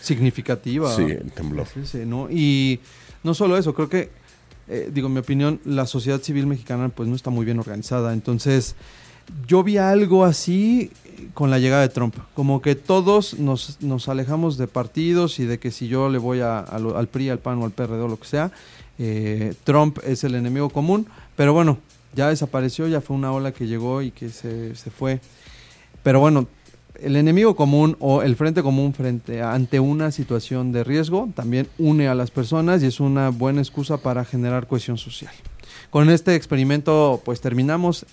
significativa. 0.00 0.94
sí, 0.94 1.06
tembló. 1.34 1.64
Sí, 1.72 1.80
sí, 1.86 1.98
¿no? 2.04 2.28
Y 2.30 2.78
no 3.24 3.32
solo 3.34 3.56
eso, 3.56 3.74
creo 3.74 3.88
que, 3.88 4.10
eh, 4.68 4.90
digo, 4.92 5.06
en 5.08 5.14
mi 5.14 5.20
opinión, 5.20 5.60
la 5.64 5.86
sociedad 5.86 6.20
civil 6.20 6.46
mexicana 6.46 6.90
pues 6.90 7.08
no 7.08 7.16
está 7.16 7.30
muy 7.30 7.44
bien 7.46 7.58
organizada. 7.58 8.12
Entonces, 8.12 8.76
yo 9.48 9.62
vi 9.64 9.78
algo 9.78 10.24
así 10.26 10.90
con 11.32 11.50
la 11.50 11.58
llegada 11.58 11.80
de 11.82 11.88
Trump, 11.88 12.14
como 12.34 12.60
que 12.60 12.74
todos 12.74 13.38
nos, 13.38 13.80
nos 13.80 14.08
alejamos 14.10 14.58
de 14.58 14.66
partidos 14.68 15.40
y 15.40 15.46
de 15.46 15.58
que 15.58 15.70
si 15.70 15.88
yo 15.88 16.10
le 16.10 16.18
voy 16.18 16.40
a- 16.40 16.58
a 16.60 16.78
lo- 16.78 16.98
al 16.98 17.08
PRI, 17.08 17.30
al 17.30 17.38
PAN 17.38 17.58
o 17.62 17.64
al 17.64 17.70
PRD 17.72 18.02
o 18.02 18.08
lo 18.08 18.18
que 18.20 18.26
sea, 18.28 18.52
eh, 18.98 19.54
Trump 19.64 19.98
es 20.06 20.22
el 20.24 20.34
enemigo 20.34 20.68
común, 20.70 21.06
pero 21.36 21.52
bueno, 21.52 21.78
ya 22.14 22.28
desapareció, 22.28 22.88
ya 22.88 23.00
fue 23.00 23.16
una 23.16 23.32
ola 23.32 23.52
que 23.52 23.66
llegó 23.66 24.02
y 24.02 24.10
que 24.10 24.30
se, 24.30 24.74
se 24.74 24.90
fue. 24.90 25.20
Pero 26.02 26.20
bueno, 26.20 26.48
el 27.00 27.16
enemigo 27.16 27.56
común 27.56 27.96
o 28.00 28.22
el 28.22 28.36
frente 28.36 28.62
común 28.62 28.94
frente 28.94 29.42
ante 29.42 29.80
una 29.80 30.10
situación 30.10 30.72
de 30.72 30.82
riesgo 30.82 31.28
también 31.34 31.68
une 31.78 32.08
a 32.08 32.14
las 32.14 32.30
personas 32.30 32.82
y 32.82 32.86
es 32.86 33.00
una 33.00 33.28
buena 33.30 33.60
excusa 33.60 33.98
para 33.98 34.24
generar 34.24 34.66
cohesión 34.66 34.96
social. 34.96 35.34
Con 35.90 36.08
este 36.10 36.34
experimento 36.34 37.20
pues 37.24 37.40
terminamos 37.40 38.06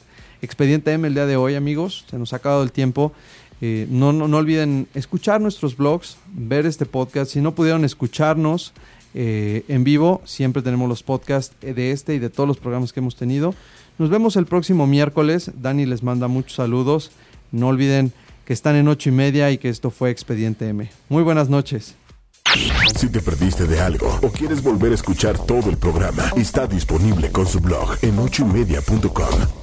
Expediente 0.44 0.92
M 0.92 1.08
el 1.08 1.14
día 1.14 1.26
de 1.26 1.38
hoy 1.38 1.56
amigos, 1.56 2.04
se 2.10 2.18
nos 2.18 2.34
ha 2.34 2.36
acabado 2.36 2.64
el 2.64 2.74
tiempo. 2.74 3.14
Eh, 3.62 3.88
no, 3.90 4.12
no, 4.12 4.28
no 4.28 4.36
olviden 4.36 4.90
escuchar 4.94 5.40
nuestros 5.40 5.78
blogs, 5.78 6.18
ver 6.34 6.66
este 6.66 6.86
podcast. 6.86 7.32
Si 7.32 7.40
no 7.40 7.56
pudieron 7.56 7.86
escucharnos 7.86 8.74
eh, 9.14 9.64
en 9.68 9.84
vivo, 9.84 10.22
siempre 10.26 10.62
tenemos 10.62 10.90
los 10.90 11.04
podcasts 11.04 11.56
de 11.62 11.92
este 11.92 12.16
y 12.16 12.20
de 12.20 12.30
todos 12.30 12.48
los 12.48 12.58
programas 12.58 12.94
que 12.94 13.00
hemos 13.00 13.16
tenido. 13.16 13.54
Nos 13.98 14.10
vemos 14.10 14.36
el 14.36 14.46
próximo 14.46 14.88
miércoles. 14.88 15.52
Dani 15.56 15.86
les 15.86 16.04
manda 16.04 16.28
muchos 16.28 16.54
saludos. 16.54 17.12
No 17.52 17.68
olviden 17.68 18.12
que 18.46 18.54
están 18.54 18.76
en 18.76 18.88
ocho 18.88 19.10
y 19.10 19.12
media 19.12 19.52
y 19.52 19.58
que 19.58 19.70
esto 19.70 19.92
fue 19.92 20.10
Expediente 20.10 20.68
M. 20.68 20.90
Muy 21.10 21.24
buenas 21.24 21.50
noches. 21.50 21.96
Si 22.96 23.10
te 23.10 23.22
perdiste 23.22 23.66
de 23.66 23.80
algo 23.80 24.20
o 24.22 24.30
quieres 24.30 24.62
volver 24.62 24.92
a 24.92 24.96
escuchar 24.96 25.38
todo 25.38 25.70
el 25.70 25.78
programa, 25.78 26.32
está 26.36 26.68
disponible 26.68 27.32
con 27.32 27.48
su 27.48 27.60
blog 27.60 27.98
en 28.02 28.20
ochoymedia.com. 28.20 29.63